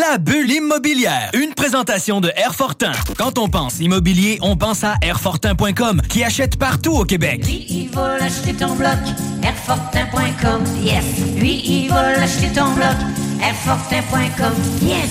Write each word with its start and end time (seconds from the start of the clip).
La 0.00 0.16
bulle 0.16 0.50
immobilière, 0.50 1.30
une 1.34 1.52
présentation 1.52 2.22
de 2.22 2.30
Airfortin. 2.34 2.92
Quand 3.18 3.38
on 3.38 3.48
pense 3.48 3.80
immobilier, 3.80 4.38
on 4.40 4.56
pense 4.56 4.82
à 4.82 4.94
Airfortin.com 5.02 6.00
qui 6.08 6.24
achète 6.24 6.56
partout 6.56 6.92
au 6.92 7.04
Québec. 7.04 7.44
Lui, 7.44 7.66
il 7.68 7.90
va 7.90 8.16
l'acheter 8.18 8.54
ton 8.54 8.76
bloc, 8.76 8.96
Airfortin.com, 9.42 10.62
yes. 10.82 11.04
Lui, 11.36 11.60
il 11.66 11.88
va 11.90 12.16
l'acheter 12.16 12.48
ton 12.48 12.72
bloc, 12.72 12.96
Airfortin.com, 13.42 14.54
yes. 14.80 15.10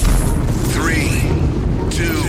3, 0.74 0.90
2, 1.92 2.29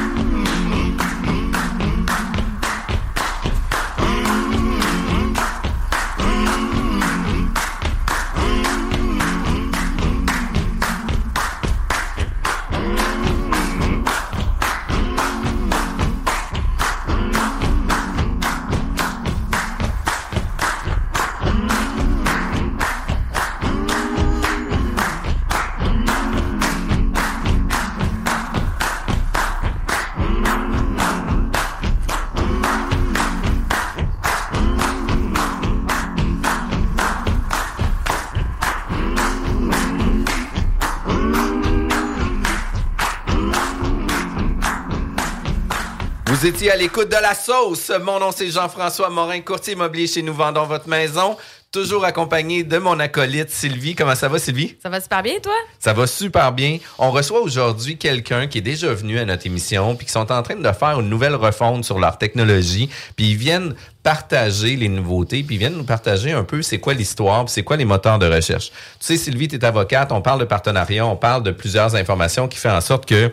Vous 46.41 46.47
étiez 46.47 46.71
à 46.71 46.75
l'écoute 46.75 47.07
de 47.07 47.21
la 47.21 47.35
sauce. 47.35 47.91
Mon 48.03 48.19
nom, 48.19 48.31
c'est 48.35 48.49
Jean-François 48.49 49.11
Morin, 49.11 49.41
courtier 49.41 49.73
immobilier 49.73 50.07
chez 50.07 50.23
Nous 50.23 50.33
Vendons 50.33 50.63
Votre 50.63 50.89
Maison. 50.89 51.37
Toujours 51.71 52.03
accompagné 52.03 52.63
de 52.63 52.79
mon 52.79 52.99
acolyte 52.99 53.51
Sylvie. 53.51 53.93
Comment 53.93 54.15
ça 54.15 54.27
va, 54.27 54.39
Sylvie? 54.39 54.75
Ça 54.81 54.89
va 54.89 54.99
super 54.99 55.21
bien, 55.21 55.35
toi? 55.39 55.53
Ça 55.77 55.93
va 55.93 56.07
super 56.07 56.51
bien. 56.51 56.79
On 56.97 57.11
reçoit 57.11 57.41
aujourd'hui 57.41 57.99
quelqu'un 57.99 58.47
qui 58.47 58.57
est 58.57 58.61
déjà 58.61 58.91
venu 58.91 59.19
à 59.19 59.25
notre 59.25 59.45
émission 59.45 59.95
puis 59.95 60.07
qui 60.07 60.11
sont 60.11 60.31
en 60.31 60.41
train 60.41 60.55
de 60.55 60.71
faire 60.71 60.99
une 60.99 61.09
nouvelle 61.09 61.35
refonte 61.35 61.85
sur 61.85 61.99
leur 61.99 62.17
technologie. 62.17 62.89
Puis 63.15 63.29
ils 63.29 63.37
viennent 63.37 63.75
partager 64.01 64.75
les 64.75 64.89
nouveautés, 64.89 65.43
puis 65.43 65.57
ils 65.57 65.59
viennent 65.59 65.77
nous 65.77 65.83
partager 65.83 66.31
un 66.31 66.43
peu 66.43 66.63
c'est 66.63 66.79
quoi 66.79 66.95
l'histoire, 66.95 67.45
puis 67.45 67.53
c'est 67.53 67.63
quoi 67.63 67.77
les 67.77 67.85
moteurs 67.85 68.17
de 68.17 68.25
recherche. 68.25 68.71
Tu 68.71 69.05
sais, 69.05 69.17
Sylvie, 69.17 69.47
tu 69.47 69.57
es 69.57 69.63
avocate, 69.63 70.11
on 70.11 70.23
parle 70.23 70.39
de 70.39 70.45
partenariat, 70.45 71.05
on 71.05 71.17
parle 71.17 71.43
de 71.43 71.51
plusieurs 71.51 71.93
informations 71.93 72.47
qui 72.47 72.57
fait 72.57 72.71
en 72.71 72.81
sorte 72.81 73.05
que... 73.05 73.31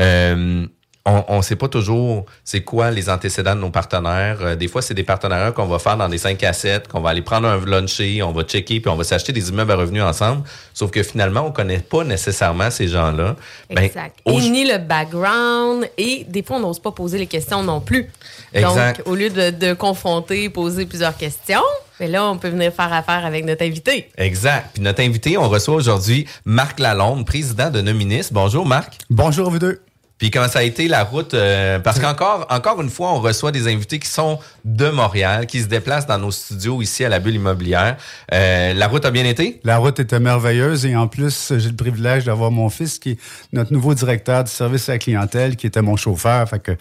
euh, 0.00 0.66
on 1.06 1.38
ne 1.38 1.42
sait 1.42 1.56
pas 1.56 1.68
toujours 1.68 2.26
c'est 2.44 2.60
quoi 2.60 2.90
les 2.90 3.08
antécédents 3.08 3.54
de 3.54 3.60
nos 3.60 3.70
partenaires. 3.70 4.38
Euh, 4.42 4.56
des 4.56 4.68
fois, 4.68 4.82
c'est 4.82 4.92
des 4.92 5.04
partenariats 5.04 5.52
qu'on 5.52 5.64
va 5.66 5.78
faire 5.78 5.96
dans 5.96 6.08
des 6.08 6.18
5 6.18 6.42
à 6.44 6.52
7, 6.52 6.86
qu'on 6.88 7.00
va 7.00 7.10
aller 7.10 7.22
prendre 7.22 7.48
un 7.48 7.64
luncher, 7.64 8.22
on 8.22 8.32
va 8.32 8.42
checker, 8.42 8.80
puis 8.80 8.90
on 8.90 8.96
va 8.96 9.04
s'acheter 9.04 9.32
des 9.32 9.48
immeubles 9.48 9.72
à 9.72 9.76
revenus 9.76 10.02
ensemble. 10.02 10.42
Sauf 10.74 10.90
que 10.90 11.02
finalement, 11.02 11.46
on 11.46 11.50
connaît 11.50 11.78
pas 11.78 12.04
nécessairement 12.04 12.70
ces 12.70 12.88
gens-là. 12.88 13.36
Ben, 13.70 13.84
Exact. 13.84 14.18
au- 14.26 14.38
et 14.38 14.50
ni 14.50 14.66
le 14.70 14.76
background. 14.78 15.88
Et 15.96 16.26
des 16.28 16.42
fois, 16.42 16.56
on 16.56 16.60
n'ose 16.60 16.78
pas 16.78 16.90
poser 16.92 17.16
les 17.16 17.26
questions 17.26 17.62
non 17.62 17.80
plus. 17.80 18.10
Exact. 18.52 18.98
Donc, 18.98 19.08
au 19.08 19.14
lieu 19.14 19.30
de, 19.30 19.48
de 19.50 19.72
confronter, 19.72 20.50
poser 20.50 20.84
plusieurs 20.84 21.16
questions, 21.16 21.62
mais 22.00 22.08
là, 22.08 22.26
on 22.26 22.36
peut 22.36 22.48
venir 22.50 22.72
faire 22.72 22.92
affaire 22.92 23.24
avec 23.24 23.46
notre 23.46 23.64
invité. 23.64 24.10
Exact. 24.18 24.70
Puis 24.74 24.82
notre 24.82 25.00
invité, 25.02 25.38
on 25.38 25.48
reçoit 25.48 25.74
aujourd'hui 25.74 26.26
Marc 26.44 26.78
Lalonde, 26.80 27.24
président 27.24 27.70
de 27.70 27.80
Nominis. 27.80 28.28
Bonjour, 28.30 28.66
Marc. 28.66 28.98
Bonjour, 29.08 29.50
vous 29.50 29.58
deux. 29.58 29.80
Puis 30.18 30.30
comment 30.30 30.48
ça 30.48 30.58
a 30.58 30.62
été 30.62 30.88
la 30.88 31.04
route? 31.04 31.34
euh, 31.34 31.78
parce 31.78 32.00
qu'encore 32.00 32.46
encore 32.50 32.80
une 32.82 32.90
fois, 32.90 33.12
on 33.12 33.20
reçoit 33.20 33.52
des 33.52 33.68
invités 33.72 33.98
qui 33.98 34.08
sont 34.08 34.38
de 34.64 34.88
Montréal, 34.90 35.46
qui 35.46 35.60
se 35.60 35.66
déplacent 35.66 36.06
dans 36.06 36.18
nos 36.18 36.30
studios 36.30 36.82
ici 36.82 37.04
à 37.04 37.08
la 37.08 37.20
Bulle 37.20 37.36
Immobilière. 37.36 37.96
Euh, 38.32 38.74
la 38.74 38.88
route 38.88 39.04
a 39.04 39.10
bien 39.10 39.24
été? 39.24 39.60
La 39.64 39.78
route 39.78 39.98
était 40.00 40.20
merveilleuse 40.20 40.84
et 40.86 40.96
en 40.96 41.06
plus, 41.06 41.52
j'ai 41.56 41.68
le 41.68 41.76
privilège 41.76 42.24
d'avoir 42.24 42.50
mon 42.50 42.68
fils 42.68 42.98
qui 42.98 43.12
est 43.12 43.18
notre 43.52 43.72
nouveau 43.72 43.94
directeur 43.94 44.44
du 44.44 44.50
service 44.50 44.88
à 44.88 44.92
la 44.92 44.98
clientèle, 44.98 45.56
qui 45.56 45.66
était 45.66 45.82
mon 45.82 45.96
chauffeur. 45.96 46.48
Fait 46.48 46.58
que 46.58 46.72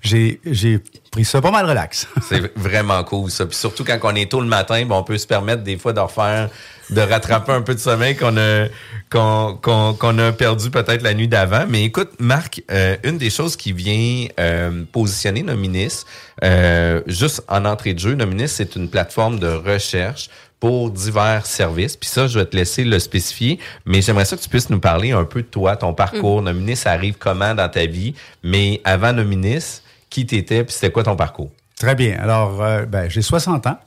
j'ai, 0.00 0.40
j'ai 0.46 0.80
pris 1.10 1.24
ça 1.24 1.40
pas 1.40 1.50
mal 1.50 1.68
relax. 1.68 2.06
C'est 2.28 2.56
vraiment 2.56 3.02
cool, 3.04 3.30
ça. 3.30 3.46
Puis 3.46 3.56
surtout 3.56 3.84
quand 3.84 3.98
on 4.02 4.14
est 4.14 4.30
tôt 4.30 4.40
le 4.40 4.46
matin, 4.46 4.84
ben, 4.86 4.94
on 4.94 5.02
peut 5.02 5.18
se 5.18 5.26
permettre 5.26 5.62
des 5.62 5.76
fois 5.76 5.92
de 5.92 6.00
refaire, 6.00 6.48
de 6.90 7.00
rattraper 7.00 7.52
un 7.52 7.62
peu 7.62 7.74
de 7.74 7.80
sommeil 7.80 8.16
qu'on 8.16 8.36
a, 8.36 8.66
qu'on, 9.10 9.58
qu'on, 9.60 9.94
qu'on 9.94 10.18
a 10.18 10.32
perdu 10.32 10.70
peut-être 10.70 11.02
la 11.02 11.14
nuit 11.14 11.28
d'avant. 11.28 11.64
Mais 11.68 11.84
écoute, 11.84 12.10
Marc, 12.18 12.62
euh, 12.70 12.96
une 13.04 13.18
des 13.18 13.30
choses 13.30 13.56
qui 13.56 13.72
vient 13.72 14.26
euh, 14.38 14.84
positionner 14.92 15.42
Nominis, 15.42 16.04
euh, 16.42 17.00
juste 17.06 17.42
en 17.48 17.64
entrée 17.64 17.94
de 17.94 17.98
jeu, 17.98 18.14
Nominis, 18.14 18.48
c'est 18.48 18.76
une 18.76 18.88
plateforme 18.88 19.38
de 19.38 19.48
recherche 19.48 20.28
pour 20.60 20.90
divers 20.90 21.44
services. 21.44 21.96
Puis 21.96 22.08
ça, 22.08 22.26
je 22.26 22.38
vais 22.38 22.46
te 22.46 22.56
laisser 22.56 22.84
le 22.84 22.98
spécifier, 22.98 23.58
mais 23.84 24.00
j'aimerais 24.00 24.24
ça 24.24 24.36
que 24.36 24.42
tu 24.42 24.48
puisses 24.48 24.70
nous 24.70 24.80
parler 24.80 25.12
un 25.12 25.24
peu 25.24 25.42
de 25.42 25.46
toi, 25.46 25.76
ton 25.76 25.92
parcours. 25.92 26.40
Nominis 26.42 26.80
arrive 26.86 27.16
comment 27.18 27.54
dans 27.54 27.68
ta 27.68 27.86
vie, 27.86 28.14
mais 28.42 28.80
avant 28.84 29.12
Nominis, 29.12 29.82
qui 30.08 30.24
t'étais, 30.26 30.64
puis 30.64 30.72
c'était 30.72 30.90
quoi 30.90 31.02
ton 31.02 31.16
parcours? 31.16 31.50
Très 31.78 31.94
bien. 31.94 32.16
Alors, 32.20 32.62
euh, 32.62 32.86
ben, 32.86 33.10
j'ai 33.10 33.20
60 33.20 33.66
ans. 33.66 33.78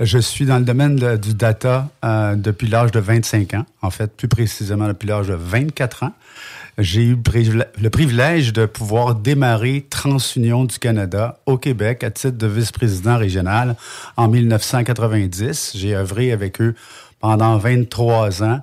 Je 0.00 0.18
suis 0.18 0.46
dans 0.46 0.58
le 0.58 0.64
domaine 0.64 0.96
du 1.16 1.34
data 1.34 1.88
euh, 2.04 2.34
depuis 2.34 2.66
l'âge 2.66 2.90
de 2.92 3.00
25 3.00 3.54
ans. 3.54 3.66
En 3.82 3.90
fait, 3.90 4.10
plus 4.16 4.28
précisément 4.28 4.88
depuis 4.88 5.06
l'âge 5.06 5.28
de 5.28 5.34
24 5.34 6.04
ans. 6.04 6.12
J'ai 6.78 7.02
eu 7.02 7.16
le 7.16 7.90
privilège 7.90 8.54
de 8.54 8.64
pouvoir 8.64 9.14
démarrer 9.14 9.86
TransUnion 9.90 10.64
du 10.64 10.78
Canada 10.78 11.38
au 11.44 11.58
Québec 11.58 12.02
à 12.02 12.10
titre 12.10 12.38
de 12.38 12.46
vice-président 12.46 13.18
régional 13.18 13.76
en 14.16 14.28
1990. 14.28 15.72
J'ai 15.76 15.94
œuvré 15.94 16.32
avec 16.32 16.62
eux 16.62 16.74
pendant 17.20 17.58
23 17.58 18.42
ans 18.42 18.62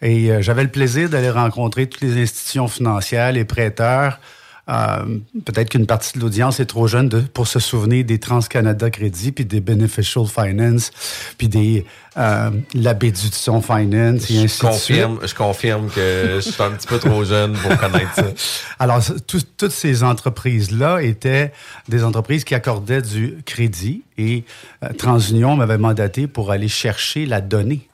et 0.00 0.30
euh, 0.30 0.40
j'avais 0.40 0.62
le 0.62 0.70
plaisir 0.70 1.08
d'aller 1.08 1.30
rencontrer 1.30 1.88
toutes 1.88 2.02
les 2.02 2.22
institutions 2.22 2.68
financières, 2.68 3.32
les 3.32 3.44
prêteurs, 3.44 4.20
euh, 4.68 5.18
Peut-être 5.44 5.70
qu'une 5.70 5.86
partie 5.86 6.16
de 6.18 6.22
l'audience 6.22 6.60
est 6.60 6.66
trop 6.66 6.86
jeune 6.88 7.08
de- 7.08 7.20
pour 7.20 7.46
se 7.48 7.58
souvenir 7.58 8.04
des 8.04 8.18
TransCanada 8.18 8.90
Crédit, 8.90 9.32
puis 9.32 9.44
des 9.44 9.60
Beneficial 9.60 10.26
Finance, 10.26 10.90
puis 11.38 11.48
des 11.48 11.84
euh, 12.16 12.50
la 12.74 12.94
Béduction 12.94 13.62
Finance, 13.62 14.28
et 14.30 14.34
Je 14.34 14.40
ainsi 14.40 14.42
de 14.42 14.48
suite. 14.48 14.60
confirme, 14.62 15.18
je 15.24 15.34
confirme 15.34 15.88
que 15.88 16.32
je 16.36 16.40
suis 16.50 16.62
un 16.62 16.70
petit 16.72 16.86
peu 16.88 16.98
trop 16.98 17.22
jeune 17.24 17.52
pour 17.52 17.76
connaître 17.78 18.12
ça. 18.14 18.24
Alors, 18.80 19.00
tout- 19.26 19.40
toutes 19.56 19.70
ces 19.72 20.02
entreprises-là 20.02 21.00
étaient 21.02 21.52
des 21.88 22.02
entreprises 22.04 22.44
qui 22.44 22.54
accordaient 22.56 23.02
du 23.02 23.38
crédit 23.46 24.02
et 24.18 24.44
euh, 24.84 24.88
TransUnion 24.98 25.54
m'avait 25.56 25.78
mandaté 25.78 26.26
pour 26.26 26.50
aller 26.50 26.68
chercher 26.68 27.24
la 27.24 27.40
donnée. 27.40 27.87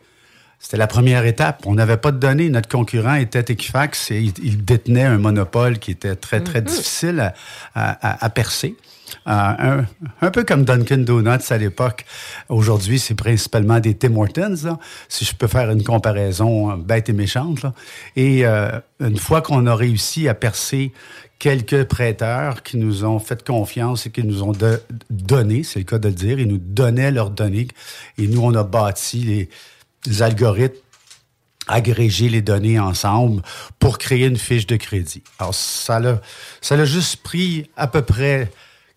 C'était 0.65 0.79
la 0.79 0.87
première 0.87 1.27
étape. 1.27 1.65
On 1.67 1.75
n'avait 1.75 1.99
pas 1.99 2.11
de 2.11 2.17
données. 2.17 2.49
Notre 2.49 2.71
concurrent 2.71 3.17
était 3.17 3.45
Equifax 3.53 4.11
et 4.11 4.33
il, 4.43 4.65
détenait 4.65 5.03
un 5.03 5.19
monopole 5.19 5.79
qui 5.79 5.91
était 5.91 6.17
très, 6.17 6.41
très 6.43 6.63
difficile 6.63 7.21
à, 7.21 7.35
à- 7.75 8.25
à- 8.25 8.31
percer. 8.31 8.75
Euh, 9.27 9.31
un, 9.31 9.85
un 10.23 10.31
peu 10.31 10.43
comme 10.43 10.65
Dunkin' 10.65 11.05
Donuts 11.05 11.51
à 11.51 11.59
l'époque. 11.59 12.07
Aujourd'hui, 12.49 12.99
c'est 12.99 13.15
principalement 13.15 13.79
des 13.79 13.93
Tim 13.95 14.17
Hortons, 14.17 14.57
là, 14.65 14.79
si 15.11 15.27
je 15.27 15.35
peux 15.35 15.49
faire 15.49 15.71
une 15.71 15.85
comparaison 15.85 16.71
euh, 16.73 16.77
bête 16.77 17.11
et 17.11 17.13
méchante. 17.13 17.63
là. 17.63 17.75
Et 18.17 18.47
euh, 18.47 18.71
une 19.01 19.19
fois 19.19 19.43
qu'on 19.43 19.67
a 19.67 19.75
réussi 19.77 20.29
à 20.31 20.35
percer 20.35 20.95
quelques 21.39 21.85
prêteurs 21.85 22.63
qui 22.63 22.79
nous 22.79 23.05
ont 23.05 23.19
fait 23.19 23.45
confiance 23.47 24.07
et 24.07 24.11
qui 24.11 24.25
nous 24.25 24.43
ont 24.43 24.53
de- 24.53 24.81
donné, 25.11 25.63
c'est 25.63 25.81
le 25.81 25.85
cas 25.85 25.99
de 25.99 26.09
le 26.09 26.15
dire, 26.15 26.41
ils 26.41 26.49
nous 26.49 26.57
donnaient 26.59 27.11
leurs 27.11 27.29
données 27.31 27.69
et 28.17 28.27
nous, 28.27 28.41
on 28.41 28.55
a 28.55 28.65
bâti 28.65 29.19
les, 29.19 29.49
les 30.07 30.23
algorithmes 30.23 30.75
agréger 31.67 32.29
les 32.29 32.43
données 32.43 32.79
ensemble 32.79 33.41
pour 33.79 33.97
créer 33.99 34.27
une 34.27 34.37
fiche 34.37 34.67
de 34.67 34.77
crédit. 34.77 35.23
Alors, 35.39 35.55
ça 35.55 35.99
l'a, 35.99 36.21
ça 36.61 36.77
l'a 36.77 36.85
juste 36.85 37.23
pris 37.23 37.71
à 37.77 37.87
peu 37.87 38.03
près 38.03 38.51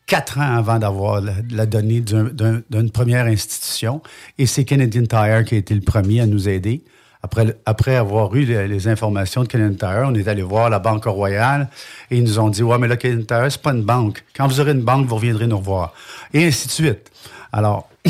quatre 0.05 0.37
ans 0.37 0.57
avant 0.57 0.77
d'avoir 0.77 1.21
la, 1.21 1.65
donnée 1.65 2.01
d'un- 2.01 2.25
d'un- 2.25 2.61
d'une 2.69 2.91
première 2.91 3.25
institution. 3.25 4.01
Et 4.37 4.45
c'est 4.45 4.65
Canadian 4.65 5.03
Tire 5.05 5.45
qui 5.45 5.55
a 5.55 5.57
été 5.59 5.73
le 5.75 5.81
premier 5.81 6.19
à 6.21 6.25
nous 6.25 6.49
aider. 6.49 6.83
Après, 7.23 7.57
après 7.65 7.95
avoir 7.95 8.35
eu 8.35 8.43
les, 8.43 8.67
les 8.67 8.87
informations 8.89 9.43
de 9.43 9.47
Canadian 9.47 9.75
Tire, 9.77 10.03
on 10.05 10.15
est 10.15 10.27
allé 10.27 10.41
voir 10.41 10.69
la 10.69 10.79
Banque 10.79 11.05
Royale 11.05 11.69
et 12.11 12.17
ils 12.17 12.23
nous 12.23 12.37
ont 12.37 12.49
dit, 12.49 12.63
ouais, 12.63 12.77
mais 12.77 12.87
là, 12.89 12.97
Canadian 12.97 13.23
Tire, 13.25 13.49
c'est 13.51 13.61
pas 13.61 13.71
une 13.71 13.83
banque. 13.83 14.23
Quand 14.35 14.45
vous 14.45 14.59
aurez 14.59 14.71
une 14.71 14.81
banque, 14.83 15.07
vous 15.07 15.15
reviendrez 15.15 15.47
nous 15.47 15.57
revoir. 15.57 15.93
Et 16.33 16.45
ainsi 16.45 16.67
de 16.67 16.71
suite. 16.73 17.11
Alors, 17.53 17.89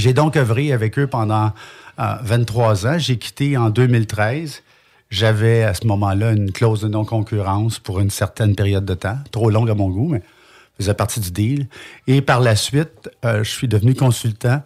j'ai 0.00 0.12
donc 0.12 0.36
œuvré 0.36 0.72
avec 0.72 0.98
eux 0.98 1.06
pendant 1.06 1.52
euh, 1.98 2.14
23 2.22 2.86
ans. 2.86 2.98
J'ai 2.98 3.18
quitté 3.18 3.56
en 3.56 3.70
2013. 3.70 4.62
J'avais 5.10 5.64
à 5.64 5.74
ce 5.74 5.86
moment-là 5.86 6.32
une 6.32 6.52
clause 6.52 6.80
de 6.82 6.88
non-concurrence 6.88 7.78
pour 7.78 8.00
une 8.00 8.10
certaine 8.10 8.54
période 8.54 8.84
de 8.84 8.94
temps, 8.94 9.18
trop 9.32 9.50
longue 9.50 9.70
à 9.70 9.74
mon 9.74 9.88
goût, 9.88 10.08
mais 10.08 10.22
faisait 10.78 10.94
partie 10.94 11.20
du 11.20 11.30
deal. 11.30 11.68
Et 12.06 12.22
par 12.22 12.40
la 12.40 12.56
suite, 12.56 13.10
euh, 13.24 13.42
je 13.44 13.50
suis 13.50 13.68
devenu 13.68 13.94
consultant 13.94 14.62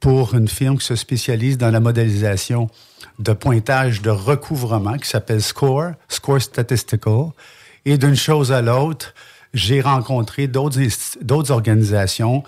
pour 0.00 0.34
une 0.34 0.48
firme 0.48 0.78
qui 0.78 0.86
se 0.86 0.94
spécialise 0.94 1.58
dans 1.58 1.70
la 1.70 1.80
modélisation 1.80 2.68
de 3.18 3.32
pointage 3.32 4.00
de 4.00 4.10
recouvrement 4.10 4.96
qui 4.96 5.08
s'appelle 5.08 5.42
SCORE, 5.42 5.92
SCORE 6.08 6.40
Statistical. 6.40 7.30
Et 7.84 7.98
d'une 7.98 8.16
chose 8.16 8.52
à 8.52 8.62
l'autre, 8.62 9.14
j'ai 9.54 9.80
rencontré 9.80 10.46
d'autres 10.46 11.50
organisations 11.50 12.42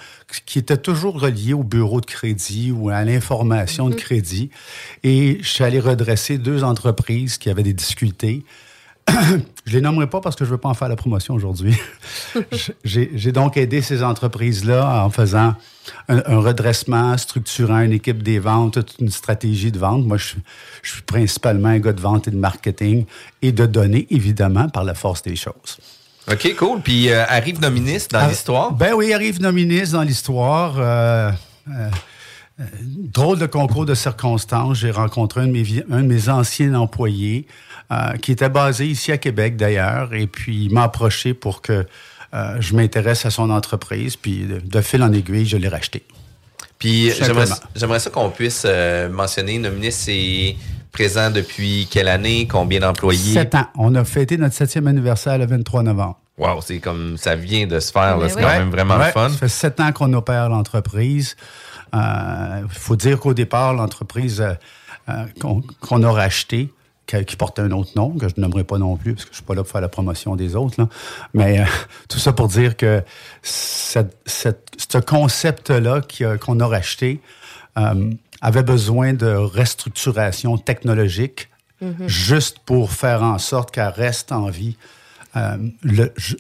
qui 0.46 0.58
étaient 0.58 0.76
toujours 0.76 1.20
reliées 1.20 1.54
au 1.54 1.64
bureau 1.64 2.00
de 2.00 2.06
crédit 2.06 2.72
ou 2.72 2.90
à 2.90 3.04
l'information 3.04 3.88
de 3.88 3.94
crédit. 3.94 4.50
Et 5.02 5.38
je 5.42 5.48
suis 5.48 5.64
allé 5.64 5.80
redresser 5.80 6.38
deux 6.38 6.62
entreprises 6.62 7.38
qui 7.38 7.48
avaient 7.50 7.62
des 7.62 7.72
difficultés. 7.72 8.44
je 9.66 9.72
les 9.72 9.80
nommerai 9.80 10.08
pas 10.08 10.20
parce 10.20 10.36
que 10.36 10.44
je 10.44 10.50
veux 10.50 10.58
pas 10.58 10.68
en 10.68 10.74
faire 10.74 10.88
la 10.88 10.96
promotion 10.96 11.34
aujourd'hui. 11.34 11.74
J'ai 12.84 13.32
donc 13.32 13.56
aidé 13.56 13.80
ces 13.80 14.02
entreprises-là 14.02 15.04
en 15.04 15.10
faisant 15.10 15.54
un, 16.08 16.22
un 16.26 16.38
redressement, 16.38 17.16
structurant 17.16 17.80
une 17.80 17.92
équipe 17.92 18.22
des 18.22 18.38
ventes, 18.38 18.78
une 19.00 19.10
stratégie 19.10 19.72
de 19.72 19.78
vente. 19.78 20.04
Moi, 20.04 20.18
je, 20.18 20.34
je 20.82 20.92
suis 20.92 21.02
principalement 21.02 21.68
un 21.68 21.78
gars 21.78 21.94
de 21.94 22.00
vente 22.00 22.28
et 22.28 22.30
de 22.30 22.36
marketing 22.36 23.06
et 23.42 23.52
de 23.52 23.66
données, 23.66 24.06
évidemment, 24.10 24.68
par 24.68 24.84
la 24.84 24.94
force 24.94 25.22
des 25.22 25.34
choses. 25.34 25.78
OK, 26.30 26.54
cool. 26.56 26.80
Puis 26.80 27.10
euh, 27.10 27.24
arrive 27.26 27.60
Nominis 27.60 28.06
dans 28.10 28.18
Ah, 28.20 28.28
l'histoire. 28.28 28.72
Ben 28.72 28.92
oui, 28.94 29.12
arrive 29.12 29.40
Nominis 29.40 29.90
dans 29.92 30.02
l'histoire. 30.02 30.74
Euh, 30.78 31.30
euh, 31.70 31.88
drôle 32.58 33.38
de 33.38 33.46
concours 33.46 33.86
de 33.86 33.94
circonstances. 33.94 34.78
J'ai 34.78 34.90
rencontré 34.90 35.40
un 35.42 35.46
de 35.46 35.52
mes, 35.52 35.62
vi- 35.62 35.84
un 35.90 36.02
de 36.02 36.06
mes 36.06 36.28
anciens 36.28 36.74
employés 36.74 37.46
qui 38.22 38.30
était 38.30 38.48
basé 38.48 38.86
ici 38.86 39.10
à 39.10 39.18
Québec 39.18 39.56
d'ailleurs. 39.56 40.14
Et 40.14 40.28
puis, 40.28 40.66
il 40.66 40.72
m'a 40.72 40.84
approché 40.84 41.34
pour 41.34 41.60
que 41.60 41.84
je 42.60 42.74
m'intéresse 42.76 43.26
à 43.26 43.30
son 43.30 43.50
entreprise. 43.50 44.14
Puis, 44.14 44.44
de, 44.44 44.60
de 44.60 44.80
fil 44.80 45.02
en 45.02 45.12
aiguille, 45.12 45.44
je 45.46 45.56
l'ai 45.56 45.66
racheté. 45.68 46.04
Puis 46.78 47.10
j'aimerais 47.74 47.98
ça 47.98 48.10
qu'on 48.10 48.30
puisse 48.30 48.64
mentionner, 49.10 49.58
Nominis 49.58 50.04
est 50.06 50.56
présent 50.92 51.30
depuis 51.30 51.88
quelle 51.90 52.08
année, 52.08 52.46
combien 52.46 52.80
d'employés? 52.80 53.34
Sept 53.34 53.54
ans. 53.54 53.66
On 53.76 53.94
a 53.94 54.04
fêté 54.04 54.36
notre 54.36 54.54
septième 54.54 54.86
anniversaire 54.86 55.38
le 55.38 55.46
23 55.46 55.82
novembre. 55.82 56.18
Wow, 56.38 56.60
c'est 56.62 56.78
comme 56.78 57.16
ça 57.18 57.34
vient 57.36 57.66
de 57.66 57.78
se 57.80 57.92
faire, 57.92 58.18
c'est 58.28 58.36
oui. 58.36 58.42
quand 58.42 58.48
même 58.48 58.70
vraiment 58.70 58.96
Ouais, 58.96 59.12
fun. 59.12 59.28
Ça 59.28 59.36
fait 59.36 59.48
sept 59.48 59.78
ans 59.80 59.92
qu'on 59.92 60.12
opère 60.14 60.48
l'entreprise. 60.48 61.36
Il 61.92 62.64
faut 62.70 62.96
dire 62.96 63.18
qu'au 63.20 63.34
départ, 63.34 63.74
l'entreprise 63.74 64.40
euh, 64.40 64.54
euh, 65.08 65.24
qu'on 65.40 65.62
qu'on 65.80 66.02
a 66.02 66.10
rachetée, 66.10 66.72
qui, 67.06 67.34
portait 67.36 67.62
un 67.62 67.72
autre 67.72 67.90
nom, 67.96 68.10
que 68.16 68.28
je 68.28 68.34
ne 68.36 68.42
nommerai 68.42 68.62
pas 68.64 68.78
non 68.78 68.96
plus, 68.96 69.14
parce 69.14 69.24
que 69.24 69.32
je 69.32 69.36
suis 69.36 69.44
pas 69.44 69.54
là 69.54 69.62
pour 69.64 69.72
faire 69.72 69.80
la 69.80 69.88
promotion 69.88 70.36
des 70.36 70.54
autres. 70.54 70.80
là. 70.80 70.88
Mais 71.34 71.60
euh, 71.60 71.64
tout 72.08 72.18
ça 72.18 72.32
pour 72.32 72.46
dire 72.48 72.76
que 72.76 73.02
cette- 73.42 74.16
cette- 74.24 74.68
ce 74.90 74.98
concept-là 74.98 76.00
qu'on 76.40 76.60
a 76.60 76.66
racheté 76.66 77.20
euh, 77.78 78.10
avait 78.42 78.62
besoin 78.62 79.12
de 79.12 79.32
restructuration 79.34 80.56
technologique 80.58 81.48
juste 82.06 82.58
pour 82.66 82.92
faire 82.92 83.22
en 83.22 83.38
sorte 83.38 83.70
qu'elle 83.70 83.88
reste 83.88 84.32
en 84.32 84.50
vie 84.50 84.76
euh, 85.36 85.56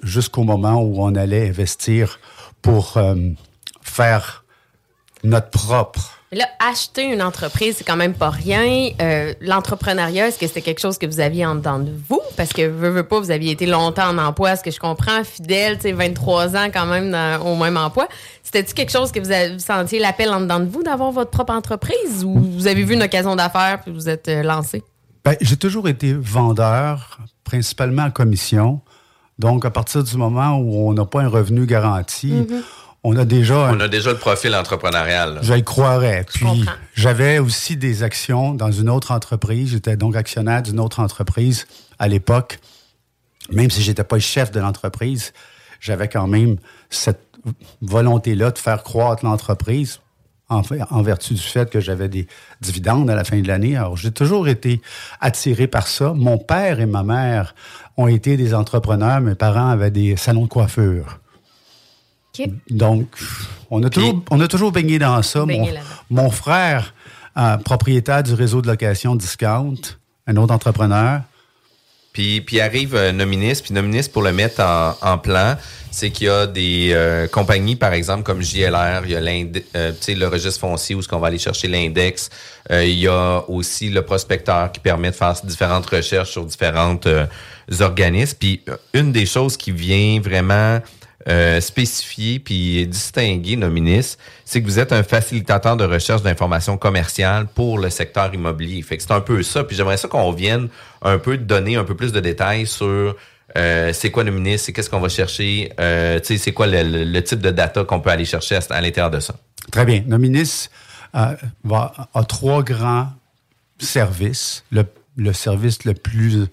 jusqu'au 0.02 0.42
moment 0.44 0.82
où 0.82 1.02
on 1.02 1.14
allait 1.14 1.48
investir 1.48 2.18
pour 2.60 2.98
euh, 2.98 3.14
faire 3.80 4.44
notre 5.24 5.48
propre. 5.50 6.18
Là, 6.32 6.44
acheter 6.60 7.04
une 7.04 7.22
entreprise, 7.22 7.76
c'est 7.78 7.84
quand 7.84 7.96
même 7.96 8.14
pas 8.14 8.30
rien. 8.30 8.90
Euh, 9.00 9.32
L'entrepreneuriat, 9.40 10.28
est-ce 10.28 10.38
que 10.38 10.46
c'était 10.46 10.60
quelque 10.60 10.78
chose 10.80 10.96
que 10.96 11.06
vous 11.06 11.18
aviez 11.18 11.44
en 11.44 11.56
dedans 11.56 11.80
de 11.80 11.90
vous? 12.08 12.20
Parce 12.36 12.52
que, 12.52 12.62
veux, 12.68 12.90
veux 12.90 13.02
pas, 13.02 13.18
vous 13.18 13.32
aviez 13.32 13.50
été 13.52 13.66
longtemps 13.66 14.08
en 14.10 14.18
emploi, 14.18 14.54
ce 14.56 14.62
que 14.62 14.70
je 14.70 14.78
comprends, 14.78 15.24
fidèle, 15.24 15.76
tu 15.76 15.82
sais, 15.82 15.92
23 15.92 16.54
ans 16.56 16.68
quand 16.72 16.86
même 16.86 17.10
dans- 17.10 17.40
au 17.46 17.56
même 17.56 17.76
emploi. 17.76 18.08
C'était-tu 18.52 18.74
quelque 18.74 18.90
chose 18.90 19.12
que 19.12 19.20
vous, 19.20 19.30
avez, 19.30 19.52
vous 19.52 19.60
sentiez 19.60 20.00
l'appel 20.00 20.28
en 20.30 20.40
dedans 20.40 20.58
de 20.58 20.64
vous 20.64 20.82
d'avoir 20.82 21.12
votre 21.12 21.30
propre 21.30 21.52
entreprise 21.52 22.24
ou 22.24 22.34
vous 22.34 22.66
avez 22.66 22.82
vu 22.82 22.94
une 22.94 23.02
occasion 23.04 23.36
d'affaires 23.36 23.80
puis 23.80 23.92
vous 23.92 24.08
êtes 24.08 24.26
euh, 24.26 24.42
lancé? 24.42 24.82
Ben, 25.24 25.36
j'ai 25.40 25.56
toujours 25.56 25.88
été 25.88 26.14
vendeur, 26.14 27.20
principalement 27.44 28.02
en 28.02 28.10
commission. 28.10 28.80
Donc, 29.38 29.64
à 29.64 29.70
partir 29.70 30.02
du 30.02 30.16
moment 30.16 30.56
où 30.56 30.88
on 30.88 30.94
n'a 30.94 31.04
pas 31.04 31.22
un 31.22 31.28
revenu 31.28 31.64
garanti, 31.64 32.44
on 33.04 33.16
a 33.16 33.24
déjà 33.24 33.68
un, 33.68 33.76
On 33.76 33.80
a 33.80 33.86
déjà 33.86 34.10
le 34.10 34.18
profil 34.18 34.52
entrepreneurial. 34.56 35.38
Je 35.42 35.54
le 35.54 35.60
croirais. 35.60 36.26
Puis 36.28 36.64
j'avais 36.94 37.38
aussi 37.38 37.76
des 37.76 38.02
actions 38.02 38.52
dans 38.52 38.72
une 38.72 38.90
autre 38.90 39.12
entreprise. 39.12 39.70
J'étais 39.70 39.96
donc 39.96 40.16
actionnaire 40.16 40.62
d'une 40.62 40.80
autre 40.80 40.98
entreprise 40.98 41.68
à 42.00 42.08
l'époque. 42.08 42.58
Même 43.52 43.70
si 43.70 43.80
j'étais 43.80 44.02
pas 44.02 44.16
le 44.16 44.22
chef 44.22 44.50
de 44.50 44.58
l'entreprise, 44.58 45.32
j'avais 45.78 46.08
quand 46.08 46.26
même 46.26 46.56
cette 46.88 47.29
volonté-là 47.82 48.50
de 48.50 48.58
faire 48.58 48.82
croître 48.82 49.24
l'entreprise 49.24 50.00
en, 50.48 50.62
fait- 50.62 50.80
en 50.90 51.02
vertu 51.02 51.34
du 51.34 51.40
fait 51.40 51.70
que 51.70 51.80
j'avais 51.80 52.08
des 52.08 52.26
dividendes 52.60 53.08
à 53.08 53.14
la 53.14 53.24
fin 53.24 53.40
de 53.40 53.46
l'année. 53.48 53.76
Alors, 53.76 53.96
j'ai 53.96 54.10
toujours 54.10 54.48
été 54.48 54.80
attiré 55.20 55.66
par 55.66 55.86
ça. 55.86 56.12
Mon 56.12 56.38
père 56.38 56.80
et 56.80 56.86
ma 56.86 57.02
mère 57.02 57.54
ont 57.96 58.08
été 58.08 58.36
des 58.36 58.52
entrepreneurs. 58.54 59.20
Mes 59.20 59.34
parents 59.36 59.68
avaient 59.70 59.90
des 59.92 60.16
salons 60.16 60.44
de 60.44 60.48
coiffure. 60.48 61.20
Donc, 62.70 63.06
on 63.70 63.82
a, 63.82 63.90
toujours, 63.90 64.22
on 64.30 64.40
a 64.40 64.48
toujours 64.48 64.72
baigné 64.72 64.98
dans 64.98 65.20
ça. 65.22 65.44
Baigné 65.44 65.74
Mon, 66.10 66.22
mon 66.22 66.30
frère, 66.30 66.94
euh, 67.36 67.56
propriétaire 67.58 68.22
du 68.22 68.34
réseau 68.34 68.62
de 68.62 68.66
location 68.66 69.14
Discount, 69.14 69.74
un 70.26 70.36
autre 70.36 70.54
entrepreneur, 70.54 71.20
Puis, 72.12 72.40
puis 72.40 72.60
arrive 72.60 72.96
euh, 72.96 73.12
Nominis, 73.12 73.60
puis 73.62 73.72
Nominis, 73.72 74.08
pour 74.12 74.22
le 74.22 74.32
mettre 74.32 74.60
en, 74.60 74.96
en 75.00 75.18
plan, 75.18 75.56
c'est 75.90 76.10
qu'il 76.10 76.26
y 76.28 76.30
a 76.30 76.46
des 76.46 76.90
euh, 76.92 77.26
compagnies, 77.26 77.76
par 77.76 77.92
exemple, 77.92 78.22
comme 78.22 78.42
JLR, 78.42 79.02
il 79.04 79.10
y 79.10 79.16
a 79.16 79.20
euh, 79.76 79.92
le 80.08 80.26
registre 80.26 80.60
foncier 80.60 80.94
où 80.94 81.02
ce 81.02 81.08
qu'on 81.08 81.18
va 81.18 81.28
aller 81.28 81.38
chercher 81.38 81.68
l'index. 81.68 82.30
Euh, 82.70 82.84
il 82.84 82.98
y 82.98 83.08
a 83.08 83.44
aussi 83.48 83.90
le 83.90 84.02
prospecteur 84.02 84.70
qui 84.72 84.80
permet 84.80 85.10
de 85.10 85.16
faire 85.16 85.34
différentes 85.44 85.86
recherches 85.86 86.30
sur 86.30 86.44
différents 86.44 86.98
organismes. 87.80 88.36
Puis 88.38 88.62
euh, 88.68 88.76
une 88.94 89.12
des 89.12 89.26
choses 89.26 89.56
qui 89.56 89.72
vient 89.72 90.20
vraiment 90.20 90.80
euh, 91.28 91.60
spécifier 91.60 92.38
puis 92.38 92.86
distinguer 92.86 93.56
Nominis, 93.56 94.16
c'est 94.44 94.60
que 94.62 94.66
vous 94.66 94.78
êtes 94.78 94.92
un 94.92 95.02
facilitateur 95.02 95.76
de 95.76 95.84
recherche 95.84 96.22
d'informations 96.22 96.78
commerciales 96.78 97.46
pour 97.46 97.78
le 97.78 97.90
secteur 97.90 98.32
immobilier. 98.34 98.80
Fait 98.82 98.98
c'est 98.98 99.10
un 99.12 99.20
peu 99.20 99.42
ça. 99.42 99.64
Puis 99.64 99.76
j'aimerais 99.76 99.98
ça 99.98 100.08
qu'on 100.08 100.32
vienne 100.32 100.68
un 101.02 101.18
peu 101.18 101.36
donner 101.36 101.76
un 101.76 101.84
peu 101.84 101.94
plus 101.94 102.12
de 102.12 102.20
détails 102.20 102.66
sur 102.66 103.16
euh, 103.58 103.92
c'est 103.92 104.10
quoi 104.10 104.24
Nominis, 104.24 104.58
c'est 104.58 104.72
qu'est-ce 104.72 104.88
qu'on 104.88 105.00
va 105.00 105.08
chercher, 105.08 105.72
euh, 105.80 106.20
c'est 106.22 106.52
quoi 106.52 106.66
le, 106.66 106.82
le- 106.84 107.04
le 107.04 107.22
type 107.24 107.40
de 107.40 107.50
data 107.50 107.84
qu'on 107.84 108.00
peut 108.00 108.10
aller 108.10 108.24
chercher 108.24 108.58
à, 108.70 108.80
l'intérieur 108.80 109.10
de 109.10 109.20
ça. 109.20 109.34
Très 109.72 109.84
bien. 109.84 110.02
Va, 111.64 111.92
a 112.14 112.24
trois 112.24 112.62
grands 112.62 113.08
services. 113.78 114.64
Le, 114.70 114.84
le 115.16 115.32
service 115.32 115.84
le 115.84 115.94
plus 115.94 116.46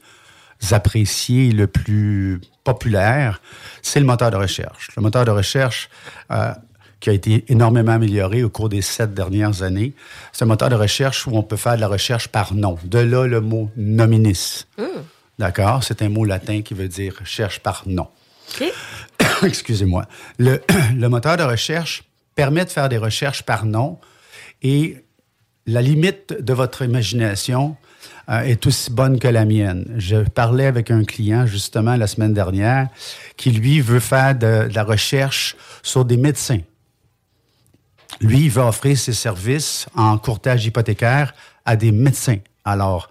apprécié 0.71 1.51
le 1.51 1.67
plus 1.67 2.41
populaire, 2.63 3.41
c'est 3.81 3.99
le 3.99 4.05
moteur 4.05 4.31
de 4.31 4.37
recherche. 4.37 4.89
Le 4.95 5.01
moteur 5.01 5.25
de 5.25 5.31
recherche 5.31 5.89
euh, 6.31 6.53
qui 6.99 7.09
a 7.09 7.13
été 7.13 7.45
énormément 7.47 7.93
amélioré 7.93 8.43
au 8.43 8.49
cours 8.49 8.69
des 8.69 8.81
sept 8.81 9.13
dernières 9.13 9.61
années. 9.61 9.93
C'est 10.33 10.43
un 10.43 10.47
moteur 10.47 10.69
de 10.69 10.75
recherche 10.75 11.27
où 11.27 11.31
on 11.33 11.43
peut 11.43 11.57
faire 11.57 11.75
de 11.75 11.81
la 11.81 11.87
recherche 11.87 12.27
par 12.27 12.53
nom. 12.53 12.77
De 12.83 12.99
là 12.99 13.27
le 13.27 13.41
mot 13.41 13.69
nominis. 13.77 14.65
D'accord? 15.37 15.83
C'est 15.83 16.01
un 16.01 16.09
mot 16.09 16.25
latin 16.25 16.61
qui 16.61 16.73
veut 16.73 16.87
dire 16.87 17.15
cherche 17.23 17.59
par 17.59 17.83
nom. 17.85 18.07
Excusez-moi, 19.43 20.05
le, 20.39 20.61
le 20.95 21.09
moteur 21.09 21.37
de 21.37 21.43
recherche 21.43 22.03
permet 22.35 22.65
de 22.65 22.69
faire 22.69 22.89
des 22.89 22.97
recherches 22.97 23.43
par 23.43 23.65
nom 23.65 23.99
et 24.63 25.03
la 25.67 25.81
limite 25.81 26.33
de 26.41 26.53
votre 26.53 26.83
imagination 26.83 27.75
euh, 28.29 28.41
est 28.41 28.65
aussi 28.67 28.91
bonne 28.91 29.19
que 29.19 29.27
la 29.27 29.45
mienne. 29.45 29.85
Je 29.97 30.17
parlais 30.17 30.65
avec 30.65 30.91
un 30.91 31.03
client 31.03 31.45
justement 31.45 31.95
la 31.95 32.07
semaine 32.07 32.33
dernière 32.33 32.89
qui, 33.37 33.51
lui, 33.51 33.79
veut 33.81 33.99
faire 33.99 34.35
de, 34.35 34.67
la 34.73 34.83
recherche 34.83 35.55
sur 35.81 36.05
des 36.05 36.17
médecins. 36.17 36.59
Lui, 38.19 38.45
il 38.45 38.49
veut 38.49 38.63
offrir 38.63 38.97
ses 38.97 39.13
services 39.13 39.87
en 39.95 40.17
courtage 40.17 40.65
hypothécaire 40.65 41.33
à 41.65 41.75
des 41.75 41.91
médecins. 41.91 42.39
Alors, 42.65 43.09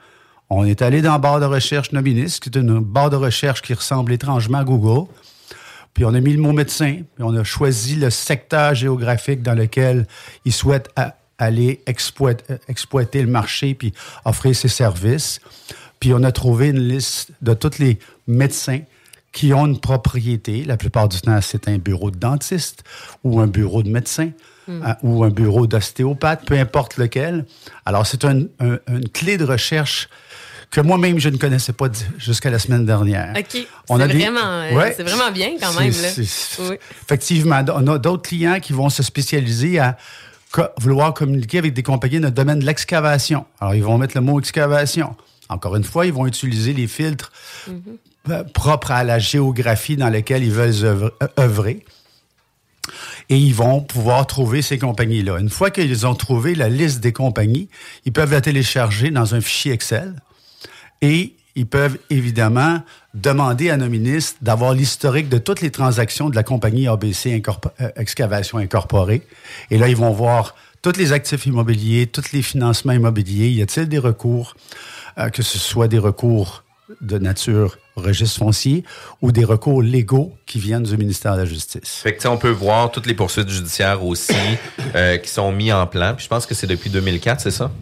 on 0.50 0.64
est 0.64 0.82
allé 0.82 1.02
dans 1.02 1.12
la 1.12 1.18
barre 1.18 1.40
de 1.40 1.44
recherche 1.44 1.92
Nominis, 1.92 2.38
qui 2.40 2.48
est 2.48 2.56
une 2.56 2.80
barre 2.80 3.10
de 3.10 3.16
recherche 3.16 3.62
qui 3.62 3.74
ressemble 3.74 4.12
étrangement 4.12 4.58
à 4.58 4.64
Google. 4.64 5.10
Puis 5.94 6.04
on 6.04 6.12
a 6.12 6.20
mis 6.20 6.34
le 6.34 6.42
mot 6.42 6.52
médecin, 6.52 7.00
puis 7.14 7.24
on 7.24 7.34
a 7.34 7.42
choisi 7.42 7.96
le 7.96 8.10
secteur 8.10 8.74
géographique 8.74 9.42
dans 9.42 9.54
lequel 9.54 10.06
ils 10.44 10.52
souhaitent 10.52 10.90
a- 10.94 11.14
aller 11.38 11.80
euh, 11.88 12.58
exploiter 12.68 13.20
le 13.22 13.28
marché 13.28 13.74
puis 13.74 13.92
offrir 14.24 14.54
ses 14.56 14.68
services. 14.68 15.40
Puis 16.00 16.12
on 16.14 16.22
a 16.22 16.32
trouvé 16.32 16.68
une 16.68 16.88
liste 16.88 17.30
de 17.42 17.54
tous 17.54 17.78
les 17.78 17.98
médecins 18.26 18.80
qui 19.32 19.52
ont 19.52 19.66
une 19.66 19.78
propriété. 19.80 20.64
La 20.64 20.76
plupart 20.76 21.08
du 21.08 21.20
temps, 21.20 21.38
c'est 21.42 21.68
un 21.68 21.78
bureau 21.78 22.10
de 22.10 22.16
dentiste 22.18 22.84
ou 23.24 23.40
un 23.40 23.46
bureau 23.46 23.82
de 23.82 23.90
médecin 23.90 24.30
euh, 24.68 24.94
ou 25.02 25.22
un 25.24 25.30
bureau 25.30 25.66
d'ostéopathe, 25.66 26.44
peu 26.44 26.58
importe 26.58 26.96
lequel. 26.96 27.44
Alors, 27.84 28.06
c'est 28.06 28.24
un- 28.24 28.42
un- 28.60 28.78
une 28.88 29.08
clé 29.10 29.36
de 29.36 29.44
recherche 29.44 30.08
que 30.72 30.80
moi-même, 30.80 31.20
je 31.20 31.28
ne 31.28 31.36
connaissais 31.36 31.72
pas 31.72 31.86
jusqu'à 32.18 32.50
la 32.50 32.58
semaine 32.58 32.84
dernière. 32.84 33.32
OK. 33.38 33.44
C'est 33.52 33.66
On 33.88 34.00
a 34.00 34.06
vraiment, 34.08 34.40
euh, 34.42 34.72
Ouais. 34.74 34.92
c'est 34.96 35.04
vraiment 35.04 35.30
bien 35.30 35.50
quand 35.60 35.72
même. 35.78 35.92
Là. 35.92 36.08
c'est- 36.10 36.58
Oui. 36.62 36.76
Effectivement, 37.04 37.62
on 37.74 37.86
a 37.86 37.98
d'autres 37.98 38.28
clients 38.28 38.58
qui 38.58 38.72
vont 38.72 38.88
se 38.88 39.04
spécialiser 39.04 39.78
à 39.78 39.96
co- 40.56 40.72
vouloir 40.80 41.12
communiquer 41.12 41.58
avec 41.58 41.74
des 41.74 41.82
compagnies 41.82 42.18
dans 42.20 42.28
le 42.28 42.34
domaine 42.34 42.60
de 42.60 42.66
l'excavation. 42.66 43.44
Alors, 43.60 43.74
ils 43.74 43.84
vont 43.84 43.98
mettre 43.98 44.16
le 44.16 44.22
mot 44.22 44.40
excavation. 44.40 45.14
Encore 45.48 45.76
une 45.76 45.84
fois, 45.84 46.06
ils 46.06 46.12
vont 46.12 46.26
utiliser 46.26 46.72
les 46.72 46.86
filtres 46.86 47.30
euh, 48.30 48.42
propres 48.44 48.90
à 48.90 49.04
la 49.04 49.18
géographie 49.18 49.96
dans 49.96 50.08
laquelle 50.08 50.42
ils 50.42 50.50
veulent 50.50 50.84
euh, 50.84 51.08
œuvrer. 51.38 51.84
Et 53.28 53.36
ils 53.36 53.54
vont 53.54 53.80
pouvoir 53.80 54.26
trouver 54.26 54.62
ces 54.62 54.78
compagnies-là. 54.78 55.38
Une 55.38 55.50
fois 55.50 55.70
qu'ils 55.70 56.06
ont 56.06 56.14
trouvé 56.14 56.54
la 56.54 56.68
liste 56.68 57.00
des 57.00 57.12
compagnies, 57.12 57.68
ils 58.04 58.12
peuvent 58.12 58.32
la 58.32 58.40
télécharger 58.40 59.10
dans 59.10 59.34
un 59.34 59.40
fichier 59.40 59.72
Excel 59.72 60.14
et 61.02 61.35
ils 61.56 61.66
peuvent 61.66 61.98
évidemment 62.10 62.82
demander 63.14 63.70
à 63.70 63.76
nos 63.76 63.88
ministres 63.88 64.36
d'avoir 64.42 64.74
l'historique 64.74 65.28
de 65.28 65.38
toutes 65.38 65.62
les 65.62 65.70
transactions 65.70 66.28
de 66.28 66.36
la 66.36 66.42
compagnie 66.42 66.86
ABC 66.86 67.42
euh, 67.80 67.88
Excavation 67.96 68.58
Incorporée. 68.58 69.22
Et 69.70 69.78
là, 69.78 69.88
ils 69.88 69.96
vont 69.96 70.12
voir 70.12 70.54
tous 70.82 70.96
les 70.98 71.12
actifs 71.12 71.46
immobiliers, 71.46 72.06
tous 72.06 72.32
les 72.32 72.42
financements 72.42 72.92
immobiliers. 72.92 73.48
Y 73.48 73.62
a-t-il 73.62 73.88
des 73.88 73.98
recours, 73.98 74.54
euh, 75.18 75.30
que 75.30 75.42
ce 75.42 75.58
soit 75.58 75.88
des 75.88 75.98
recours 75.98 76.62
de 77.00 77.18
nature 77.18 77.78
registre 77.96 78.38
foncier 78.38 78.84
ou 79.22 79.32
des 79.32 79.44
recours 79.44 79.82
légaux 79.82 80.34
qui 80.44 80.60
viennent 80.60 80.82
du 80.82 80.96
ministère 80.98 81.32
de 81.34 81.38
la 81.38 81.44
Justice? 81.46 82.00
Fait 82.02 82.14
que, 82.14 82.28
on 82.28 82.36
peut 82.36 82.50
voir 82.50 82.90
toutes 82.92 83.06
les 83.06 83.14
poursuites 83.14 83.48
judiciaires 83.48 84.04
aussi 84.04 84.34
euh, 84.94 85.16
qui 85.16 85.30
sont 85.30 85.50
mis 85.50 85.72
en 85.72 85.86
plan. 85.86 86.14
Puis 86.14 86.24
je 86.24 86.28
pense 86.28 86.44
que 86.44 86.54
c'est 86.54 86.66
depuis 86.66 86.90
2004, 86.90 87.40
c'est 87.40 87.50
ça? 87.50 87.72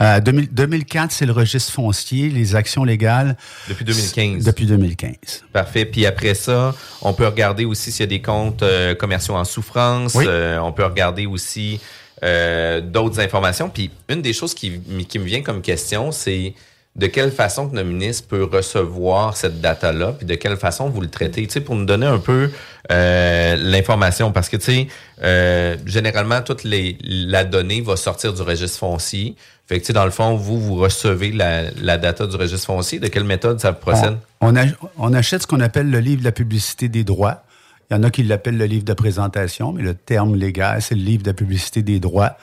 Euh, 0.00 0.20
2000 0.20 0.48
2004, 0.52 1.12
c'est 1.12 1.26
le 1.26 1.32
registre 1.32 1.72
foncier, 1.72 2.28
les 2.28 2.56
actions 2.56 2.84
légales. 2.84 3.36
Depuis 3.68 3.84
2015. 3.84 4.44
Depuis 4.44 4.66
2015. 4.66 5.14
Parfait. 5.52 5.84
Puis 5.84 6.06
après 6.06 6.34
ça, 6.34 6.74
on 7.02 7.12
peut 7.12 7.26
regarder 7.26 7.64
aussi 7.64 7.92
s'il 7.92 8.00
y 8.00 8.04
a 8.04 8.06
des 8.06 8.22
comptes 8.22 8.62
euh, 8.62 8.94
commerciaux 8.94 9.34
en 9.34 9.44
souffrance. 9.44 10.14
Oui. 10.14 10.24
Euh, 10.28 10.58
on 10.58 10.72
peut 10.72 10.84
regarder 10.84 11.26
aussi 11.26 11.80
euh, 12.24 12.80
d'autres 12.80 13.18
informations. 13.20 13.68
Puis 13.68 13.90
une 14.08 14.22
des 14.22 14.32
choses 14.32 14.54
qui, 14.54 14.70
me 14.70 15.24
vient 15.24 15.42
comme 15.42 15.60
question, 15.60 16.12
c'est 16.12 16.54
de 16.94 17.06
quelle 17.06 17.32
façon 17.32 17.68
que 17.68 17.74
notre 17.74 17.88
ministre 17.88 18.28
peut 18.28 18.44
recevoir 18.44 19.36
cette 19.36 19.60
data-là, 19.60 20.12
puis 20.12 20.26
de 20.26 20.34
quelle 20.34 20.56
façon 20.56 20.90
vous 20.90 21.00
le 21.00 21.08
traitez, 21.08 21.46
tu 21.46 21.54
sais, 21.54 21.60
pour 21.60 21.74
nous 21.74 21.86
donner 21.86 22.06
un 22.06 22.18
peu 22.18 22.50
euh, 22.92 23.56
l'information. 23.56 24.30
Parce 24.30 24.48
que, 24.48 24.56
tu 24.56 24.64
sais, 24.64 24.86
euh, 25.22 25.76
généralement, 25.86 26.42
toute 26.42 26.64
les, 26.64 26.98
la 27.02 27.44
donnée 27.44 27.80
va 27.80 27.96
sortir 27.96 28.34
du 28.34 28.42
registre 28.42 28.78
foncier. 28.78 29.34
Fait 29.66 29.80
que, 29.80 29.92
dans 29.92 30.04
le 30.04 30.10
fond, 30.10 30.36
vous, 30.36 30.60
vous 30.60 30.74
recevez 30.74 31.32
la, 31.32 31.98
data 31.98 32.26
du 32.26 32.36
registre 32.36 32.66
foncier. 32.66 32.98
De 32.98 33.08
quelle 33.08 33.24
méthode 33.24 33.60
ça 33.60 33.72
procède? 33.72 34.18
On, 34.40 34.54
on 34.98 35.14
achète 35.14 35.42
ce 35.42 35.46
qu'on 35.46 35.60
appelle 35.60 35.90
le 35.90 36.00
livre 36.00 36.20
de 36.20 36.24
la 36.24 36.32
publicité 36.32 36.88
des 36.88 37.04
droits. 37.04 37.44
Il 37.90 37.94
y 37.94 37.96
en 37.98 38.02
a 38.02 38.10
qui 38.10 38.22
l'appellent 38.22 38.56
le 38.56 38.64
livre 38.64 38.84
de 38.84 38.94
présentation, 38.94 39.72
mais 39.72 39.82
le 39.82 39.94
terme 39.94 40.34
légal, 40.34 40.80
c'est 40.80 40.94
le 40.94 41.02
livre 41.02 41.22
de 41.22 41.28
la 41.28 41.34
publicité 41.34 41.82
des 41.82 42.00
droits 42.00 42.36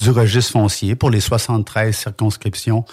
du 0.00 0.10
registre 0.10 0.52
foncier 0.52 0.96
pour 0.96 1.10
les 1.10 1.20
73 1.20 1.96
circonscriptions 1.96 2.84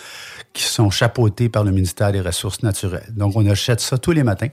qui 0.53 0.63
sont 0.63 0.89
chapeautées 0.89 1.49
par 1.49 1.63
le 1.63 1.71
ministère 1.71 2.11
des 2.11 2.21
Ressources 2.21 2.63
naturelles. 2.63 3.11
Donc, 3.11 3.35
on 3.35 3.45
achète 3.47 3.79
ça 3.79 3.97
tous 3.97 4.11
les 4.11 4.23
matins. 4.23 4.49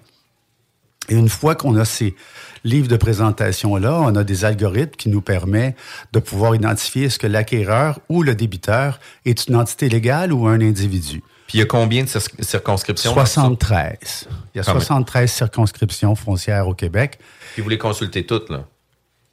Et 1.09 1.15
une 1.15 1.29
fois 1.29 1.55
qu'on 1.55 1.77
a 1.77 1.85
ces 1.85 2.15
livres 2.63 2.89
de 2.89 2.97
présentation-là, 2.97 4.01
on 4.01 4.15
a 4.15 4.23
des 4.25 4.45
algorithmes 4.45 4.95
qui 4.97 5.09
nous 5.09 5.23
permettent 5.23 5.77
de 6.13 6.19
pouvoir 6.21 6.55
identifier 6.55 7.05
est-ce 7.07 7.19
que 7.19 7.27
l'acquéreur 7.27 7.99
ou 8.09 8.23
le 8.23 8.35
débiteur 8.35 9.01
est 9.25 9.47
une 9.49 9.57
entité 9.57 9.89
légale 9.89 10.33
ou 10.33 10.47
un 10.47 10.61
individu. 10.61 11.23
Puis 11.49 11.59
il 11.59 11.61
y 11.61 11.63
a 11.63 11.67
combien 11.67 12.05
de 12.05 12.09
cir- 12.09 12.29
circonscriptions? 12.45 13.13
73. 13.13 14.29
Il 14.55 14.59
y 14.59 14.61
a 14.61 14.63
Quand 14.65 14.73
même. 14.75 14.81
73 14.83 15.33
circonscriptions 15.33 16.15
foncières 16.15 16.69
au 16.69 16.75
Québec. 16.75 17.19
Puis 17.55 17.63
vous 17.63 17.69
les 17.69 17.79
consultez 17.79 18.25
toutes, 18.25 18.51
là? 18.51 18.65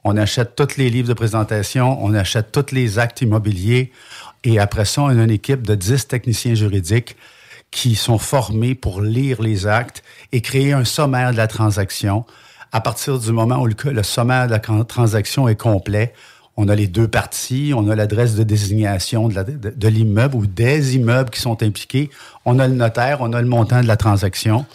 On 0.04 0.16
achète 0.16 0.56
tous 0.56 0.76
les 0.78 0.90
livres 0.90 1.08
de 1.08 1.12
présentation, 1.12 2.02
on 2.02 2.14
achète 2.14 2.50
tous 2.50 2.72
les 2.74 2.98
actes 2.98 3.20
immobiliers 3.20 3.92
et 4.42 4.58
après 4.58 4.84
ça, 4.84 5.02
on 5.02 5.08
a 5.08 5.12
une 5.24 5.30
équipe 5.30 5.66
de 5.66 5.74
10 5.74 6.06
techniciens 6.08 6.54
juridiques 6.54 7.16
qui 7.70 7.94
sont 7.94 8.18
formés 8.18 8.74
pour 8.74 9.00
lire 9.00 9.42
les 9.42 9.66
actes 9.66 10.02
et 10.32 10.40
créer 10.40 10.72
un 10.72 10.84
sommaire 10.84 11.32
de 11.32 11.36
la 11.36 11.46
transaction. 11.46 12.24
À 12.72 12.80
partir 12.80 13.18
du 13.18 13.32
moment 13.32 13.60
où 13.60 13.66
le, 13.66 14.02
sommaire 14.02 14.46
de 14.46 14.52
la 14.52 14.84
transaction 14.84 15.48
est 15.48 15.56
complet, 15.56 16.12
on 16.56 16.68
a 16.68 16.74
les 16.74 16.88
deux 16.88 17.08
parties, 17.08 17.72
on 17.74 17.88
a 17.88 17.94
l'adresse 17.94 18.34
de 18.34 18.42
désignation 18.42 19.28
de 19.28 19.88
l'immeuble 19.88 20.34
ou 20.34 20.46
des 20.46 20.96
immeubles 20.96 21.30
qui 21.30 21.40
sont 21.40 21.62
impliqués, 21.62 22.10
on 22.44 22.58
a 22.58 22.66
le 22.66 22.74
notaire, 22.74 23.18
on 23.20 23.32
a 23.32 23.40
le 23.40 23.48
montant 23.48 23.80
de 23.80 23.86
la 23.86 23.96
transaction. 23.96 24.66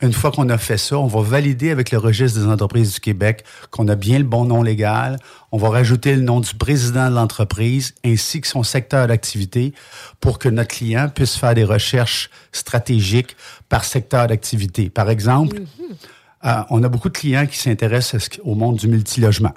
Une 0.00 0.12
fois 0.12 0.30
qu'on 0.30 0.48
a 0.48 0.58
fait 0.58 0.76
ça, 0.76 0.98
on 0.98 1.06
va 1.06 1.22
valider 1.22 1.70
avec 1.70 1.90
le 1.90 1.98
registre 1.98 2.38
des 2.40 2.46
entreprises 2.46 2.94
du 2.94 3.00
Québec 3.00 3.44
qu'on 3.70 3.88
a 3.88 3.94
bien 3.94 4.18
le 4.18 4.24
bon 4.24 4.44
nom 4.44 4.62
légal. 4.62 5.18
On 5.52 5.58
va 5.58 5.68
rajouter 5.68 6.14
le 6.16 6.22
nom 6.22 6.40
du 6.40 6.54
président 6.54 7.08
de 7.08 7.14
l'entreprise 7.14 7.94
ainsi 8.04 8.40
que 8.40 8.48
son 8.48 8.62
secteur 8.62 9.06
d'activité 9.06 9.72
pour 10.20 10.38
que 10.38 10.48
notre 10.48 10.74
client 10.74 11.08
puisse 11.08 11.36
faire 11.36 11.54
des 11.54 11.64
recherches 11.64 12.30
stratégiques 12.52 13.36
par 13.68 13.84
secteur 13.84 14.26
d'activité. 14.26 14.90
Par 14.90 15.10
exemple, 15.10 15.62
euh, 16.44 16.62
on 16.70 16.82
a 16.82 16.88
beaucoup 16.88 17.08
de 17.08 17.16
clients 17.16 17.46
qui 17.46 17.58
s'intéressent 17.58 18.28
au 18.42 18.54
monde 18.54 18.76
du 18.76 18.88
multilogement. 18.88 19.54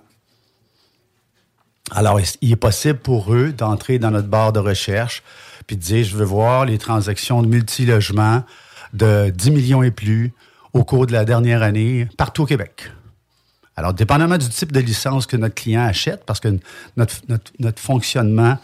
Alors, 1.91 2.19
il 2.41 2.51
est 2.51 2.57
possible 2.57 2.99
pour 2.99 3.33
eux 3.33 3.53
d'entrer 3.53 3.97
dans 3.97 4.11
notre 4.11 4.27
barre 4.27 4.51
de 4.51 4.59
recherche 4.59 5.23
puis 5.67 5.75
de 5.75 5.81
dire, 5.81 6.05
je 6.05 6.15
veux 6.15 6.25
voir 6.25 6.65
les 6.65 6.77
transactions 6.77 7.41
de 7.41 7.47
multilogement 7.47 8.43
de 8.93 9.29
10 9.29 9.51
millions 9.51 9.83
et 9.83 9.91
plus 9.91 10.31
au 10.73 10.83
cours 10.83 11.07
de 11.07 11.11
la 11.13 11.25
dernière 11.25 11.63
année 11.63 12.07
partout 12.17 12.43
au 12.43 12.45
Québec. 12.45 12.91
Alors, 13.75 13.93
dépendamment 13.93 14.37
du 14.37 14.49
type 14.49 14.71
de 14.71 14.79
licence 14.79 15.27
que 15.27 15.37
notre 15.37 15.55
client 15.55 15.83
achète, 15.83 16.25
parce 16.25 16.39
que 16.39 16.57
notre, 16.97 17.15
notre, 17.29 17.51
notre 17.59 17.79
fonctionnement 17.79 18.57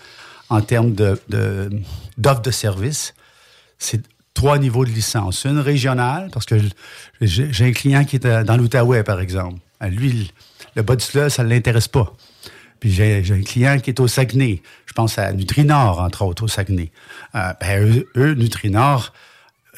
en 0.49 0.61
termes 0.61 0.93
de, 0.93 1.19
de, 1.29 1.69
de 2.17 2.51
service, 2.51 3.13
c'est 3.77 4.01
trois 4.33 4.57
niveaux 4.57 4.85
de 4.85 4.89
licence. 4.89 5.45
Une 5.45 5.59
régionale, 5.59 6.29
parce 6.33 6.45
que 6.47 6.55
j'ai 7.21 7.65
un 7.65 7.71
client 7.73 8.05
qui 8.05 8.15
est 8.15 8.43
dans 8.43 8.57
l'Outaouais, 8.57 9.03
par 9.03 9.19
exemple. 9.21 9.59
Lui, 9.81 10.31
le- 10.75 10.81
bas 10.81 10.95
du 10.95 11.05
fleuve, 11.05 11.29
ça 11.29 11.43
ne 11.43 11.49
l'intéresse 11.49 11.87
pas. 11.87 12.11
Puis 12.79 12.91
j'ai 12.91 13.23
j'ai 13.23 13.35
un 13.35 13.41
client 13.43 13.79
qui 13.79 13.91
est 13.91 13.99
au 13.99 14.07
Saguenay. 14.07 14.61
Je 14.87 14.93
pense 14.93 15.17
à 15.17 15.31
Nutrinor, 15.31 15.99
entre 16.01 16.23
autres, 16.23 16.43
au 16.43 16.47
Saguenay. 16.47 16.91
Euh, 17.35 17.53
ben, 17.61 17.87
eux, 17.87 18.09
eux, 18.17 18.33
Nutrinor, 18.33 19.13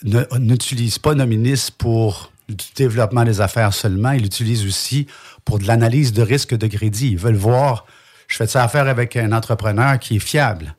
n'utilisent 0.04 1.00
pas 1.00 1.16
Nominis 1.16 1.70
pour 1.78 2.32
du 2.50 2.66
développement 2.76 3.24
des 3.24 3.42
affaires 3.42 3.74
seulement. 3.74 4.12
Ils 4.12 4.24
l'utilisent 4.24 4.66
aussi 4.66 5.08
pour 5.46 5.60
de 5.60 5.68
l'analyse 5.68 6.14
de 6.14 6.22
risque 6.22 6.56
de 6.56 6.68
crédit. 6.68 7.12
Ils 7.12 7.18
veulent 7.18 7.36
voir, 7.36 7.86
je 8.28 8.36
fais 8.36 8.48
ça 8.48 8.64
affaire 8.64 8.88
avec 8.88 9.16
un 9.16 9.32
entrepreneur 9.32 10.00
qui 10.00 10.18
est 10.18 10.20
fiable. 10.20 10.76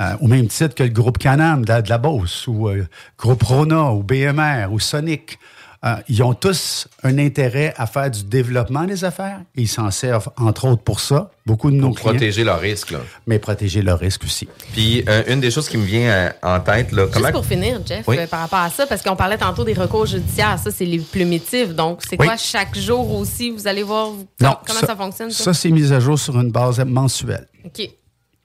Euh, 0.00 0.14
au 0.20 0.26
même 0.26 0.48
titre 0.48 0.74
que 0.74 0.82
le 0.82 0.88
groupe 0.88 1.18
Canam 1.18 1.64
de 1.64 1.68
la, 1.68 1.82
de 1.82 1.90
la 1.90 1.98
Beauce, 1.98 2.46
ou 2.46 2.68
euh, 2.68 2.86
groupe 3.18 3.42
Rona, 3.42 3.92
ou 3.92 4.02
BMR, 4.02 4.68
ou 4.70 4.80
Sonic. 4.80 5.38
Euh, 5.84 5.96
ils 6.08 6.22
ont 6.22 6.32
tous 6.32 6.86
un 7.02 7.18
intérêt 7.18 7.74
à 7.76 7.88
faire 7.88 8.08
du 8.08 8.22
développement 8.22 8.84
des 8.84 9.04
affaires 9.04 9.40
et 9.56 9.62
ils 9.62 9.68
s'en 9.68 9.90
servent, 9.90 10.28
entre 10.36 10.66
autres, 10.68 10.82
pour 10.82 11.00
ça. 11.00 11.32
Beaucoup 11.44 11.72
de 11.72 11.76
nos 11.76 11.88
Pour 11.88 11.96
clients. 11.96 12.10
protéger 12.12 12.44
leurs 12.44 12.60
risques, 12.60 12.92
là. 12.92 13.00
Mais 13.26 13.40
protéger 13.40 13.82
leurs 13.82 13.98
risques 13.98 14.22
aussi. 14.22 14.46
Puis 14.72 15.04
euh, 15.08 15.24
une 15.26 15.40
des 15.40 15.50
choses 15.50 15.68
qui 15.68 15.76
me 15.76 15.84
vient 15.84 16.08
euh, 16.08 16.30
en 16.44 16.60
tête, 16.60 16.92
là, 16.92 17.06
comment... 17.12 17.26
Juste 17.26 17.32
pour 17.32 17.44
finir, 17.44 17.80
Jeff, 17.84 18.06
Oui. 18.06 18.16
euh, 18.16 18.28
par 18.28 18.40
rapport 18.42 18.60
à 18.60 18.70
ça, 18.70 18.86
parce 18.86 19.02
qu'on 19.02 19.16
parlait 19.16 19.38
tantôt 19.38 19.64
des 19.64 19.72
recours 19.74 20.06
judiciaires, 20.06 20.56
ça, 20.62 20.70
c'est 20.70 20.84
les 20.84 21.00
plumitifs. 21.00 21.70
Donc, 21.74 22.02
c'est 22.08 22.16
Oui. 22.20 22.26
quoi 22.28 22.36
chaque 22.36 22.78
jour 22.78 23.12
aussi? 23.18 23.50
Vous 23.50 23.66
allez 23.66 23.82
voir 23.82 24.10
comment, 24.38 24.60
comment 24.64 24.80
ça, 24.86 24.94
fonctionne, 24.94 25.30
ça? 25.32 25.42
Ça, 25.44 25.52
c'est 25.54 25.70
mis 25.70 25.92
à 25.92 25.98
jour 25.98 26.16
sur 26.16 26.38
une 26.38 26.52
base 26.52 26.78
mensuelle. 26.84 27.48
OK. 27.64 27.88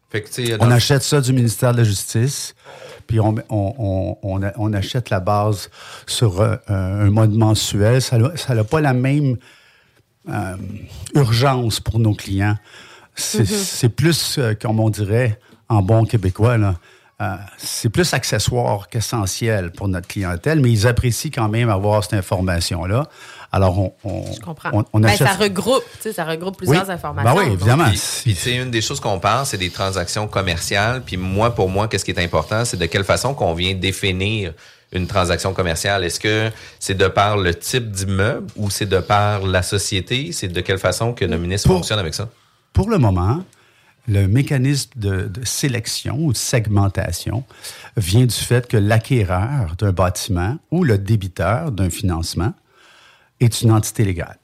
Fait 0.09 0.21
que, 0.21 0.63
On 0.63 0.71
achète 0.71 1.03
ça 1.03 1.21
du 1.21 1.33
ministère 1.33 1.73
de 1.73 1.79
la 1.79 1.83
Justice, 1.83 2.55
puis 3.07 3.19
on, 3.19 3.35
on, 3.49 3.75
on, 3.79 4.17
on 4.23 4.43
a- 4.43 4.53
on 4.57 4.73
achète 4.73 5.09
la 5.09 5.19
base 5.19 5.69
sur 6.05 6.41
euh, 6.41 6.55
un 6.69 7.09
mode 7.09 7.33
mensuel. 7.33 8.01
Ça 8.01 8.17
n'a 8.19 8.63
pas 8.63 8.81
la 8.81 8.93
même 8.93 9.37
euh, 10.29 10.55
urgence 11.15 11.79
pour 11.79 11.99
nos 11.99 12.13
clients. 12.13 12.57
C'est 13.15 13.45
c'est 13.47 13.89
plus, 13.89 14.37
euh, 14.37 14.53
comme 14.53 14.79
on 14.79 14.89
dirait 14.89 15.39
en 15.69 15.81
bon 15.81 16.05
québécois, 16.05 16.57
là, 16.57 16.75
euh, 17.19 17.35
c'est 17.57 17.89
plus 17.89 18.13
accessoire 18.13 18.89
qu'essentiel 18.89 19.71
pour 19.71 19.87
notre 19.87 20.07
clientèle, 20.07 20.59
mais 20.59 20.69
ils 20.71 20.85
apprécient 20.85 21.31
quand 21.33 21.49
même 21.49 21.69
avoir 21.69 22.03
cette 22.03 22.13
information-là. 22.13 23.07
Alors, 23.51 23.79
on, 23.79 23.93
on, 24.03 24.33
Je 24.33 24.39
comprends. 24.41 24.69
on, 24.73 24.83
on 24.93 24.99
Ben, 24.99 25.09
achète- 25.09 25.27
ça 25.27 25.33
regroupe, 25.33 25.83
tu 25.95 26.01
sais, 26.03 26.13
ça 26.13 26.25
regroupe 26.25 26.57
plusieurs 26.57 26.85
Oui. 26.85 26.91
informations. 26.93 27.33
Ben 27.33 27.39
oui, 27.39 27.45
donc- 27.49 27.53
évidemment. 27.55 27.85
Puis, 27.89 28.01
puis, 28.23 28.33
tu 28.35 28.39
sais, 28.41 28.55
une 28.57 28.71
des 28.71 28.81
choses 28.81 28.99
qu'on 28.99 29.19
parle, 29.19 29.45
c'est 29.45 29.57
des 29.57 29.69
transactions 29.69 30.27
commerciales. 30.27 31.01
Puis 31.05 31.15
moi, 31.17 31.55
pour 31.55 31.69
moi, 31.69 31.87
qu'est-ce 31.87 32.03
qui 32.05 32.11
est 32.11 32.19
important, 32.23 32.65
c'est 32.65 32.77
de 32.77 32.85
quelle 32.85 33.03
façon 33.05 33.33
qu'on 33.33 33.53
vient 33.53 33.73
définir 33.73 34.53
une 34.91 35.07
transaction 35.07 35.53
commerciale. 35.53 36.03
Est-ce 36.03 36.19
que 36.19 36.49
c'est 36.79 36.95
de 36.95 37.07
par 37.07 37.37
le 37.37 37.53
type 37.55 37.91
d'immeuble 37.91 38.47
ou 38.55 38.69
c'est 38.69 38.85
de 38.85 38.99
par 38.99 39.45
la 39.45 39.61
société? 39.61 40.31
C'est 40.31 40.47
de 40.49 40.61
quelle 40.61 40.79
façon 40.79 41.13
que 41.13 41.25
le 41.25 41.37
ministre 41.37 41.67
Pour- 41.67 41.77
fonctionne 41.77 41.99
avec 41.99 42.13
ça? 42.13 42.29
Pour 42.73 42.89
le 42.89 42.97
moment, 42.97 43.43
le 44.09 44.27
mécanisme 44.27 44.91
de, 44.95 45.23
de 45.27 45.45
sélection 45.45 46.15
ou 46.19 46.31
de 46.31 46.37
segmentation 46.37 47.43
vient 47.97 48.25
du 48.25 48.35
fait 48.35 48.67
que 48.67 48.77
l'acquéreur 48.77 49.75
d'un 49.77 49.91
bâtiment 49.91 50.57
ou 50.71 50.83
le 50.85 50.97
débiteur 50.97 51.71
d'un 51.71 51.89
financement 51.89 52.53
est 53.39 53.61
une 53.61 53.71
entité 53.71 54.03
légale. 54.03 54.37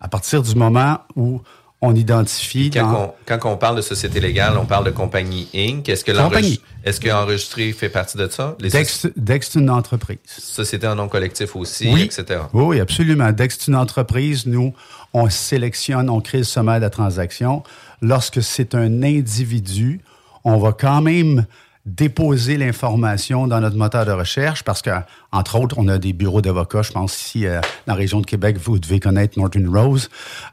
À 0.00 0.08
partir 0.08 0.42
du 0.42 0.54
moment 0.54 0.98
où 1.16 1.40
on 1.82 1.94
identifie 1.94 2.70
Quand, 2.70 2.92
dans- 2.92 3.02
on, 3.04 3.12
quand 3.38 3.50
on 3.50 3.56
parle 3.56 3.76
de 3.76 3.80
société 3.82 4.20
légale, 4.20 4.58
on 4.58 4.66
parle 4.66 4.84
de 4.84 4.90
compagnie 4.90 5.48
Inc. 5.54 5.88
Est-ce 5.88 6.04
que 6.04 6.12
Compagnie. 6.12 6.60
est-ce 6.84 7.00
que 7.00 7.08
enregistré 7.10 7.72
fait 7.72 7.88
partie 7.88 8.18
de 8.18 8.28
ça? 8.28 8.54
Les 8.60 8.68
dès 8.68 8.84
que 8.84 8.90
c'est- 8.90 9.12
dès 9.18 9.38
que 9.38 9.46
c'est 9.46 9.58
une 9.58 9.70
entreprise. 9.70 10.18
sociétés 10.26 10.86
en 10.86 10.94
nom 10.94 11.08
collectif 11.08 11.56
aussi, 11.56 11.90
Oui. 11.90 12.02
etc. 12.02 12.40
Oui, 12.52 12.64
oui, 12.64 12.80
absolument. 12.80 13.32
Dès 13.32 13.48
que 13.48 13.54
c'est 13.54 13.68
une 13.68 13.76
entreprise, 13.76 14.44
nous, 14.46 14.74
on 15.14 15.30
sélectionne, 15.30 16.10
on 16.10 16.20
crée 16.20 16.38
le 16.38 16.44
sommaire 16.44 16.76
de 16.76 16.82
la 16.82 16.90
transaction. 16.90 17.62
Lorsque 18.02 18.42
c'est 18.42 18.74
un 18.74 19.02
individu, 19.02 20.00
on 20.44 20.58
va 20.58 20.72
quand 20.72 21.00
même 21.00 21.46
déposer 21.86 22.56
l'information 22.56 23.46
dans 23.46 23.60
notre 23.60 23.76
moteur 23.76 24.04
de 24.04 24.12
recherche 24.12 24.62
parce 24.64 24.82
que, 24.82 24.90
entre 25.32 25.58
autres, 25.58 25.76
on 25.78 25.88
a 25.88 25.98
des 25.98 26.12
bureaux 26.12 26.42
d'avocats. 26.42 26.82
Je 26.82 26.92
pense 26.92 27.18
ici, 27.20 27.46
euh, 27.46 27.60
dans 27.86 27.94
la 27.94 27.98
région 27.98 28.20
de 28.20 28.26
Québec, 28.26 28.58
vous 28.58 28.78
devez 28.78 29.00
connaître 29.00 29.38
Norton 29.38 29.64
Rose. 29.72 30.10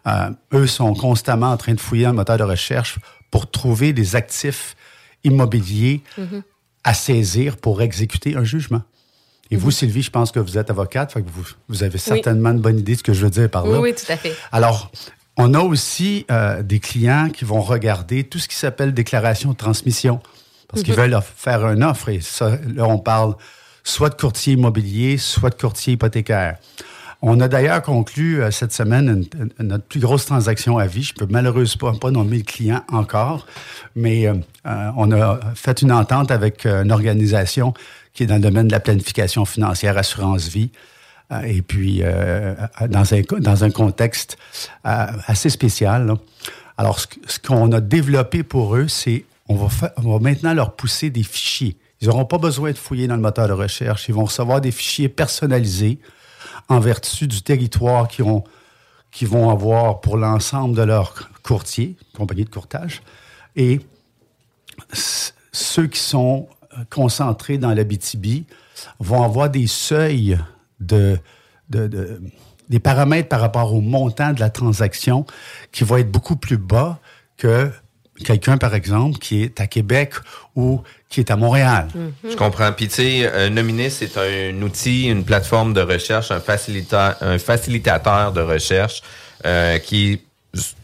Euh, 0.07 0.29
eux 0.53 0.67
sont 0.67 0.93
constamment 0.93 1.51
en 1.51 1.57
train 1.57 1.74
de 1.74 1.79
fouiller 1.79 2.05
un 2.05 2.13
moteur 2.13 2.38
de 2.38 2.43
recherche 2.43 2.98
pour 3.29 3.51
trouver 3.51 3.91
des 3.91 4.15
actifs 4.15 4.75
immobiliers 5.24 6.01
à 6.84 6.93
saisir 6.93 7.57
pour 7.57 7.81
exécuter 7.81 8.38
un 8.38 8.46
jugement. 8.46 8.81
Et 9.51 9.57
vous, 9.57 9.72
Sylvie, 9.72 10.01
je 10.01 10.12
pense 10.12 10.31
que 10.31 10.39
vous 10.39 10.57
êtes 10.57 10.69
avocate, 10.69 11.12
fait 11.12 11.22
que 11.22 11.29
vous, 11.29 11.46
vous 11.67 11.84
avez 11.84 11.98
certainement 11.98 12.51
une 12.51 12.60
bonne 12.60 12.79
idée 12.79 12.93
de 12.93 12.98
ce 13.00 13.03
que 13.03 13.13
je 13.13 13.24
veux 13.24 13.29
dire 13.29 13.50
par 13.50 13.65
Oui, 13.65 13.72
là. 13.72 13.79
oui, 13.79 13.93
tout 13.93 14.10
à 14.12 14.17
fait. 14.17 14.34
Alors, 14.51 14.91
on 15.38 15.53
a 15.53 15.60
aussi 15.60 16.25
euh, 16.31 16.63
des 16.63 16.79
clients 16.79 17.29
qui 17.29 17.46
vont 17.46 17.62
regarder 17.62 18.24
tout 18.24 18.39
ce 18.39 18.48
qui 18.48 18.55
s'appelle 18.55 18.93
déclaration 18.93 19.51
de 19.51 19.57
transmission 19.57 20.22
parce 20.67 20.83
qu'ils 20.83 20.95
veulent 20.95 21.17
faire 21.36 21.69
une 21.69 21.83
offre. 21.83 22.09
Et 22.09 22.19
ça, 22.21 22.51
là, 22.75 22.86
on 22.86 23.00
parle 23.00 23.36
soit 23.83 24.09
de 24.09 24.15
courtier 24.15 24.53
immobilier, 24.53 25.17
soit 25.17 25.50
de 25.50 25.55
courtier 25.55 25.93
hypothécaire. 25.93 26.57
On 27.21 27.39
a 27.39 27.47
d'ailleurs 27.47 27.81
conclu 27.81 28.41
euh, 28.41 28.51
cette 28.51 28.71
semaine 28.71 29.25
notre 29.59 29.86
plus 29.86 30.00
grosse 30.00 30.25
transaction 30.25 30.77
à 30.77 30.86
vie. 30.86 31.03
Je 31.03 31.13
peux 31.13 31.25
malheureusement 31.27 31.95
pas 31.95 32.12
nommer 32.12 32.38
le 32.38 32.43
client 32.43 32.83
encore, 32.91 33.47
mais 33.95 34.27
euh, 34.27 34.36
euh, 34.67 34.91
on 34.95 35.12
a 35.12 35.39
fait 35.55 35.81
une 35.81 35.91
entente 35.91 36.29
avec 36.29 36.65
euh, 36.65 36.83
une 36.83 36.91
organisation 36.91 37.74
qui 38.13 38.24
est 38.24 38.27
dans 38.27 38.36
le 38.36 38.41
domaine 38.41 38.67
de 38.67 38.71
la 38.71 38.79
planification 38.79 39.45
financière, 39.45 39.97
assurance 39.97 40.47
vie. 40.47 40.71
Et 41.45 41.62
puis, 41.62 42.01
dans, 42.89 43.13
un, 43.13 43.21
dans 43.39 43.63
un 43.65 43.69
contexte 43.69 44.38
assez 44.83 45.50
spécial. 45.50 46.07
là. 46.07 46.15
Alors, 46.77 47.00
ce 47.00 47.39
qu'on 47.45 47.71
a 47.74 47.81
développé 47.81 48.43
pour 48.43 48.77
eux, 48.77 48.88
c'est 48.88 49.25
on 49.50 49.56
va, 49.56 49.94
va 49.98 50.20
maintenant 50.20 50.54
leur 50.54 50.75
pousser 50.75 51.10
des 51.10 51.24
fichiers. 51.24 51.77
Ils 52.01 52.08
n'auront 52.08 52.25
pas 52.25 52.38
besoin 52.38 52.72
de 52.72 52.77
fouiller 52.77 53.08
dans 53.08 53.16
le 53.16 53.22
moteur 53.22 53.48
de 53.48 53.54
recherche. 53.54 54.08
Ils 54.10 54.13
vont 54.16 54.25
recevoir 54.25 54.62
des 54.62 54.72
fichiers 54.72 55.10
personnalisés 55.10 56.00
en 56.70 56.80
vertu 56.80 57.27
du 57.27 57.42
territoire 57.42 58.08
qu'ils 58.08 58.25
ont- 58.25 58.44
qu'ils 59.12 59.27
vont 59.30 59.50
avoir 59.50 60.01
pour 60.01 60.18
l'ensemble 60.18 60.75
de 60.75 60.82
leurs 60.84 61.30
courtiers, 61.44 61.96
compagnie 62.16 62.44
de 62.46 62.50
courtage. 62.50 63.01
Et 63.55 63.79
ceux 65.51 65.88
qui 65.88 66.00
sont 66.00 66.48
euh, 66.77 66.83
concentrés 66.90 67.57
dans 67.57 67.74
la 67.74 67.83
BTB 67.83 68.44
vont 69.00 69.24
avoir 69.24 69.50
des 69.50 69.68
seuils 69.68 70.38
de, 70.79 71.18
de- 71.70 71.88
de- 71.88 72.22
des 72.70 72.79
paramètres 72.79 73.29
par 73.29 73.40
rapport 73.40 73.74
au 73.74 73.81
montant 73.81 74.33
de 74.33 74.40
la 74.40 74.50
transaction 74.50 75.25
qui 75.72 75.83
vont 75.86 75.98
être 75.98 76.12
beaucoup 76.12 76.36
plus 76.36 76.57
bas 76.57 77.00
que 77.38 77.72
quelqu'un, 78.24 78.58
par 78.58 78.75
exemple, 78.75 79.20
qui 79.20 79.44
est 79.44 79.60
à 79.60 79.68
Québec 79.68 80.14
ou 80.56 80.82
qui 81.10 81.20
est 81.20 81.32
à 81.32 81.36
Montréal. 81.36 81.88
Je 82.27 82.36
comprends. 82.36 82.72
Puis, 82.72 82.88
tu 82.88 82.96
sais, 82.96 83.32
un 83.32 83.50
nominé, 83.50 83.90
c'est 83.90 84.18
un 84.18 84.62
outil, 84.62 85.08
une 85.08 85.24
plateforme 85.24 85.74
de 85.74 85.82
recherche, 85.82 86.32
un, 86.32 86.40
facilita 86.40 87.18
un 87.22 87.40
facilitateur 87.40 88.34
de 88.34 88.42
recherche 88.42 89.01
euh, 89.46 89.77
qui 89.77 90.22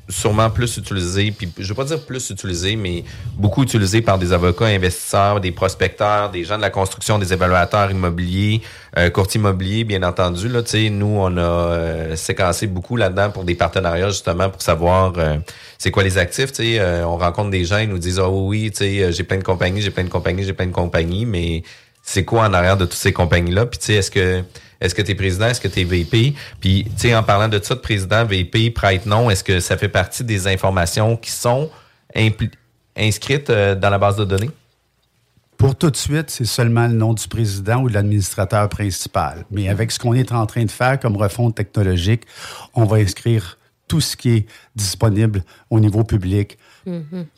sûrement 0.09 0.49
plus 0.49 0.77
utilisé, 0.77 1.31
puis 1.31 1.51
je 1.57 1.67
veux 1.69 1.73
pas 1.73 1.85
dire 1.85 2.05
plus 2.05 2.29
utilisé, 2.29 2.75
mais 2.75 3.03
beaucoup 3.35 3.63
utilisé 3.63 4.01
par 4.01 4.19
des 4.19 4.33
avocats, 4.33 4.65
investisseurs, 4.65 5.39
des 5.39 5.51
prospecteurs, 5.51 6.29
des 6.29 6.43
gens 6.43 6.57
de 6.57 6.61
la 6.61 6.69
construction, 6.69 7.17
des 7.17 7.31
évaluateurs 7.33 7.89
immobiliers, 7.89 8.61
euh, 8.97 9.09
courtiers 9.09 9.39
immobiliers, 9.39 9.85
bien 9.85 10.03
entendu. 10.03 10.49
Là, 10.49 10.61
nous, 10.91 11.15
on 11.19 11.37
a 11.37 11.41
euh, 11.41 12.15
séquencé 12.15 12.67
beaucoup 12.67 12.97
là-dedans 12.97 13.31
pour 13.31 13.45
des 13.45 13.55
partenariats, 13.55 14.09
justement, 14.09 14.49
pour 14.49 14.61
savoir 14.61 15.13
euh, 15.17 15.37
c'est 15.77 15.89
quoi 15.89 16.03
les 16.03 16.17
actifs. 16.17 16.51
Euh, 16.59 17.03
on 17.03 17.17
rencontre 17.17 17.49
des 17.49 17.63
gens, 17.63 17.77
ils 17.77 17.89
nous 17.89 17.97
disent, 17.97 18.19
oh 18.19 18.47
oui, 18.47 18.71
euh, 18.81 19.11
j'ai 19.11 19.23
plein 19.23 19.37
de 19.37 19.43
compagnies, 19.43 19.81
j'ai 19.81 19.91
plein 19.91 20.03
de 20.03 20.09
compagnies, 20.09 20.43
j'ai 20.43 20.53
plein 20.53 20.67
de 20.67 20.71
compagnies, 20.71 21.25
mais 21.25 21.63
c'est 22.03 22.25
quoi 22.25 22.43
en 22.43 22.53
arrière 22.53 22.75
de 22.77 22.85
toutes 22.85 22.93
ces 22.93 23.13
compagnies-là? 23.13 23.65
Puis, 23.65 23.79
tu 23.79 23.85
sais, 23.85 23.93
est-ce 23.93 24.11
que 24.11 24.43
est-ce 24.83 24.93
que 24.93 25.01
tu 25.01 25.11
es 25.11 25.15
président, 25.15 25.47
est-ce 25.47 25.61
que 25.61 25.69
tu 25.69 25.79
es 25.79 25.83
VP? 25.85 26.33
Puis, 26.59 26.83
tu 26.83 26.91
sais, 26.97 27.15
en 27.15 27.23
parlant 27.23 27.47
de 27.47 27.59
ça, 27.63 27.73
de 27.73 27.79
président, 27.79 28.25
VP, 28.25 28.69
prête 28.71 29.05
non, 29.05 29.29
est-ce 29.29 29.43
que 29.43 29.59
ça 29.61 29.77
fait 29.77 29.87
partie 29.87 30.23
des 30.23 30.45
informations 30.47 31.15
qui 31.15 31.31
sont 31.31 31.69
inscrites 32.95 33.49
euh, 33.49 33.75
dans 33.75 33.89
la 33.89 33.97
base 33.97 34.17
de 34.17 34.25
données? 34.25 34.51
Pour 35.57 35.77
tout 35.77 35.89
de 35.89 35.95
suite, 35.95 36.29
c'est 36.29 36.45
seulement 36.45 36.87
le 36.87 36.93
nom 36.93 37.13
du 37.13 37.25
président 37.29 37.81
ou 37.81 37.89
de 37.89 37.93
l'administrateur 37.93 38.67
principal. 38.67 39.45
Mais 39.49 39.69
avec 39.69 39.91
ce 39.91 39.99
qu'on 39.99 40.13
est 40.13 40.33
en 40.33 40.45
train 40.45 40.65
de 40.65 40.71
faire 40.71 40.99
comme 40.99 41.15
refonte 41.15 41.55
technologique, 41.55 42.23
on 42.73 42.83
va 42.83 42.97
inscrire 42.97 43.57
tout 43.87 44.01
ce 44.01 44.15
qui 44.15 44.35
est 44.35 44.45
disponible 44.75 45.43
au 45.69 45.79
niveau 45.79 46.03
public. 46.03 46.57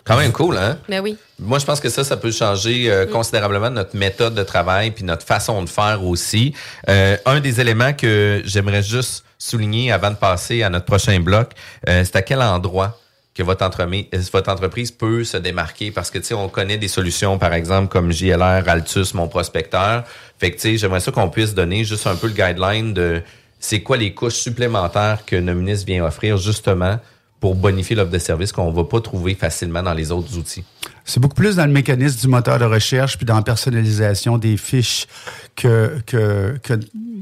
Quand 0.03 0.17
même 0.17 0.31
cool, 0.31 0.57
hein? 0.57 0.79
Ben 0.89 1.01
oui. 1.01 1.17
Moi, 1.39 1.59
je 1.59 1.65
pense 1.65 1.79
que 1.79 1.89
ça, 1.89 2.03
ça 2.03 2.17
peut 2.17 2.31
changer 2.31 2.89
euh, 2.89 3.05
considérablement 3.05 3.69
notre 3.69 3.95
méthode 3.95 4.33
de 4.33 4.43
travail 4.43 4.91
puis 4.91 5.03
notre 5.03 5.25
façon 5.25 5.61
de 5.61 5.69
faire 5.69 6.03
aussi. 6.03 6.53
Euh, 6.89 7.17
un 7.25 7.39
des 7.39 7.61
éléments 7.61 7.93
que 7.93 8.41
j'aimerais 8.45 8.81
juste 8.81 9.23
souligner 9.37 9.91
avant 9.91 10.09
de 10.09 10.15
passer 10.15 10.63
à 10.63 10.69
notre 10.69 10.85
prochain 10.85 11.19
bloc, 11.19 11.51
euh, 11.87 12.03
c'est 12.03 12.15
à 12.15 12.21
quel 12.21 12.41
endroit 12.41 12.99
que 13.35 13.43
votre 13.43 13.65
entreprise, 13.65 14.05
votre 14.31 14.49
entreprise 14.49 14.91
peut 14.91 15.23
se 15.23 15.37
démarquer? 15.37 15.91
Parce 15.91 16.09
que 16.09 16.17
tu 16.17 16.25
sais 16.25 16.33
on 16.33 16.47
connaît 16.47 16.77
des 16.77 16.87
solutions 16.87 17.37
par 17.37 17.53
exemple 17.53 17.89
comme 17.89 18.11
JLR, 18.11 18.63
Altus, 18.67 19.13
mon 19.13 19.27
prospecteur. 19.27 20.05
Fait 20.39 20.51
que 20.51 20.55
tu 20.55 20.61
sais 20.61 20.77
j'aimerais 20.77 21.01
ça 21.01 21.11
qu'on 21.11 21.29
puisse 21.29 21.53
donner 21.53 21.83
juste 21.83 22.07
un 22.07 22.15
peu 22.15 22.27
le 22.27 22.33
guideline 22.33 22.93
de 22.93 23.21
c'est 23.59 23.81
quoi 23.81 23.97
les 23.97 24.13
couches 24.13 24.35
supplémentaires 24.35 25.25
que 25.25 25.35
Nominis 25.35 25.83
vient 25.85 26.05
offrir 26.05 26.37
justement 26.37 26.99
pour 27.39 27.55
bonifier 27.55 27.95
l'offre 27.95 28.11
de 28.11 28.17
service 28.17 28.51
qu'on 28.51 28.71
va 28.71 28.83
pas 28.83 29.01
trouver 29.01 29.35
facilement 29.35 29.83
dans 29.83 29.93
les 29.93 30.11
autres 30.11 30.37
outils? 30.37 30.63
C'est 31.03 31.19
beaucoup 31.19 31.35
plus 31.35 31.55
dans 31.55 31.65
le 31.65 31.71
mécanisme 31.71 32.19
du 32.19 32.27
moteur 32.27 32.59
de 32.59 32.65
recherche 32.65 33.17
puis 33.17 33.25
dans 33.25 33.35
la 33.35 33.43
personnalisation 33.43 34.37
des 34.37 34.57
fiches 34.57 35.07
que, 35.55 35.99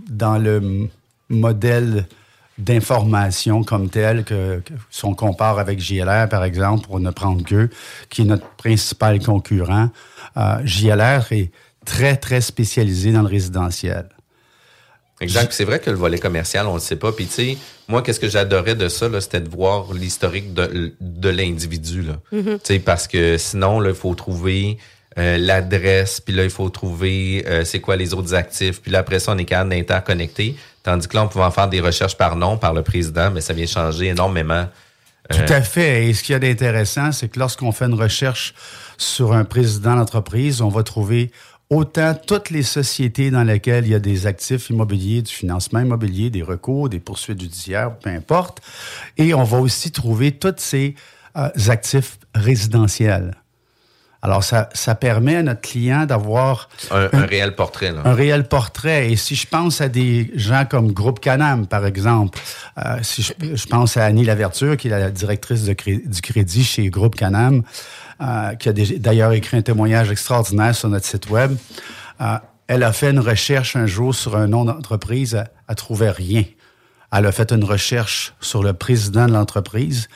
dans 0.09 0.37
le 0.37 0.89
modèle 1.29 2.05
d'information 2.57 3.63
comme 3.63 3.89
tel 3.89 4.23
que, 4.23 4.59
que 4.59 4.73
si 4.91 5.05
on 5.05 5.15
compare 5.15 5.59
avec 5.59 5.79
JLR, 5.79 6.29
par 6.29 6.43
exemple, 6.43 6.85
pour 6.85 6.99
ne 6.99 7.09
prendre 7.09 7.43
que, 7.43 7.69
qui 8.09 8.21
est 8.21 8.25
notre 8.25 8.47
principal 8.55 9.19
concurrent. 9.19 9.89
Euh, 10.37 10.57
JLR 10.63 11.31
est 11.31 11.51
très, 11.85 12.15
très 12.15 12.41
spécialisé 12.41 13.11
dans 13.11 13.21
le 13.21 13.27
résidentiel. 13.27 14.07
Exact. 15.23 15.51
C'est 15.53 15.65
vrai 15.65 15.79
que 15.79 15.89
le 15.89 15.95
volet 15.95 16.19
commercial, 16.19 16.67
on 16.67 16.75
le 16.75 16.79
sait 16.79 16.95
pas. 16.95 17.11
Puis 17.11 17.25
tu 17.25 17.33
sais, 17.33 17.57
moi, 17.87 18.01
qu'est-ce 18.01 18.19
que 18.19 18.29
j'adorais 18.29 18.75
de 18.75 18.87
ça, 18.87 19.09
là, 19.09 19.21
c'était 19.21 19.41
de 19.41 19.49
voir 19.49 19.93
l'historique 19.93 20.53
de, 20.53 20.93
de 20.99 21.29
l'individu. 21.29 22.03
Là. 22.03 22.13
Tu 22.31 22.59
sais, 22.63 22.79
parce 22.79 23.07
que 23.07 23.37
sinon, 23.37 23.79
là, 23.79 23.89
il 23.89 23.95
faut 23.95 24.13
trouver 24.15 24.77
euh, 25.17 25.37
l'adresse, 25.37 26.19
puis 26.21 26.33
là, 26.33 26.43
il 26.43 26.49
faut 26.49 26.69
trouver 26.69 27.45
euh, 27.47 27.63
c'est 27.65 27.79
quoi 27.79 27.95
les 27.95 28.13
autres 28.13 28.33
actifs. 28.33 28.81
Puis 28.81 28.91
là, 28.91 28.99
après 28.99 29.19
ça, 29.19 29.33
on 29.33 29.37
est 29.37 29.45
capable 29.45 29.69
d'interconnecter. 29.69 30.55
Tandis 30.81 31.07
que 31.07 31.15
là, 31.15 31.23
on 31.23 31.27
pouvait 31.27 31.45
en 31.45 31.51
faire 31.51 31.69
des 31.69 31.81
recherches 31.81 32.17
par 32.17 32.35
nom, 32.35 32.57
par 32.57 32.73
le 32.73 32.81
président, 32.81 33.31
mais 33.31 33.39
ça 33.39 33.53
vient 33.53 33.65
changer 33.65 34.07
énormément. 34.07 34.67
Tout 35.29 35.53
à 35.53 35.61
fait. 35.61 36.07
Et 36.07 36.13
ce 36.13 36.23
qu'il 36.23 36.33
y 36.33 36.35
a 36.35 36.39
d'intéressant, 36.39 37.11
c'est 37.11 37.29
que 37.29 37.39
lorsqu'on 37.39 37.71
fait 37.71 37.85
une 37.85 37.93
recherche 37.93 38.53
sur 38.97 39.33
un 39.33 39.45
président 39.45 39.95
d'entreprise, 39.95 40.61
on 40.61 40.67
va 40.67 40.83
trouver 40.83 41.31
autant 41.73 42.13
toutes 42.15 42.49
les 42.49 42.63
sociétés 42.63 43.31
dans 43.31 43.43
lesquelles 43.43 43.85
il 43.85 43.91
y 43.91 43.95
a 43.95 43.99
des 43.99 44.27
actifs 44.27 44.69
immobiliers, 44.69 45.21
du 45.21 45.33
financement 45.33 45.79
immobilier, 45.79 46.29
des 46.29 46.43
recours, 46.43 46.89
des 46.89 46.99
poursuites 46.99 47.41
judiciaires, 47.41 47.97
peu 47.97 48.09
importe. 48.09 48.61
Et 49.17 49.33
on 49.33 49.43
va 49.43 49.59
aussi 49.59 49.91
trouver 49.91 50.31
tous 50.31 50.55
ces 50.57 50.95
euh, 51.37 51.49
actifs 51.67 52.17
résidentiels. 52.35 53.35
Alors, 54.25 54.43
ça, 54.43 54.69
ça 54.73 54.95
permet 54.95 55.35
à 55.35 55.43
notre 55.43 55.59
client 55.61 56.05
d'avoir 56.05 56.69
Un, 56.91 57.09
un 57.11 57.25
réel 57.25 57.55
portrait. 57.55 57.91
Là. 57.91 58.01
un 58.05 58.13
réel 58.13 58.47
portrait. 58.47 59.11
Et 59.11 59.15
si 59.17 59.35
je 59.35 59.45
pense 59.45 59.81
à 59.81 59.89
des 59.89 60.31
gens 60.35 60.65
comme 60.67 60.93
Groupe 60.93 61.19
Canam, 61.19 61.67
par 61.67 61.85
exemple, 61.85 62.39
euh, 62.77 62.97
si 63.01 63.21
je, 63.21 63.33
je 63.55 63.67
pense 63.67 63.97
à 63.97 64.05
Annie 64.05 64.23
Laverture, 64.23 64.77
qui 64.77 64.87
est 64.87 64.91
la 64.91 65.11
directrice 65.11 65.65
de 65.65 65.73
cré- 65.73 66.01
du 66.05 66.21
crédit 66.21 66.63
chez 66.63 66.89
Groupe 66.89 67.15
Canam, 67.15 67.63
euh, 68.21 68.55
qui 68.55 68.69
a 68.69 68.73
d'ailleurs 68.73 69.33
écrit 69.33 69.57
un 69.57 69.61
témoignage 69.61 70.09
extraordinaire 70.09 70.73
sur 70.73 70.87
notre 70.87 71.05
site 71.05 71.29
web, 71.29 71.55
euh, 72.21 72.37
elle 72.67 72.83
a 72.83 72.93
fait 72.93 73.09
une 73.11 73.19
recherche 73.19 73.75
un 73.75 73.85
jour 73.87 74.15
sur 74.15 74.37
un 74.37 74.47
nom 74.47 74.63
d'entreprise, 74.63 75.33
elle, 75.33 75.49
elle 75.67 75.75
trouvait 75.75 76.11
rien. 76.11 76.43
Elle 77.11 77.25
a 77.25 77.31
fait 77.33 77.51
une 77.51 77.65
recherche 77.65 78.33
sur 78.39 78.63
le 78.63 78.71
président 78.73 79.27
de 79.27 79.33
l'entreprise, 79.33 80.07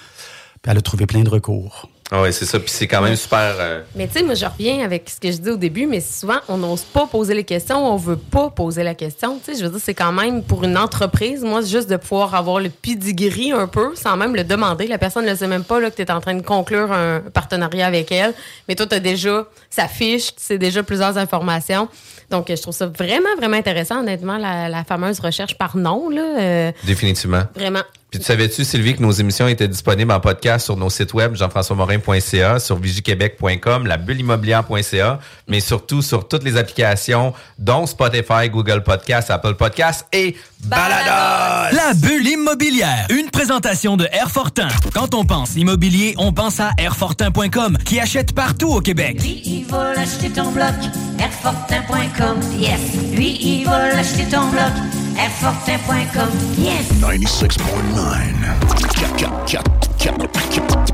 puis 0.64 0.72
elle 0.72 0.78
a 0.78 0.82
trouvé 0.82 1.06
plein 1.06 1.24
de 1.24 1.30
recours. 1.30 1.90
Ah 2.10 2.22
ouais, 2.22 2.32
c'est 2.32 2.46
ça. 2.46 2.58
Puis 2.60 2.70
c'est 2.72 2.88
quand 2.88 3.02
même 3.02 3.16
super. 3.18 3.56
euh, 3.60 3.82
Mais 3.96 4.08
tu 4.08 4.14
sais, 4.14 4.24
moi, 4.24 4.34
je 4.34 4.46
reviens 4.46 4.84
avec 4.86 5.10
ce 5.10 5.20
que 5.20 5.30
je 5.30 5.38
dis 5.38 5.50
au 5.50 5.58
début, 5.58 5.86
mais 5.88 6.00
souvent, 6.00 6.38
on 6.48 6.58
n'ose 6.58 6.84
pas 6.84 7.06
poser 7.06 7.34
les 7.34 7.44
questions, 7.44 7.86
on 7.86 7.98
veut 7.98 8.16
pas 8.16 8.50
poser 8.50 8.84
la 8.84 8.96
question. 8.96 9.40
Tu 9.44 9.52
sais, 9.54 9.60
je 9.60 9.66
veux 9.66 9.72
dire, 9.72 9.82
c'est 9.84 9.94
quand 9.94 10.14
même 10.14 10.42
pour 10.42 10.64
une 10.64 10.78
entreprise, 10.78 11.44
moi, 11.44 11.62
c'est 11.62 11.70
juste 11.70 11.90
de 11.90 11.98
pouvoir 11.98 12.34
avoir 12.34 12.60
le 12.62 12.70
pedigree 12.70 13.52
un 13.52 13.68
peu, 13.68 13.94
sans 13.96 14.16
même 14.16 14.36
le 14.36 14.46
demander. 14.46 14.88
La 14.88 14.98
personne 14.98 15.26
ne 15.26 15.36
sait 15.36 15.48
même 15.48 15.66
pas 15.66 15.82
là, 15.82 15.92
que 15.92 15.96
tu 15.98 16.02
es 16.02 16.10
en 16.12 16.22
train 16.22 16.36
de 16.36 16.42
conclure 16.42 16.92
un 16.94 17.20
partenariat 17.34 17.88
avec 17.88 18.10
elle, 18.12 18.34
mais 18.70 18.76
toi, 18.76 18.86
tu 18.86 18.96
as 18.96 19.00
déjà 19.02 19.46
sa 19.70 19.90
fiche, 19.90 20.28
tu 20.36 20.42
sais 20.44 20.58
déjà 20.58 20.84
plusieurs 20.84 21.18
informations. 21.18 21.90
Donc, 22.30 22.46
je 22.50 22.62
trouve 22.62 22.74
ça 22.74 22.88
vraiment, 22.88 23.36
vraiment 23.38 23.58
intéressant, 23.58 24.00
honnêtement, 24.00 24.38
la, 24.38 24.70
la 24.70 24.84
fameuse 24.86 25.20
recherche 25.20 25.58
par 25.58 25.76
nom, 25.78 26.10
là. 26.10 26.22
euh, 26.40 26.72
définitivement. 26.86 27.44
vraiment. 27.56 27.84
Puis 28.10 28.22
tu 28.22 28.26
savais-tu, 28.26 28.64
Sylvie, 28.64 28.96
que 28.96 29.02
nos 29.02 29.12
émissions 29.12 29.50
étaient 29.50 29.68
disponibles 29.68 30.14
en 30.14 30.22
podcast 30.22 30.64
sur 30.64 30.78
nos 30.78 30.90
sites 30.90 31.14
web, 31.14 31.36
jean-françois-morin.ca, 31.36 32.58
sur 32.58 32.78
vigiquebec.com, 32.78 33.86
la 33.86 33.98
bulleimmobilière.ca, 33.98 35.20
mais 35.50 35.60
surtout 35.60 36.02
sur 36.02 36.26
toutes 36.26 36.44
les 36.44 36.56
applications, 36.56 37.34
dont 37.60 37.86
Spotify, 37.86 38.50
Google 38.50 38.82
Podcast, 38.84 39.30
Apple 39.30 39.56
Podcast 39.56 40.06
et 40.14 40.38
Balados! 40.64 41.76
La 41.76 41.94
bulle 41.96 42.28
immobilière. 42.28 43.08
Une 43.10 43.30
présentation 43.30 43.98
de 43.98 44.08
Airfortin. 44.14 44.70
Quand 44.94 45.14
on 45.14 45.26
pense 45.26 45.56
immobilier, 45.56 46.16
on 46.18 46.32
pense 46.32 46.62
à 46.62 46.72
Airfortin.com 46.78 47.78
qui 47.84 48.00
achète 48.00 48.34
partout 48.34 48.70
au 48.70 48.80
Québec. 48.80 49.22
Lui, 49.22 49.42
il 49.46 49.66
va 49.66 49.94
l'acheter 49.94 50.30
ton 50.30 50.52
bloc, 50.52 50.74
Airfortin.com, 51.20 52.40
yes. 52.58 52.80
Lui, 53.14 53.38
il 53.42 53.66
va 53.66 53.90
l'acheter 53.90 54.26
ton 54.30 54.48
bloc, 54.48 54.72
Airfortin.com, 55.18 56.30
yes. 56.60 56.86
96.9. 57.02 57.48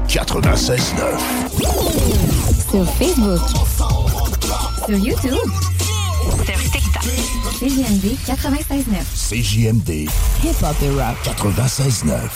96.9. 0.07 1.19
Sur 2.71 2.85
Facebook. 2.93 3.41
Sur 4.85 4.97
YouTube. 4.97 5.51
Sur 6.45 6.57
TikTok. 6.71 7.03
CGMD 7.59 8.05
96.9. 8.25 9.03
CJMD 9.29 9.89
Hip-hop 10.43 10.75
et 10.81 10.89
rock. 10.91 11.17
96.9. 11.25 12.29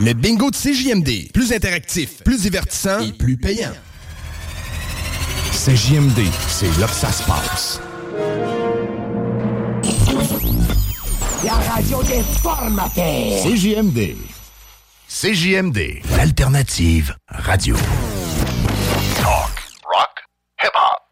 Le 0.00 0.12
bingo 0.14 0.50
de 0.50 0.56
CJMD. 0.56 1.30
Plus 1.32 1.52
interactif, 1.52 2.22
plus 2.24 2.40
divertissant 2.40 3.00
et 3.00 3.12
plus 3.12 3.36
payant. 3.36 3.72
CJMD, 5.52 6.20
c'est 6.48 6.78
là 6.80 6.86
que 6.86 6.94
ça 6.94 7.12
se 7.12 7.22
passe. 7.24 7.80
La 11.44 11.54
radio 11.54 12.02
des 12.04 12.22
formateurs. 12.42 13.42
CJMD. 13.42 14.16
CJMD, 15.08 16.00
l'alternative 16.16 17.14
radio. 17.28 17.76
Talk, 19.20 19.52
rock, 19.84 20.24
hip-hop. 20.62 21.02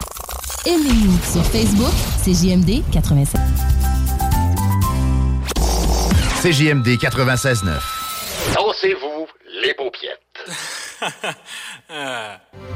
Aimez-nous 0.65 1.17
sur 1.31 1.45
Facebook. 1.45 1.93
CGMD 2.23 2.81
96. 2.91 3.39
CJMD 6.41 6.87
96.9. 6.97 7.79
Dansez-vous 8.55 9.27
les 9.61 9.73
paupiètes. 9.75 10.49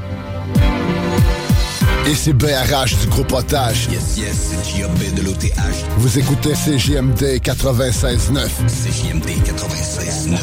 Et 2.08 2.14
c'est 2.14 2.32
BRH 2.32 2.96
du 3.02 3.06
gros 3.08 3.22
potage. 3.22 3.86
Yes, 3.92 4.16
yes, 4.16 4.34
c'est 4.34 4.64
J.A.B. 4.76 5.14
de 5.14 5.20
l'OTH. 5.20 5.52
Vous 5.98 6.18
écoutez 6.18 6.54
CJMD 6.54 7.38
96.9. 7.42 8.48
CJMD 8.66 9.28
96.9. 9.44 10.38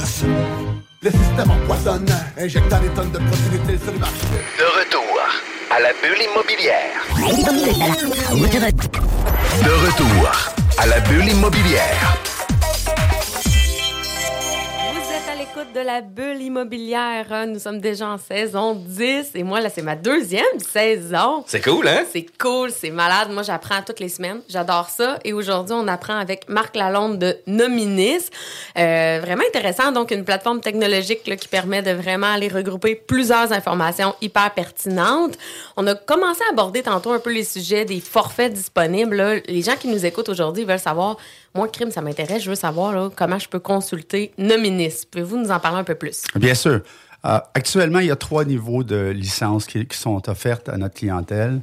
Le 1.01 1.09
système 1.09 1.49
empoisonne, 1.49 2.05
injectant 2.37 2.79
des 2.81 2.89
tonnes 2.89 3.09
de 3.09 3.17
protéines 3.17 3.79
sur 3.81 3.93
le 3.93 3.97
marché. 3.97 4.27
De 4.59 4.63
retour 4.79 5.19
à 5.75 5.79
la 5.79 5.89
bulle 6.03 6.21
immobilière. 6.21 7.01
De 9.63 9.71
retour 9.87 10.31
à 10.77 10.85
la 10.85 10.99
bulle 10.99 11.29
immobilière. 11.29 12.34
L'écoute 15.55 15.73
de 15.73 15.79
la 15.79 16.01
bulle 16.01 16.41
immobilière. 16.41 17.25
hein. 17.31 17.45
Nous 17.45 17.59
sommes 17.59 17.79
déjà 17.79 18.07
en 18.07 18.17
saison 18.17 18.75
10 18.75 19.31
et 19.35 19.43
moi, 19.43 19.61
là, 19.61 19.69
c'est 19.69 19.81
ma 19.81 19.95
deuxième 19.95 20.43
saison. 20.59 21.43
C'est 21.47 21.61
cool, 21.61 21.87
hein? 21.87 22.03
C'est 22.11 22.25
cool, 22.39 22.71
c'est 22.71 22.89
malade. 22.89 23.29
Moi, 23.31 23.43
j'apprends 23.43 23.81
toutes 23.85 23.99
les 23.99 24.09
semaines. 24.09 24.41
J'adore 24.49 24.89
ça. 24.89 25.19
Et 25.23 25.33
aujourd'hui, 25.33 25.75
on 25.77 25.87
apprend 25.87 26.17
avec 26.17 26.49
Marc 26.49 26.75
Lalonde 26.75 27.19
de 27.19 27.37
Nominis. 27.47 28.29
Euh, 28.77 29.19
vraiment 29.21 29.43
intéressant. 29.47 29.91
Donc, 29.91 30.11
une 30.11 30.25
plateforme 30.25 30.61
technologique 30.61 31.25
là, 31.27 31.35
qui 31.35 31.47
permet 31.47 31.81
de 31.81 31.91
vraiment 31.91 32.33
aller 32.33 32.47
regrouper 32.47 32.95
plusieurs 32.95 33.51
informations 33.53 34.15
hyper 34.21 34.51
pertinentes. 34.51 35.37
On 35.77 35.85
a 35.87 35.95
commencé 35.95 36.41
à 36.49 36.51
aborder 36.51 36.81
tantôt 36.81 37.11
un 37.11 37.19
peu 37.19 37.31
les 37.31 37.43
sujets 37.43 37.85
des 37.85 38.01
forfaits 38.01 38.53
disponibles. 38.53 39.15
là. 39.15 39.35
Les 39.47 39.61
gens 39.61 39.75
qui 39.79 39.87
nous 39.87 40.05
écoutent 40.05 40.29
aujourd'hui 40.29 40.65
veulent 40.65 40.79
savoir, 40.79 41.17
moi, 41.55 41.67
crime, 41.69 41.91
ça 41.91 42.01
m'intéresse. 42.01 42.43
Je 42.43 42.49
veux 42.49 42.55
savoir 42.55 43.09
comment 43.15 43.39
je 43.39 43.47
peux 43.47 43.59
consulter 43.59 44.33
Nominis. 44.37 45.05
Pouvez-vous 45.09 45.37
nous 45.37 45.51
en 45.51 45.59
parler 45.59 45.79
un 45.79 45.83
peu 45.83 45.95
plus? 45.95 46.23
Bien 46.35 46.53
sûr. 46.53 46.81
Euh, 47.25 47.39
actuellement, 47.53 47.99
il 47.99 48.07
y 48.07 48.11
a 48.11 48.15
trois 48.15 48.45
niveaux 48.45 48.83
de 48.83 49.09
licences 49.09 49.65
qui 49.65 49.87
sont 49.91 50.29
offertes 50.29 50.69
à 50.69 50.77
notre 50.77 50.95
clientèle. 50.95 51.61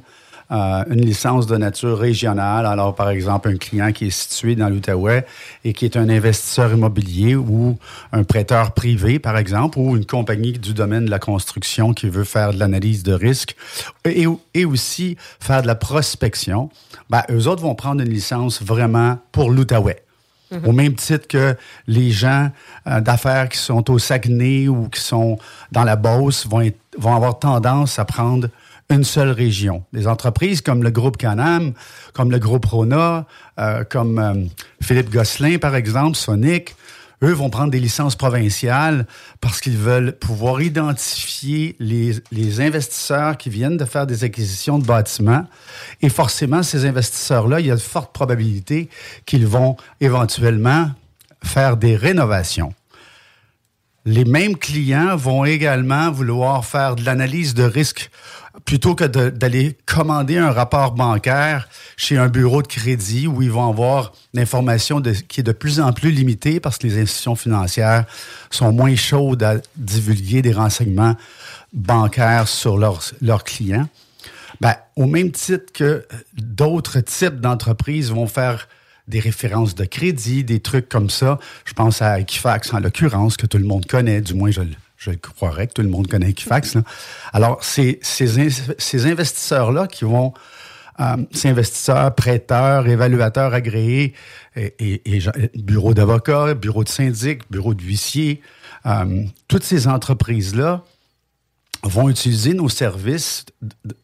Euh, 0.51 0.83
une 0.89 1.01
licence 1.01 1.47
de 1.47 1.57
nature 1.57 1.97
régionale. 1.97 2.65
Alors, 2.65 2.93
par 2.93 3.09
exemple, 3.09 3.49
un 3.49 3.57
client 3.57 3.91
qui 3.91 4.07
est 4.07 4.09
situé 4.11 4.55
dans 4.55 4.69
l'Outaouais 4.69 5.25
et 5.63 5.73
qui 5.73 5.85
est 5.85 5.95
un 5.97 6.09
investisseur 6.09 6.71
immobilier 6.73 7.35
ou 7.35 7.77
un 8.11 8.23
prêteur 8.23 8.73
privé, 8.73 9.19
par 9.19 9.37
exemple, 9.37 9.79
ou 9.79 9.95
une 9.95 10.05
compagnie 10.05 10.51
du 10.51 10.73
domaine 10.73 11.05
de 11.05 11.09
la 11.09 11.17
construction 11.17 11.93
qui 11.93 12.09
veut 12.09 12.25
faire 12.25 12.53
de 12.53 12.59
l'analyse 12.59 13.03
de 13.03 13.13
risque 13.13 13.55
et, 14.05 14.27
et 14.53 14.65
aussi 14.65 15.17
faire 15.39 15.61
de 15.61 15.67
la 15.67 15.75
prospection, 15.75 16.69
ben, 17.09 17.23
eux 17.31 17.47
autres 17.47 17.61
vont 17.63 17.73
prendre 17.73 18.01
une 18.01 18.09
licence 18.09 18.61
vraiment 18.61 19.17
pour 19.31 19.49
l'Outaouais. 19.49 20.03
Au 20.65 20.71
même 20.71 20.93
titre 20.93 21.27
que 21.27 21.55
les 21.87 22.11
gens 22.11 22.51
euh, 22.85 23.01
d'affaires 23.01 23.49
qui 23.49 23.57
sont 23.57 23.89
au 23.89 23.97
Saguenay 23.97 24.67
ou 24.67 24.87
qui 24.87 25.01
sont 25.01 25.39
dans 25.71 25.83
la 25.83 25.95
Beauce 25.95 26.45
vont, 26.45 26.61
être- 26.61 26.77
vont 26.95 27.15
avoir 27.15 27.39
tendance 27.39 27.97
à 27.97 28.05
prendre 28.05 28.49
une 28.93 29.03
seule 29.03 29.31
région. 29.31 29.83
Des 29.93 30.07
entreprises 30.07 30.61
comme 30.61 30.83
le 30.83 30.91
groupe 30.91 31.17
Canam, 31.17 31.73
comme 32.13 32.31
le 32.31 32.39
groupe 32.39 32.65
Rona, 32.65 33.25
euh, 33.59 33.83
comme 33.83 34.19
euh, 34.19 34.45
Philippe 34.81 35.11
Gosselin, 35.11 35.57
par 35.57 35.75
exemple, 35.75 36.15
Sonic, 36.15 36.75
eux 37.23 37.31
vont 37.31 37.49
prendre 37.49 37.71
des 37.71 37.79
licences 37.79 38.15
provinciales 38.15 39.07
parce 39.39 39.61
qu'ils 39.61 39.77
veulent 39.77 40.13
pouvoir 40.13 40.61
identifier 40.61 41.75
les, 41.79 42.15
les 42.31 42.59
investisseurs 42.61 43.37
qui 43.37 43.49
viennent 43.49 43.77
de 43.77 43.85
faire 43.85 44.05
des 44.05 44.23
acquisitions 44.23 44.77
de 44.77 44.85
bâtiments. 44.85 45.45
Et 46.01 46.09
forcément, 46.09 46.63
ces 46.63 46.85
investisseurs-là, 46.85 47.61
il 47.61 47.67
y 47.67 47.71
a 47.71 47.75
de 47.75 47.81
fortes 47.81 48.13
probabilités 48.13 48.89
qu'ils 49.25 49.47
vont 49.47 49.77
éventuellement 50.01 50.91
faire 51.43 51.77
des 51.77 51.95
rénovations. 51.95 52.73
Les 54.05 54.25
mêmes 54.25 54.57
clients 54.57 55.15
vont 55.15 55.45
également 55.45 56.11
vouloir 56.11 56.65
faire 56.65 56.97
de 56.97 57.05
l'analyse 57.05 57.53
de 57.53 57.63
risque 57.63 58.11
plutôt 58.65 58.95
que 58.95 59.03
d'aller 59.05 59.77
commander 59.85 60.37
un 60.37 60.51
rapport 60.51 60.93
bancaire 60.93 61.67
chez 61.97 62.17
un 62.17 62.27
bureau 62.29 62.61
de 62.61 62.67
crédit 62.67 63.27
où 63.27 63.41
ils 63.41 63.51
vont 63.51 63.69
avoir 63.69 64.13
l'information 64.33 65.01
qui 65.01 65.41
est 65.41 65.43
de 65.43 65.51
plus 65.51 65.79
en 65.79 65.91
plus 65.93 66.11
limitée 66.11 66.59
parce 66.59 66.77
que 66.77 66.87
les 66.87 67.01
institutions 67.01 67.35
financières 67.35 68.05
sont 68.49 68.71
moins 68.71 68.95
chaudes 68.95 69.43
à 69.43 69.55
divulguer 69.75 70.41
des 70.41 70.53
renseignements 70.53 71.15
bancaires 71.73 72.47
sur 72.47 72.77
leurs, 72.77 73.01
leurs 73.21 73.43
clients. 73.43 73.87
Ben, 74.61 74.75
au 74.95 75.07
même 75.07 75.31
titre 75.31 75.73
que 75.73 76.05
d'autres 76.37 76.99
types 77.01 77.41
d'entreprises 77.41 78.11
vont 78.11 78.27
faire 78.27 78.67
des 79.09 79.19
références 79.19 79.75
de 79.75 79.83
crédit, 79.83 80.45
des 80.45 80.61
trucs 80.61 80.87
comme 80.87 81.09
ça. 81.09 81.37
Je 81.65 81.73
pense 81.73 82.01
à 82.01 82.19
Equifax 82.21 82.73
en 82.73 82.79
l'occurrence, 82.79 83.35
que 83.35 83.45
tout 83.45 83.57
le 83.57 83.65
monde 83.65 83.85
connaît, 83.85 84.21
du 84.21 84.33
moins 84.33 84.51
je, 84.51 84.61
le- 84.61 84.69
je 85.03 85.11
croirais 85.11 85.67
que 85.67 85.73
tout 85.73 85.81
le 85.81 85.89
monde 85.89 86.07
connaît 86.07 86.29
Equifax. 86.29 86.77
Alors, 87.33 87.63
ces, 87.63 87.99
ces 88.01 89.05
investisseurs-là 89.05 89.87
qui 89.87 90.05
vont, 90.05 90.33
euh, 90.99 91.17
ces 91.31 91.49
investisseurs, 91.49 92.13
prêteurs, 92.15 92.87
évaluateurs 92.87 93.53
agréés, 93.53 94.13
et, 94.55 95.01
bureaux 95.55 95.93
d'avocats, 95.93 96.53
bureaux 96.53 96.83
de 96.83 96.89
syndic, 96.89 97.41
bureaux 97.49 97.73
d'huissiers, 97.73 98.41
euh, 98.85 99.23
toutes 99.47 99.63
ces 99.63 99.87
entreprises-là 99.87 100.83
vont 101.83 102.07
utiliser 102.07 102.53
nos 102.53 102.69
services 102.69 103.45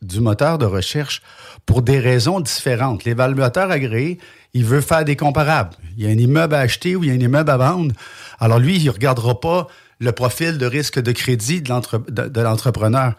du 0.01 0.19
moteur 0.19 0.57
de 0.57 0.65
recherche 0.65 1.21
pour 1.65 1.81
des 1.81 1.99
raisons 1.99 2.41
différentes. 2.41 3.05
L'évaluateur 3.05 3.71
agréé, 3.71 4.19
il 4.53 4.65
veut 4.65 4.81
faire 4.81 5.05
des 5.05 5.15
comparables. 5.15 5.75
Il 5.95 6.03
y 6.03 6.07
a 6.07 6.09
un 6.09 6.17
immeuble 6.17 6.55
à 6.55 6.59
acheter 6.59 6.97
ou 6.97 7.03
il 7.03 7.09
y 7.09 7.11
a 7.11 7.13
un 7.13 7.19
immeuble 7.19 7.49
à 7.49 7.57
vendre. 7.57 7.93
Alors 8.39 8.59
lui, 8.59 8.75
il 8.75 8.85
ne 8.85 8.89
regardera 8.89 9.39
pas 9.39 9.67
le 9.99 10.11
profil 10.11 10.57
de 10.57 10.65
risque 10.65 10.99
de 10.99 11.11
crédit 11.11 11.61
de 11.61 11.69
l'entre- 11.69 12.03
de- 12.09 12.27
de 12.27 12.41
l'entrepreneur 12.41 13.13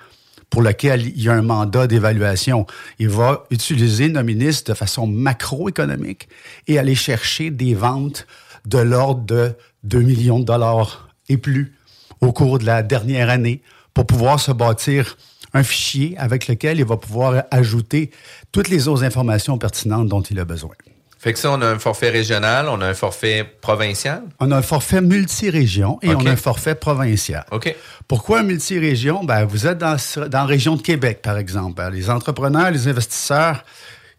pour 0.48 0.62
lequel 0.62 1.06
il 1.06 1.22
y 1.22 1.28
a 1.28 1.34
un 1.34 1.42
mandat 1.42 1.86
d'évaluation. 1.86 2.66
Il 2.98 3.08
va 3.08 3.44
utiliser 3.50 4.08
Nominis 4.08 4.62
de 4.66 4.74
façon 4.74 5.06
macroéconomique 5.06 6.28
et 6.66 6.78
aller 6.78 6.94
chercher 6.96 7.50
des 7.50 7.74
ventes 7.74 8.26
de 8.66 8.78
l'ordre 8.78 9.24
de 9.24 9.52
2 9.84 10.00
millions 10.00 10.40
de 10.40 10.44
dollars 10.44 11.08
et 11.28 11.36
plus 11.36 11.74
au 12.20 12.32
cours 12.32 12.58
de 12.58 12.66
la 12.66 12.82
dernière 12.82 13.30
année 13.30 13.62
pour 13.94 14.06
pouvoir 14.06 14.40
se 14.40 14.50
bâtir 14.52 15.16
un 15.54 15.62
fichier 15.62 16.16
avec 16.18 16.48
lequel 16.48 16.78
il 16.78 16.84
va 16.84 16.96
pouvoir 16.96 17.44
ajouter 17.50 18.10
toutes 18.52 18.68
les 18.68 18.88
autres 18.88 19.04
informations 19.04 19.58
pertinentes 19.58 20.08
dont 20.08 20.22
il 20.22 20.38
a 20.38 20.44
besoin. 20.44 20.74
Fait 21.22 21.34
que 21.34 21.38
ça, 21.38 21.52
on 21.52 21.60
a 21.60 21.66
un 21.66 21.78
forfait 21.78 22.08
régional, 22.08 22.66
on 22.70 22.80
a 22.80 22.86
un 22.86 22.94
forfait 22.94 23.44
provincial? 23.60 24.22
On 24.38 24.50
a 24.52 24.56
un 24.56 24.62
forfait 24.62 25.02
multirégion 25.02 25.98
et 26.00 26.14
on 26.14 26.24
a 26.24 26.30
un 26.30 26.36
forfait 26.36 26.74
provincial. 26.74 27.44
OK. 27.50 27.76
Pourquoi 28.08 28.40
un 28.40 28.42
multirégion? 28.42 29.22
Ben, 29.22 29.44
vous 29.44 29.66
êtes 29.66 29.76
dans, 29.76 29.96
dans 30.16 30.38
la 30.38 30.44
région 30.46 30.76
de 30.76 30.80
Québec, 30.82 31.20
par 31.20 31.36
exemple. 31.36 31.74
Ben, 31.74 31.90
Les 31.90 32.08
entrepreneurs, 32.08 32.70
les 32.70 32.88
investisseurs, 32.88 33.64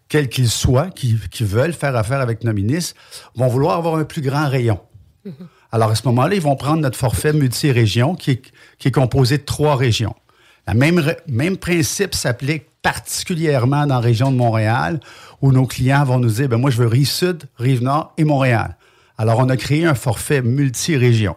quels 0.10 0.30
qu'ils 0.30 0.52
soient, 0.52 0.92
qui, 0.92 1.18
qui 1.32 1.44
veulent 1.44 1.74
faire 1.74 1.96
affaire 1.96 2.22
avec 2.22 2.44
Nominis, 2.44 2.94
vont 3.34 3.48
vouloir 3.48 3.78
avoir 3.80 3.96
un 3.96 4.04
plus 4.04 4.22
grand 4.22 4.48
rayon. 4.48 4.80
Alors, 5.72 5.90
à 5.90 5.96
ce 5.96 6.06
moment-là, 6.06 6.36
ils 6.36 6.42
vont 6.42 6.56
prendre 6.56 6.82
notre 6.82 7.00
forfait 7.00 7.34
multirégion 7.34 8.14
qui 8.14 8.42
qui 8.82 8.88
est 8.88 8.92
composé 8.92 9.38
de 9.38 9.44
trois 9.44 9.76
régions. 9.76 10.16
Le 10.68 10.74
même, 10.74 11.16
même 11.28 11.58
principe 11.58 12.16
s'applique 12.16 12.66
particulièrement 12.82 13.86
dans 13.86 13.96
la 13.96 14.00
région 14.00 14.32
de 14.32 14.38
Montréal, 14.38 15.00
où 15.42 15.52
nos 15.52 15.66
clients 15.66 16.04
vont 16.04 16.20
nous 16.20 16.30
dire, 16.30 16.50
ben 16.50 16.58
moi, 16.58 16.70
je 16.72 16.78
veux 16.78 16.88
Rive-Sud, 16.88 17.44
Rive-Nord 17.58 18.14
et 18.18 18.24
Montréal. 18.24 18.78
Alors, 19.18 19.40
on 19.40 19.50
a 19.50 19.58
créé 19.58 19.86
un 19.86 19.94
forfait 19.94 20.42
multirégion. 20.42 21.36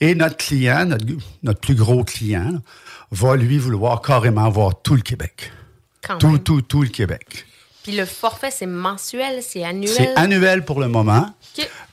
Et 0.00 0.14
notre 0.14 0.36
client, 0.36 0.86
notre, 0.86 1.04
notre 1.42 1.60
plus 1.60 1.74
gros 1.74 2.04
client, 2.04 2.52
va 3.10 3.36
lui 3.36 3.58
vouloir 3.58 4.02
carrément 4.02 4.48
voir 4.50 4.80
tout 4.82 4.94
le 4.94 5.02
Québec. 5.02 5.50
Quand 6.06 6.18
Tout, 6.18 6.28
même. 6.28 6.38
tout, 6.38 6.62
tout 6.62 6.82
le 6.82 6.88
Québec. 6.88 7.44
Puis 7.82 7.96
le 7.96 8.04
forfait, 8.04 8.50
c'est 8.50 8.66
mensuel, 8.66 9.42
c'est 9.42 9.64
annuel? 9.64 9.94
C'est 9.96 10.14
annuel 10.16 10.64
pour 10.64 10.78
le 10.78 10.88
moment, 10.88 11.34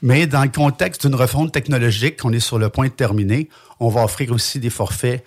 mais 0.02 0.26
dans 0.26 0.42
le 0.42 0.50
contexte 0.50 1.06
d'une 1.06 1.14
refonte 1.14 1.52
technologique 1.52 2.20
qu'on 2.20 2.32
est 2.32 2.40
sur 2.40 2.58
le 2.58 2.68
point 2.68 2.86
de 2.88 2.92
terminer, 2.92 3.48
on 3.80 3.88
va 3.88 4.04
offrir 4.04 4.30
aussi 4.32 4.60
des 4.60 4.70
forfaits 4.70 5.24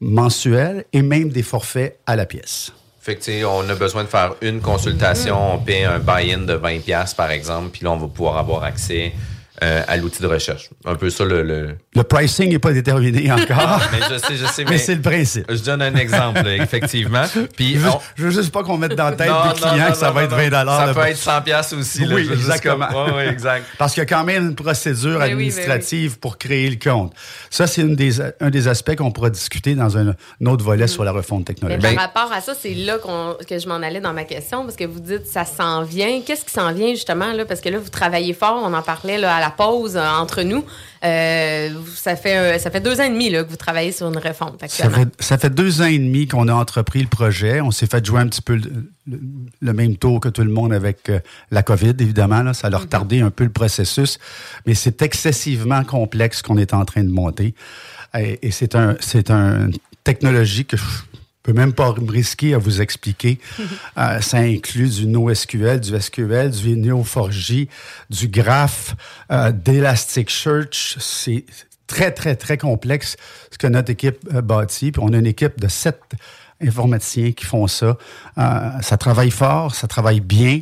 mensuels 0.00 0.84
et 0.92 1.02
même 1.02 1.28
des 1.28 1.42
forfaits 1.42 1.98
à 2.06 2.16
la 2.16 2.26
pièce. 2.26 2.72
Fait 3.00 3.16
que, 3.16 3.44
on 3.44 3.68
a 3.68 3.74
besoin 3.74 4.04
de 4.04 4.08
faire 4.08 4.34
une 4.42 4.60
consultation, 4.60 5.54
on 5.54 5.58
paie 5.58 5.84
un 5.84 5.98
buy-in 5.98 6.40
de 6.40 6.54
20$, 6.54 6.82
piastres, 6.82 7.16
par 7.16 7.30
exemple, 7.30 7.70
puis 7.70 7.84
là, 7.84 7.92
on 7.92 7.96
va 7.96 8.08
pouvoir 8.08 8.36
avoir 8.36 8.62
accès 8.64 9.12
euh, 9.62 9.82
à 9.86 9.96
l'outil 9.96 10.22
de 10.22 10.26
recherche. 10.26 10.70
Un 10.84 10.94
peu 10.94 11.10
ça, 11.10 11.24
le. 11.24 11.42
le- 11.42 11.76
Le 11.94 12.02
pricing 12.02 12.50
n'est 12.50 12.58
pas 12.58 12.72
déterminé 12.72 13.30
encore. 13.32 13.80
mais 13.92 13.98
je 14.10 14.18
sais, 14.18 14.36
je 14.36 14.46
sais, 14.46 14.64
Mais 14.64 14.70
mais. 14.72 14.78
c'est 14.78 14.94
le 14.94 15.02
principe. 15.02 15.44
Je 15.50 15.62
donne 15.62 15.82
un 15.82 15.94
exemple, 15.96 16.46
effectivement. 16.46 17.24
Puis, 17.56 17.74
Je 17.74 17.78
veux, 17.80 17.88
on- 17.90 18.00
je 18.16 18.22
veux 18.24 18.30
juste 18.30 18.52
pas 18.52 18.62
qu'on 18.62 18.78
mette 18.78 18.94
dans 18.94 19.10
la 19.10 19.12
tête 19.12 19.28
Non, 19.28 19.42
des 19.42 19.48
non, 19.48 19.54
clients 19.54 19.84
non, 19.86 19.90
que 19.92 19.96
ça 19.96 20.06
non, 20.08 20.12
va 20.14 20.20
non, 20.22 20.26
être 20.26 20.30
non. 20.64 20.64
20 20.64 20.76
Ça 20.78 20.86
le- 20.86 20.94
peut 20.94 21.06
être 21.06 21.16
100 21.16 21.42
piastres 21.42 21.76
aussi. 21.78 22.04
là. 22.06 22.14
Oui, 22.14 22.28
exactement. 22.32 22.86
comme- 22.86 23.06
ouais, 23.10 23.12
ouais, 23.16 23.28
exact. 23.28 23.66
Parce 23.78 23.92
qu'il 23.94 24.00
y 24.00 24.06
a 24.06 24.06
quand 24.06 24.24
même 24.24 24.46
une 24.48 24.54
procédure 24.54 25.18
Ben 25.18 25.24
oui, 25.24 25.28
ben 25.28 25.32
administrative 25.32 26.18
pour 26.18 26.38
créer 26.38 26.70
le 26.70 26.76
compte. 26.76 27.12
Ça, 27.50 27.66
c'est 27.66 27.82
une 27.82 27.96
des, 27.96 28.20
un 28.40 28.50
des 28.50 28.68
aspects 28.68 28.96
qu'on 28.96 29.10
pourra 29.10 29.30
discuter 29.30 29.74
dans 29.74 29.96
un, 29.98 30.08
un 30.10 30.46
autre 30.46 30.64
volet 30.64 30.86
sur 30.86 31.04
la 31.04 31.12
refonte 31.12 31.40
Mais 31.48 31.54
technologique. 31.54 31.94
par 31.96 32.04
rapport 32.04 32.32
à 32.32 32.40
ça, 32.40 32.54
c'est 32.58 32.74
là 32.74 32.96
que 32.98 33.58
je 33.58 33.68
m'en 33.68 33.76
allais 33.76 34.00
dans 34.00 34.12
ma 34.12 34.24
question, 34.24 34.64
parce 34.64 34.76
que 34.76 34.84
vous 34.84 35.00
dites 35.00 35.26
ça 35.26 35.44
s'en 35.44 35.82
vient. 35.82 36.20
Qu'est-ce 36.24 36.44
qui 36.44 36.52
s'en 36.52 36.72
vient 36.72 36.90
justement 36.90 37.32
là? 37.32 37.44
Parce 37.44 37.60
que 37.60 37.68
là, 37.68 37.78
vous 37.78 37.90
travaillez 37.90 38.32
fort. 38.32 38.60
On 38.64 38.72
en 38.72 38.82
parlait 38.82 39.18
là, 39.18 39.34
à 39.36 39.40
la 39.40 39.49
pause 39.50 39.96
euh, 39.96 40.06
entre 40.06 40.42
nous. 40.42 40.64
Euh, 41.04 41.70
ça 41.94 42.14
fait 42.16 42.36
euh, 42.36 42.58
ça 42.58 42.70
fait 42.70 42.80
deux 42.80 43.00
ans 43.00 43.04
et 43.04 43.08
demi 43.10 43.30
là, 43.30 43.42
que 43.44 43.50
vous 43.50 43.56
travaillez 43.56 43.92
sur 43.92 44.08
une 44.08 44.18
refonte. 44.18 44.62
Ça 44.68 44.90
fait, 44.90 45.08
ça 45.18 45.38
fait 45.38 45.50
deux 45.50 45.80
ans 45.80 45.86
et 45.86 45.98
demi 45.98 46.26
qu'on 46.28 46.48
a 46.48 46.52
entrepris 46.54 47.00
le 47.02 47.08
projet. 47.08 47.60
On 47.60 47.70
s'est 47.70 47.86
fait 47.86 48.04
jouer 48.04 48.20
un 48.20 48.28
petit 48.28 48.42
peu 48.42 48.56
le, 48.56 48.70
le- 49.06 49.20
le 49.60 49.72
même 49.72 49.96
tour 49.96 50.20
que 50.20 50.28
tout 50.28 50.42
le 50.42 50.50
monde 50.52 50.72
avec 50.72 51.10
la 51.50 51.62
COVID, 51.62 51.94
évidemment. 51.98 52.42
Là. 52.42 52.52
Ça 52.54 52.68
a 52.68 52.76
retardé 52.76 53.20
un 53.20 53.30
peu 53.30 53.44
le 53.44 53.50
processus. 53.50 54.18
Mais 54.66 54.74
c'est 54.74 55.02
excessivement 55.02 55.84
complexe 55.84 56.42
qu'on 56.42 56.58
est 56.58 56.74
en 56.74 56.84
train 56.84 57.02
de 57.02 57.10
monter. 57.10 57.54
Et, 58.18 58.38
et 58.42 58.50
c'est 58.50 58.74
un, 58.74 58.96
c'est 59.00 59.30
une 59.30 59.72
technologie 60.04 60.64
que 60.64 60.76
je 60.76 60.82
peux 61.42 61.52
même 61.52 61.72
pas 61.72 61.94
me 61.94 62.10
risquer 62.10 62.54
à 62.54 62.58
vous 62.58 62.80
expliquer. 62.80 63.38
Euh, 63.98 64.20
ça 64.20 64.38
inclut 64.38 64.88
du 64.88 65.06
NoSQL, 65.06 65.80
du 65.80 66.00
SQL, 66.00 66.50
du 66.50 66.76
Neo4j, 66.76 67.68
du 68.08 68.28
Graph, 68.28 68.94
euh, 69.30 69.52
d'Elasticsearch. 69.52 70.96
C'est 70.98 71.44
très, 71.86 72.12
très, 72.12 72.36
très 72.36 72.56
complexe 72.56 73.16
ce 73.50 73.58
que 73.58 73.66
notre 73.66 73.90
équipe 73.90 74.18
euh, 74.32 74.40
bâtit. 74.40 74.92
Puis 74.92 75.02
on 75.04 75.12
a 75.12 75.18
une 75.18 75.26
équipe 75.26 75.60
de 75.60 75.68
sept 75.68 76.00
informaticiens 76.62 77.32
qui 77.32 77.44
font 77.44 77.66
ça. 77.66 77.96
Euh, 78.38 78.70
ça 78.80 78.96
travaille 78.96 79.30
fort, 79.30 79.74
ça 79.74 79.88
travaille 79.88 80.20
bien. 80.20 80.60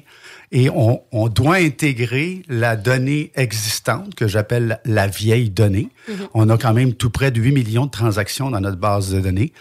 Et 0.51 0.71
on, 0.71 1.03
on 1.13 1.29
doit 1.29 1.57
intégrer 1.57 2.43
la 2.49 2.77
donnée 2.77 3.33
existante, 3.35 4.15
que 4.15 4.27
j'appelle 4.27 4.81
la 4.85 5.07
vieille 5.07 5.51
donnée. 5.51 5.91
On 6.33 6.49
a 6.49 6.57
quand 6.57 6.73
même 6.73 6.95
tout 6.95 7.11
près 7.11 7.31
de 7.31 7.41
8 7.41 7.53
millions 7.53 7.87
de 7.87 7.91
transactions 7.91 8.51
dans 8.51 8.61
notre 8.61 8.79
base 8.79 9.13
de 9.13 9.21
données. 9.21 9.53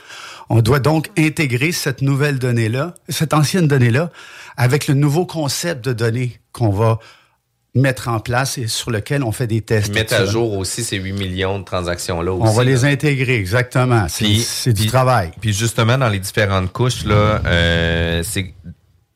On 0.49 0.61
doit 0.61 0.79
donc 0.79 1.09
intégrer 1.17 1.71
cette 1.73 2.01
nouvelle 2.01 2.39
donnée-là, 2.39 2.95
cette 3.09 3.33
ancienne 3.33 3.67
donnée-là, 3.67 4.11
avec 4.55 4.87
le 4.87 4.93
nouveau 4.93 5.25
concept 5.25 5.83
de 5.83 5.93
données 5.93 6.39
qu'on 6.53 6.69
va 6.69 6.99
mettre 7.77 8.07
en 8.07 8.19
place 8.19 8.57
et 8.57 8.67
sur 8.67 8.91
lequel 8.91 9.23
on 9.23 9.31
fait 9.31 9.47
des 9.47 9.61
tests. 9.61 9.93
Mettre 9.93 10.15
à 10.15 10.25
jour 10.25 10.53
aussi 10.57 10.83
ces 10.83 10.97
8 10.97 11.13
millions 11.13 11.59
de 11.59 11.63
transactions-là 11.63 12.33
aussi. 12.33 12.49
On 12.49 12.53
va 12.53 12.63
les 12.63 12.85
intégrer, 12.85 13.35
exactement. 13.35 14.07
C'est 14.09 14.73
du 14.73 14.87
travail. 14.87 15.31
Puis 15.39 15.53
justement, 15.53 15.97
dans 15.97 16.09
les 16.09 16.19
différentes 16.19 16.71
couches, 16.71 17.05
là, 17.05 17.41
euh, 17.45 18.23
c'est 18.23 18.53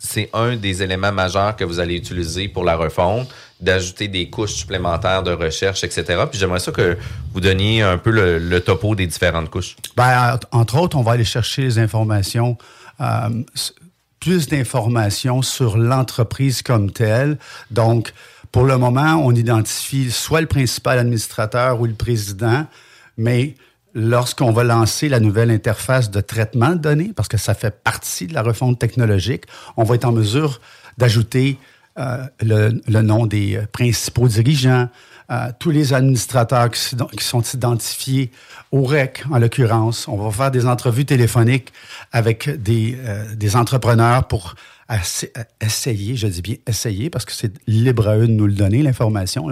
c'est 0.04 0.30
un 0.34 0.56
des 0.56 0.82
éléments 0.82 1.12
majeurs 1.12 1.56
que 1.56 1.64
vous 1.64 1.80
allez 1.80 1.96
utiliser 1.96 2.48
pour 2.48 2.64
la 2.64 2.76
refonte, 2.76 3.30
d'ajouter 3.60 4.08
des 4.08 4.30
couches 4.32 4.54
supplémentaires 4.54 5.22
de 5.22 5.32
recherche, 5.32 5.84
etc. 5.84 6.24
Puis 6.28 6.40
j'aimerais 6.40 6.60
ça 6.60 6.72
que 6.72 6.98
vous 7.34 7.40
donniez 7.40 7.84
un 7.84 8.00
peu 8.00 8.10
le, 8.10 8.60
topo 8.62 8.96
des 8.96 9.06
différentes 9.06 9.52
couches. 9.52 9.76
Ben, 9.96 10.40
entre 10.52 10.80
autres, 10.80 10.98
on 10.98 11.04
va 11.04 11.12
aller 11.12 11.24
chercher 11.24 11.62
les 11.62 11.78
informations, 11.78 12.58
euh, 13.00 13.44
plus 14.20 14.48
d'informations 14.48 15.44
sur 15.44 15.78
l'entreprise 15.78 16.64
comme 16.64 16.90
telle. 16.92 17.38
Donc, 17.70 18.12
pour 18.52 18.64
le 18.64 18.80
moment, 18.80 19.22
on 19.24 19.36
identifie 19.36 20.10
soit 20.10 20.42
le 20.42 20.48
principal 20.48 20.98
administrateur 20.98 21.80
ou 21.80 21.86
le 21.86 21.94
président, 21.94 22.66
mais 23.18 23.56
lorsqu'on 23.94 24.52
va 24.52 24.64
lancer 24.64 25.10
la 25.10 25.20
nouvelle 25.20 25.52
interface 25.52 26.12
de 26.12 26.22
traitement 26.22 26.72
de 26.72 26.80
données, 26.80 27.12
parce 27.16 27.28
que 27.28 27.38
ça 27.38 27.54
fait 27.54 27.84
partie 27.84 28.28
de 28.28 28.34
la 28.34 28.42
refonte 28.42 28.80
technologique, 28.80 29.46
on 29.78 29.84
va 29.84 29.96
être 29.96 30.06
en 30.06 30.12
mesure 30.12 30.62
d'ajouter 30.98 31.58
euh, 32.00 32.26
le, 32.42 33.02
nom 33.02 33.26
des 33.26 33.58
euh, 33.58 33.66
principaux 33.72 34.28
dirigeants, 34.28 34.88
euh, 35.32 35.50
tous 35.60 35.70
les 35.72 35.94
administrateurs 35.94 36.70
qui, 36.72 37.24
sont 37.24 37.42
identifiés 37.54 38.32
au 38.74 38.84
REC, 38.84 39.24
en 39.32 39.40
l'occurrence. 39.40 40.10
On 40.10 40.18
va 40.18 40.30
faire 40.30 40.52
des 40.52 40.66
entrevues 40.66 41.06
téléphoniques 41.06 41.72
avec 42.12 42.50
des, 42.62 42.98
euh, 43.00 43.34
des 43.36 43.56
entrepreneurs 43.56 44.28
pour 44.28 44.56
essa- 44.92 45.28
essayer, 45.62 46.16
je 46.16 46.28
dis 46.28 46.42
bien 46.42 46.56
essayer, 46.68 47.10
parce 47.10 47.26
que 47.26 47.32
c'est 47.32 47.54
libre 47.68 48.08
à 48.08 48.18
eux 48.18 48.28
de 48.28 48.32
nous 48.34 48.48
le 48.48 48.54
donner, 48.54 48.82
l'information, 48.84 49.48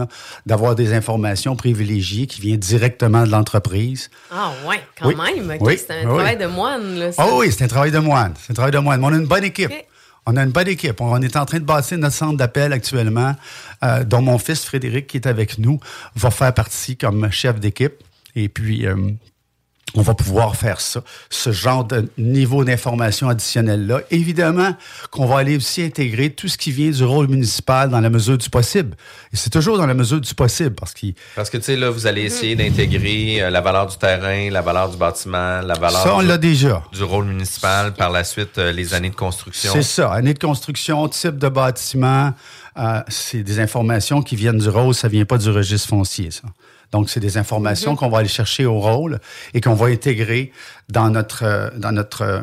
d'avoir 0.45 0.75
des 0.75 0.93
informations 0.93 1.55
privilégiées 1.55 2.27
qui 2.27 2.41
viennent 2.41 2.59
directement 2.59 3.25
de 3.25 3.31
l'entreprise. 3.31 4.09
Ah 4.31 4.51
ouais, 4.67 4.79
quand 4.99 5.07
Oui. 5.07 5.15
même. 5.15 5.49
ok, 5.59 5.65
Oui. 5.67 5.77
C'est 5.77 5.93
un 5.93 5.99
Oui. 6.09 6.15
travail 6.15 6.37
de 6.37 6.45
moine. 6.47 6.95
Là. 6.99 7.09
Ah 7.17 7.27
oui, 7.33 7.51
c'est 7.51 7.63
un 7.63 7.67
travail 7.67 7.91
de 7.91 7.99
moine. 7.99 8.33
C'est 8.39 8.51
un 8.51 8.55
travail 8.55 8.71
de 8.71 8.79
moine. 8.79 8.99
Mais 8.99 9.07
on 9.07 9.13
a 9.13 9.17
une 9.17 9.27
bonne 9.27 9.43
équipe. 9.43 9.71
On 10.25 10.35
a 10.37 10.43
une 10.43 10.51
bonne 10.51 10.67
équipe. 10.67 11.01
On 11.01 11.19
est 11.21 11.35
en 11.37 11.45
train 11.45 11.59
de 11.59 11.65
bâtir 11.65 11.97
notre 11.97 12.13
centre 12.15 12.37
d'appel 12.37 12.71
actuellement, 12.73 13.35
euh, 13.83 14.03
dont 14.03 14.21
mon 14.21 14.37
fils 14.37 14.63
Frédéric, 14.65 15.07
qui 15.07 15.17
est 15.17 15.25
avec 15.27 15.57
nous, 15.57 15.79
va 16.15 16.29
faire 16.29 16.53
partie 16.53 16.97
comme 16.97 17.31
chef 17.31 17.59
d'équipe. 17.59 17.93
Et 18.35 18.47
puis, 18.49 18.85
euh, 18.85 18.95
on 19.95 20.01
va 20.01 20.13
pouvoir 20.13 20.55
faire 20.55 20.81
ça, 20.81 21.01
ce 21.29 21.51
genre 21.51 21.83
de 21.83 22.09
niveau 22.17 22.63
d'information 22.63 23.29
additionnel-là. 23.29 24.01
Évidemment 24.11 24.75
qu'on 25.11 25.25
va 25.25 25.39
aller 25.39 25.57
aussi 25.57 25.83
intégrer 25.83 26.29
tout 26.29 26.47
ce 26.47 26.57
qui 26.57 26.71
vient 26.71 26.91
du 26.91 27.03
rôle 27.03 27.27
municipal 27.27 27.89
dans 27.89 27.99
la 27.99 28.09
mesure 28.09 28.37
du 28.37 28.49
possible. 28.49 28.95
Et 29.33 29.37
c'est 29.37 29.49
toujours 29.49 29.77
dans 29.77 29.85
la 29.85 29.93
mesure 29.93 30.21
du 30.21 30.33
possible 30.33 30.75
parce 30.75 30.93
qu'il 30.93 31.13
Parce 31.35 31.49
que, 31.49 31.57
tu 31.57 31.63
sais, 31.63 31.75
là, 31.75 31.89
vous 31.89 32.07
allez 32.07 32.23
essayer 32.23 32.55
d'intégrer 32.55 33.41
euh, 33.41 33.49
la 33.49 33.61
valeur 33.61 33.87
du 33.87 33.97
terrain, 33.97 34.49
la 34.49 34.61
valeur 34.61 34.89
du 34.89 34.97
bâtiment, 34.97 35.61
la 35.61 35.73
valeur 35.73 36.01
Ça, 36.03 36.15
on 36.15 36.21
l'a 36.21 36.37
déjà. 36.37 36.83
du 36.91 37.03
rôle 37.03 37.25
municipal, 37.25 37.93
par 37.93 38.11
la 38.11 38.23
suite, 38.23 38.57
euh, 38.57 38.71
les 38.71 38.93
années 38.93 39.09
de 39.09 39.15
construction. 39.15 39.71
C'est 39.73 39.83
ça. 39.83 40.13
Année 40.13 40.33
de 40.33 40.39
construction, 40.39 41.07
type 41.07 41.37
de 41.37 41.49
bâtiment, 41.49 42.33
euh, 42.77 43.01
c'est 43.07 43.43
des 43.43 43.59
informations 43.59 44.21
qui 44.21 44.35
viennent 44.35 44.57
du 44.57 44.69
rôle, 44.69 44.93
ça 44.93 45.07
vient 45.07 45.25
pas 45.25 45.37
du 45.37 45.49
registre 45.49 45.89
foncier, 45.89 46.31
ça. 46.31 46.43
Donc, 46.91 47.09
c'est 47.09 47.19
des 47.19 47.37
informations 47.37 47.95
qu'on 47.95 48.09
va 48.09 48.19
aller 48.19 48.27
chercher 48.27 48.65
au 48.65 48.79
rôle 48.79 49.19
et 49.53 49.61
qu'on 49.61 49.75
va 49.75 49.87
intégrer 49.87 50.51
dans 50.89 51.09
notre, 51.09 51.43
euh, 51.43 51.69
dans 51.77 51.91
notre 51.91 52.21
euh, 52.23 52.41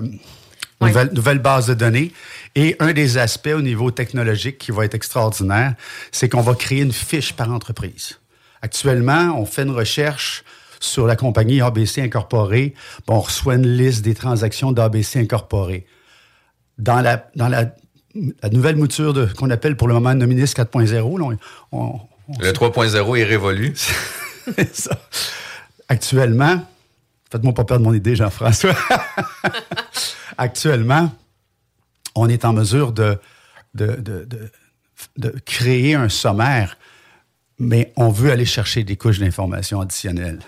nouvelle, 0.81 1.11
nouvelle 1.13 1.39
base 1.41 1.67
de 1.67 1.75
données. 1.75 2.13
Et 2.55 2.77
un 2.79 2.93
des 2.93 3.19
aspects 3.19 3.53
au 3.55 3.61
niveau 3.63 3.91
technologique 3.91 4.59
qui 4.59 4.71
va 4.71 4.85
être 4.85 4.95
extraordinaire, 4.95 5.75
c'est 6.13 6.29
qu'on 6.29 6.43
va 6.43 6.55
créer 6.55 6.83
une 6.83 6.93
fiche 6.93 7.33
par 7.33 7.51
entreprise. 7.51 8.19
Actuellement, 8.63 9.35
on 9.39 9.47
fait 9.47 9.63
une 9.63 9.71
recherche 9.73 10.45
sur 10.81 11.07
la 11.07 11.17
compagnie 11.17 11.61
ABC 11.61 12.03
Incorporée. 12.03 12.75
Bon, 13.07 13.15
on 13.17 13.21
reçoit 13.21 13.55
une 13.57 13.67
liste 13.77 14.03
des 14.05 14.15
transactions 14.15 14.73
d'ABC 14.73 15.17
Incorporée. 15.17 15.87
Dans 16.79 17.01
la, 17.01 17.29
dans 17.35 17.49
la, 17.49 17.73
la 18.43 18.49
nouvelle 18.51 18.77
mouture 18.77 19.13
de- 19.13 19.27
qu'on 19.27 19.51
appelle 19.51 19.77
pour 19.77 19.89
le 19.89 19.95
moment 19.95 20.15
Nominis 20.15 20.45
4.0, 20.55 21.19
là, 21.19 21.37
on- 21.73 21.79
on- 21.79 22.01
on 22.29 22.39
Le 22.41 22.53
3.0 22.53 23.17
est 23.17 23.25
révolu. 23.25 23.75
c'est 24.57 24.75
ça. 24.77 24.99
Actuellement, 25.89 26.65
faites-moi 27.31 27.53
pas 27.55 27.65
perdre 27.65 27.85
mon 27.85 27.95
idée, 27.95 28.17
Jean-François. 28.17 28.75
Actuellement, 30.39 31.13
on 32.15 32.29
est 32.29 32.45
en 32.45 32.53
mesure 32.53 32.93
de, 32.93 33.19
de, 33.75 33.87
de, 33.97 34.25
de- 34.25 34.51
de 35.19 35.29
créer 35.45 35.95
un 35.95 36.09
sommaire, 36.09 36.79
mais 37.59 37.93
on 37.97 38.09
veut 38.09 38.31
aller 38.31 38.47
chercher 38.47 38.83
des 38.83 38.97
couches 38.97 39.19
d'informations 39.19 39.81
additionnelles. 39.81 40.39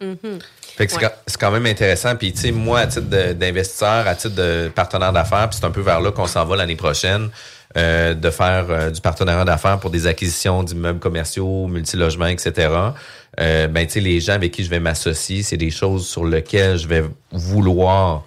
Fait 0.00 0.86
que 0.86 0.92
c'est 0.92 0.96
Ouais. 0.98 1.02
quand- 1.02 1.12
c'est 1.26 1.40
quand 1.40 1.50
même 1.50 1.66
intéressant. 1.66 2.14
Puis, 2.16 2.32
tu 2.32 2.40
sais, 2.40 2.50
moi, 2.52 2.80
à 2.80 2.86
titre 2.86 3.32
d'investisseur, 3.32 4.06
à 4.06 4.14
titre 4.14 4.34
de 4.34 4.70
partenaire 4.74 5.12
d'affaires, 5.12 5.48
puis 5.48 5.58
c'est 5.60 5.66
un 5.66 5.70
peu 5.70 5.80
vers 5.80 6.00
là 6.00 6.12
qu'on 6.12 6.26
s'en 6.26 6.44
va 6.44 6.56
l'année 6.56 6.76
prochaine, 6.76 7.30
euh, 7.76 8.14
de 8.14 8.30
faire 8.30 8.66
euh, 8.70 8.90
du 8.90 9.00
partenariat 9.00 9.44
d'affaires 9.44 9.78
pour 9.80 9.90
des 9.90 10.06
acquisitions 10.06 10.62
d'immeubles 10.62 11.00
commerciaux, 11.00 11.66
multilogements, 11.66 12.26
etc. 12.28 12.68
Euh, 13.40 13.66
ben, 13.68 13.86
tu 13.86 13.94
sais, 13.94 14.00
les 14.00 14.20
gens 14.20 14.34
avec 14.34 14.52
qui 14.52 14.62
je 14.64 14.70
vais 14.70 14.80
m'associer, 14.80 15.42
c'est 15.42 15.56
des 15.56 15.70
choses 15.70 16.06
sur 16.06 16.24
lesquelles 16.24 16.78
je 16.78 16.86
vais 16.86 17.04
vouloir 17.32 18.22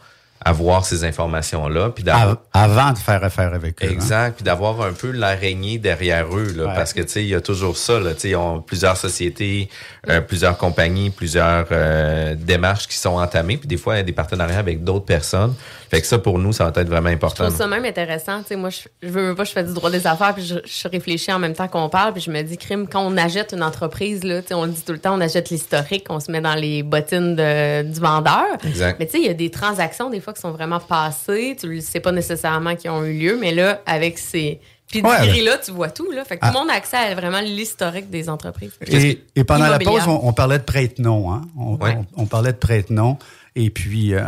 avoir 0.46 0.86
ces 0.86 1.04
informations-là. 1.04 1.90
Puis 1.90 2.06
avant 2.54 2.92
de 2.94 2.98
faire 2.98 3.22
affaire 3.24 3.54
avec 3.54 3.84
eux. 3.84 3.88
hein. 3.88 3.92
Exact, 3.92 4.36
puis 4.36 4.44
d'avoir 4.46 4.82
un 4.82 4.94
peu 4.94 5.12
l'araignée 5.12 5.78
derrière 5.78 6.28
eux, 6.34 6.54
là, 6.56 6.66
Ouais. 6.68 6.74
parce 6.76 6.94
que 6.94 7.02
tu 7.02 7.10
sais, 7.10 7.24
il 7.24 7.30
y 7.30 7.36
a 7.36 7.42
toujours 7.42 7.76
ça, 7.76 8.00
là, 8.00 8.14
tu 8.14 8.22
sais, 8.22 8.30
ils 8.30 8.36
ont 8.36 8.62
plusieurs 8.62 8.96
sociétés, 8.96 9.68
euh, 10.10 10.22
plusieurs 10.22 10.58
compagnies, 10.58 11.10
plusieurs 11.10 11.66
euh, 11.72 12.36
démarches 12.38 12.88
qui 12.88 12.98
sont 12.98 13.18
entamées, 13.18 13.58
puis 13.58 13.68
des 13.68 13.78
fois 13.78 13.96
il 13.96 13.98
y 13.98 14.02
a 14.02 14.04
des 14.04 14.14
partenariats 14.14 14.60
avec 14.60 14.84
d'autres 14.84 15.06
personnes. 15.06 15.54
Fait 15.90 16.02
que 16.02 16.08
ça 16.08 16.18
pour 16.20 16.38
nous, 16.40 16.52
ça 16.54 16.66
va 16.70 16.82
être 16.82 16.88
vraiment 16.90 17.10
Je 17.10 17.16
important. 17.16 17.46
trouve 17.46 17.56
ça 17.58 17.68
même 17.68 17.86
intéressant. 17.86 18.40
Tu 18.42 18.50
sais, 18.50 18.56
moi, 18.56 18.70
je, 18.70 18.80
je 19.02 19.08
veux 19.10 19.30
veux 19.30 19.36
pas, 19.36 19.44
je 19.46 19.52
fais 19.52 19.64
du 19.64 19.74
droit 19.74 19.90
des 19.90 20.06
affaires, 20.06 20.34
puis 20.34 20.44
je, 20.46 20.56
je 20.66 20.88
réfléchis 20.88 21.32
en 21.32 21.40
même 21.40 21.54
temps 21.54 21.68
qu'on 21.68 21.90
parle, 21.90 22.14
puis 22.14 22.22
je 22.22 22.30
me 22.32 22.42
dis, 22.42 22.58
crime, 22.58 22.88
quand 22.88 23.02
on 23.06 23.16
achète 23.18 23.54
une 23.54 23.64
entreprise, 23.64 24.24
là, 24.24 24.42
tu 24.42 24.50
sais, 24.50 24.54
on 24.54 24.66
le 24.66 24.72
dit 24.72 24.84
tout 24.86 24.92
le 24.94 25.00
temps, 25.00 25.16
on 25.16 25.22
achète 25.22 25.50
l'historique, 25.50 26.06
on 26.10 26.20
se 26.20 26.32
met 26.32 26.42
dans 26.42 26.56
les 26.56 26.84
bottines 26.84 27.36
de- 27.36 27.84
du 27.84 28.00
vendeur. 28.00 28.46
Exact. 28.66 28.98
Mais 29.00 29.06
tu 29.06 29.14
sais, 29.14 29.20
il 29.20 29.26
y 29.28 29.30
a 29.30 29.34
des 29.34 29.50
transactions, 29.52 30.10
des 30.10 30.20
fois, 30.20 30.34
qui 30.34 30.42
sont 30.42 30.52
vraiment 30.52 30.80
passées, 30.80 31.56
tu 31.60 31.68
ne 31.68 31.80
sais 31.82 32.00
pas 32.00 32.12
nécessairement 32.12 32.76
qui 32.76 32.90
ont 32.90 33.04
eu 33.06 33.14
lieu, 33.18 33.38
mais 33.40 33.54
là, 33.54 33.82
avec 33.86 34.18
ces 34.18 34.60
pedigrees-là, 34.92 35.58
tu 35.58 35.72
vois 35.72 35.90
tout, 35.90 36.10
là. 36.12 36.24
Fait 36.24 36.38
que 36.38 36.42
tout 36.46 36.52
le 36.52 36.58
Ah. 36.58 36.60
monde 36.62 36.70
a 36.70 36.76
accès 36.76 36.96
à 36.98 37.14
vraiment 37.14 37.42
l'historique 37.42 38.10
des 38.10 38.30
entreprises. 38.30 38.72
Et, 38.88 39.22
et 39.36 39.44
pendant 39.44 39.68
la 39.68 39.80
pause, 39.80 40.02
on, 40.08 40.22
on 40.24 40.34
parlait 40.34 40.60
de 40.60 40.64
prête-nom. 40.64 41.32
Hein? 41.34 41.42
On, 41.58 41.76
Ouais. 41.76 41.98
on- 42.18 42.24
on 42.24 42.26
parlait 42.26 42.54
de 42.54 42.58
prête-nom. 42.58 43.18
Et 43.60 43.72
puis, 43.72 44.14
euh, 44.14 44.22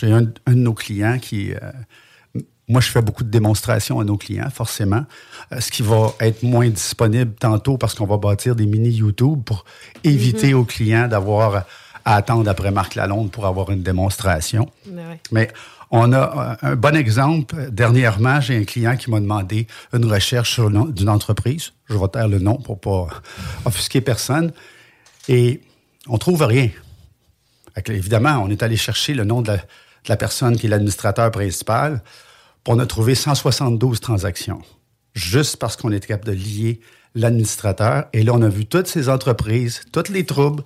j'ai 0.00 0.10
un, 0.10 0.24
un 0.46 0.52
de 0.52 0.58
nos 0.58 0.72
clients 0.72 1.18
qui... 1.18 1.52
euh, 1.52 1.58
moi, 2.66 2.80
je 2.80 2.90
fais 2.90 3.02
beaucoup 3.02 3.22
de 3.22 3.28
démonstrations 3.28 4.00
à 4.00 4.04
nos 4.04 4.16
clients, 4.16 4.48
forcément. 4.48 5.04
Euh, 5.52 5.60
ce 5.60 5.70
qui 5.70 5.82
va 5.82 6.14
être 6.20 6.42
moins 6.42 6.70
disponible 6.70 7.34
tantôt 7.34 7.76
parce 7.76 7.94
qu'on 7.94 8.06
va 8.06 8.16
bâtir 8.16 8.56
des 8.56 8.64
mini 8.64 8.88
YouTube 8.88 9.42
pour 9.44 9.66
éviter 10.04 10.54
aux 10.54 10.64
clients 10.64 11.06
d'avoir 11.06 11.66
à 12.06 12.16
attendre 12.16 12.48
après 12.48 12.70
Marc 12.70 12.94
Lalonde 12.94 13.30
pour 13.30 13.44
avoir 13.44 13.70
une 13.70 13.82
démonstration. 13.82 14.70
Mais 14.90 15.02
ouais. 15.02 15.20
Mais 15.30 15.50
on 15.90 16.10
a 16.14 16.56
un 16.62 16.76
bon 16.76 16.96
exemple. 16.96 17.70
Dernièrement, 17.70 18.40
j'ai 18.40 18.56
un 18.56 18.64
client 18.64 18.96
qui 18.96 19.10
m'a 19.10 19.20
demandé 19.20 19.66
une 19.92 20.06
recherche 20.06 20.54
sur 20.54 20.70
le 20.70 20.78
nom 20.78 20.86
d'une 20.86 21.10
entreprise. 21.10 21.72
Je 21.90 21.96
vais 21.98 22.08
taire 22.08 22.28
le 22.28 22.38
nom 22.38 22.56
pour 22.56 22.80
pas 22.80 23.08
offusquer 23.66 24.00
personne. 24.00 24.52
Et 25.28 25.60
on 26.08 26.16
trouve 26.16 26.42
rien. 26.42 26.70
Fait 27.74 27.82
que, 27.82 27.92
évidemment, 27.92 28.40
on 28.42 28.50
est 28.50 28.62
allé 28.62 28.76
chercher 28.76 29.14
le 29.14 29.24
nom 29.24 29.42
de 29.42 29.48
la, 29.48 29.56
de 29.56 29.62
la 30.08 30.16
personne 30.16 30.56
qui 30.56 30.66
est 30.66 30.68
l'administrateur 30.68 31.30
principal. 31.30 32.02
Puis 32.64 32.72
on 32.72 32.78
a 32.78 32.86
trouvé 32.86 33.14
172 33.14 34.00
transactions. 34.00 34.62
Juste 35.14 35.56
parce 35.56 35.76
qu'on 35.76 35.92
était 35.92 36.08
capable 36.08 36.26
de 36.26 36.32
lier 36.32 36.80
l'administrateur. 37.14 38.06
Et 38.12 38.22
là, 38.22 38.32
on 38.34 38.42
a 38.42 38.48
vu 38.48 38.66
toutes 38.66 38.86
ces 38.86 39.08
entreprises, 39.08 39.82
tous 39.92 40.10
les 40.10 40.24
troubles. 40.24 40.62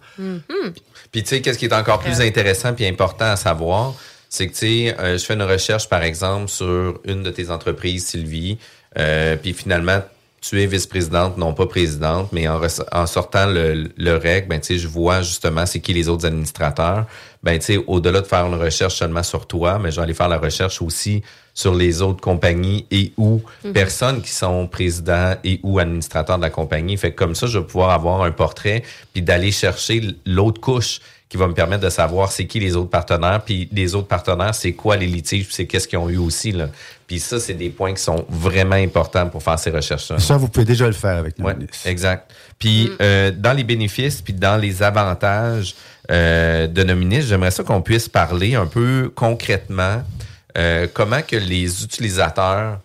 Puis 1.12 1.23
tu 1.23 1.29
sais, 1.29 1.40
qu'est-ce 1.40 1.59
qui 1.59 1.66
est 1.66 1.75
encore 1.75 2.01
plus 2.01 2.21
intéressant 2.21 2.73
puis 2.75 2.87
important 2.87 3.27
à 3.27 3.37
savoir, 3.37 3.94
c'est 4.29 4.47
que 4.47 4.53
tu 4.53 4.59
sais, 4.59 4.97
euh, 4.99 5.18
je 5.18 5.25
fais 5.25 5.35
une 5.35 5.42
recherche 5.42 5.88
par 5.88 6.03
exemple 6.03 6.49
sur 6.49 7.01
une 7.05 7.23
de 7.23 7.31
tes 7.31 7.51
entreprises, 7.51 8.07
Sylvie, 8.07 8.59
euh, 8.99 9.37
puis 9.37 9.53
finalement 9.53 10.03
tu 10.40 10.62
es 10.62 10.66
vice-présidente, 10.66 11.37
non 11.37 11.53
pas 11.53 11.66
présidente, 11.66 12.29
mais 12.33 12.46
en, 12.48 13.07
sortant 13.07 13.46
le, 13.46 13.88
le 13.96 14.16
rec, 14.16 14.48
ben 14.48 14.61
tu 14.61 14.66
sais, 14.68 14.79
je 14.79 14.87
vois 14.88 15.20
justement 15.22 15.66
c'est 15.66 15.81
qui 15.81 15.92
les 15.92 16.09
autres 16.09 16.27
administrateurs. 16.27 17.07
Ben 17.42 17.59
tu 17.59 17.64
sais, 17.66 17.85
au-delà 17.87 18.20
de 18.20 18.27
faire 18.27 18.46
une 18.46 18.55
recherche 18.55 18.94
seulement 18.96 19.22
sur 19.22 19.46
toi, 19.46 19.79
mais 19.79 19.90
je 19.90 19.96
vais 19.96 20.03
aller 20.03 20.14
faire 20.14 20.29
la 20.29 20.38
recherche 20.38 20.81
aussi 20.83 21.22
sur 21.55 21.74
les 21.74 22.03
autres 22.03 22.20
compagnies 22.20 22.87
et 22.90 23.12
ou 23.16 23.42
Mhm. 23.64 23.72
personnes 23.72 24.22
qui 24.22 24.31
sont 24.31 24.66
présidents 24.68 25.35
et 25.42 25.59
ou 25.64 25.79
administrateurs 25.81 26.37
de 26.37 26.42
la 26.42 26.51
compagnie. 26.51 26.96
Fait 26.96 27.11
que 27.11 27.16
comme 27.16 27.35
ça, 27.35 27.46
je 27.48 27.59
vais 27.59 27.64
pouvoir 27.64 27.90
avoir 27.90 28.22
un 28.22 28.31
portrait 28.31 28.83
puis 29.12 29.22
d'aller 29.22 29.51
chercher 29.51 30.03
l'autre 30.24 30.61
couche 30.61 31.01
qui 31.29 31.37
va 31.37 31.47
me 31.47 31.55
permettre 31.55 31.83
de 31.83 31.91
savoir 31.91 32.33
c'est 32.33 32.47
qui 32.47 32.59
les 32.59 32.75
autres 32.75 32.91
partenaires, 32.91 33.43
puis 33.45 33.69
les 33.73 33.95
autres 33.95 34.09
partenaires, 34.09 34.55
c'est 34.55 34.73
quoi 34.73 34.97
les 34.97 35.07
litiges, 35.07 35.47
puis 35.47 35.55
c'est 35.55 35.67
qu'est-ce 35.67 35.87
qu'ils 35.87 35.99
ont 35.99 36.09
eu 36.09 36.17
aussi. 36.17 36.53
Là. 36.53 36.69
Puis 37.07 37.21
ça, 37.21 37.38
c'est 37.38 37.55
des 37.55 37.71
points 37.71 37.93
qui 37.93 38.03
sont 38.03 38.25
vraiment 38.29 38.77
importants 38.77 39.29
pour 39.29 39.43
faire 39.43 39.59
ces 39.59 39.71
recherches-là. 39.71 40.19
Ça, 40.19 40.37
vous 40.37 40.49
pouvez 40.49 40.64
déjà 40.64 40.87
le 40.87 40.93
faire 40.93 41.17
avec 41.17 41.38
nous. 41.38 41.47
Ouais, 41.47 41.55
exact. 41.85 42.33
Puis 42.59 42.91
euh, 43.01 43.31
dans 43.31 43.53
les 43.53 43.64
bénéfices, 43.64 44.23
puis 44.23 44.33
dans 44.33 44.57
les 44.57 44.83
avantages 44.83 45.75
euh, 46.11 46.67
de 46.67 46.83
Nominis, 46.83 47.23
j'aimerais 47.23 47.51
ça 47.51 47.62
qu'on 47.62 47.83
puisse 47.83 48.09
parler 48.09 48.55
un 48.55 48.67
peu 48.67 49.12
concrètement 49.14 50.03
euh, 50.57 50.87
comment 50.93 51.23
que 51.23 51.37
les 51.37 51.85
utilisateurs 51.85 52.81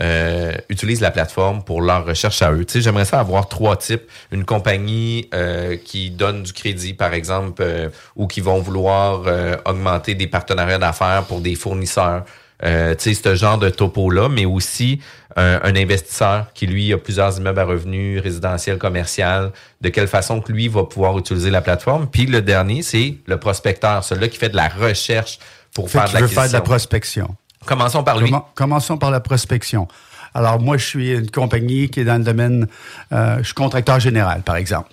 euh, 0.00 0.52
utilisent 0.68 1.00
la 1.00 1.10
plateforme 1.10 1.62
pour 1.64 1.82
leur 1.82 2.06
recherche 2.06 2.42
à 2.42 2.52
eux. 2.52 2.64
Tu 2.64 2.74
sais, 2.74 2.80
j'aimerais 2.80 3.04
ça 3.04 3.20
avoir 3.20 3.48
trois 3.48 3.76
types. 3.76 4.02
Une 4.30 4.44
compagnie 4.44 5.28
euh, 5.34 5.76
qui 5.76 6.10
donne 6.10 6.42
du 6.42 6.52
crédit, 6.52 6.94
par 6.94 7.14
exemple, 7.14 7.62
euh, 7.64 7.88
ou 8.16 8.26
qui 8.26 8.40
vont 8.40 8.60
vouloir 8.60 9.24
euh, 9.26 9.56
augmenter 9.64 10.14
des 10.14 10.26
partenariats 10.26 10.78
d'affaires 10.78 11.24
pour 11.24 11.40
des 11.40 11.54
fournisseurs. 11.54 12.24
Euh, 12.64 12.94
tu 12.96 13.14
sais, 13.14 13.22
ce 13.22 13.34
genre 13.36 13.58
de 13.58 13.70
topo-là, 13.70 14.28
mais 14.28 14.44
aussi 14.44 15.00
un, 15.36 15.60
un 15.62 15.76
investisseur 15.76 16.46
qui, 16.54 16.66
lui, 16.66 16.92
a 16.92 16.98
plusieurs 16.98 17.38
immeubles 17.38 17.60
à 17.60 17.64
revenus, 17.64 18.20
résidentiels, 18.20 18.78
commercial, 18.78 19.52
de 19.80 19.88
quelle 19.90 20.08
façon 20.08 20.40
que 20.40 20.50
lui 20.50 20.66
va 20.66 20.82
pouvoir 20.82 21.16
utiliser 21.18 21.50
la 21.50 21.60
plateforme? 21.60 22.08
Puis 22.08 22.26
le 22.26 22.42
dernier, 22.42 22.82
c'est 22.82 23.14
le 23.26 23.36
prospecteur, 23.38 24.02
celui 24.02 24.28
qui 24.28 24.38
fait 24.38 24.48
de 24.48 24.56
la 24.56 24.68
recherche 24.68 25.38
pour 25.72 25.88
Fait 25.88 26.00
faire 26.00 26.12
de 26.12 26.18
veut 26.18 26.26
faire 26.26 26.48
de 26.48 26.52
la 26.52 26.60
prospection. 26.60 27.36
Commençons 27.66 28.02
par 28.02 28.18
lui. 28.18 28.30
Commen- 28.30 28.42
Commençons 28.54 28.98
par 28.98 29.10
la 29.10 29.20
prospection. 29.20 29.88
Alors, 30.34 30.60
moi, 30.60 30.76
je 30.76 30.84
suis 30.84 31.10
une 31.12 31.30
compagnie 31.30 31.88
qui 31.88 32.00
est 32.00 32.04
dans 32.04 32.18
le 32.18 32.24
domaine, 32.24 32.68
euh, 33.12 33.38
je 33.38 33.44
suis 33.44 33.54
contracteur 33.54 33.98
général, 34.00 34.42
par 34.42 34.56
exemple. 34.56 34.90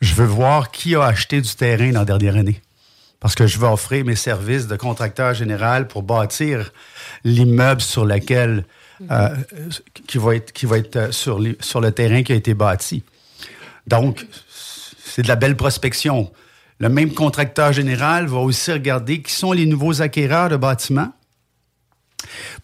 Je 0.00 0.14
veux 0.14 0.26
voir 0.26 0.70
qui 0.70 0.94
a 0.96 1.04
acheté 1.04 1.40
du 1.40 1.54
terrain 1.54 1.90
dans 1.92 2.00
la 2.00 2.04
dernière 2.04 2.36
année. 2.36 2.60
Parce 3.20 3.36
que 3.36 3.46
je 3.46 3.58
veux 3.58 3.68
offrir 3.68 4.04
mes 4.04 4.16
services 4.16 4.66
de 4.66 4.74
contracteur 4.76 5.32
général 5.34 5.86
pour 5.86 6.02
bâtir 6.02 6.72
l'immeuble 7.22 7.80
sur 7.80 8.04
lequel, 8.04 8.64
euh, 9.12 9.28
qui 10.08 10.18
va 10.18 10.34
être, 10.34 10.52
qui 10.52 10.66
va 10.66 10.78
être 10.78 10.96
euh, 10.96 11.12
sur, 11.12 11.40
sur 11.60 11.80
le 11.80 11.92
terrain 11.92 12.24
qui 12.24 12.32
a 12.32 12.34
été 12.34 12.52
bâti. 12.54 13.04
Donc, 13.86 14.26
c'est 15.04 15.22
de 15.22 15.28
la 15.28 15.36
belle 15.36 15.56
prospection. 15.56 16.32
Le 16.78 16.88
même 16.88 17.12
contracteur 17.14 17.72
général 17.72 18.26
va 18.26 18.38
aussi 18.38 18.72
regarder 18.72 19.22
qui 19.22 19.32
sont 19.32 19.52
les 19.52 19.66
nouveaux 19.66 20.02
acquéreurs 20.02 20.48
de 20.48 20.56
bâtiments 20.56 21.12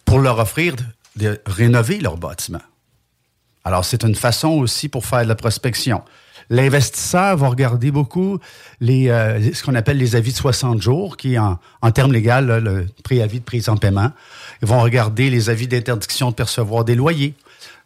pour 0.05 0.19
leur 0.19 0.39
offrir 0.39 0.75
de, 1.15 1.39
rénover 1.45 1.99
leur 1.99 2.17
bâtiment. 2.17 2.61
Alors, 3.65 3.85
c'est 3.85 4.03
une 4.03 4.15
façon 4.15 4.49
aussi 4.49 4.89
pour 4.89 5.05
faire 5.05 5.23
de 5.23 5.27
la 5.27 5.35
prospection. 5.35 6.01
L'investisseur 6.49 7.37
va 7.37 7.49
regarder 7.49 7.91
beaucoup 7.91 8.39
euh, 8.81 9.53
ce 9.53 9.63
qu'on 9.63 9.75
appelle 9.75 9.97
les 9.97 10.15
avis 10.15 10.31
de 10.31 10.37
60 10.37 10.81
jours, 10.81 11.17
qui 11.17 11.37
en, 11.37 11.59
en 11.81 11.91
termes 11.91 12.11
légaux 12.11 12.41
le 12.41 12.87
préavis 13.03 13.39
de 13.39 13.45
prise 13.45 13.69
en 13.69 13.77
paiement. 13.77 14.11
Ils 14.61 14.67
vont 14.67 14.81
regarder 14.81 15.29
les 15.29 15.49
avis 15.49 15.67
d'interdiction 15.67 16.31
de 16.31 16.35
percevoir 16.35 16.85
des 16.85 16.95
loyers. 16.95 17.35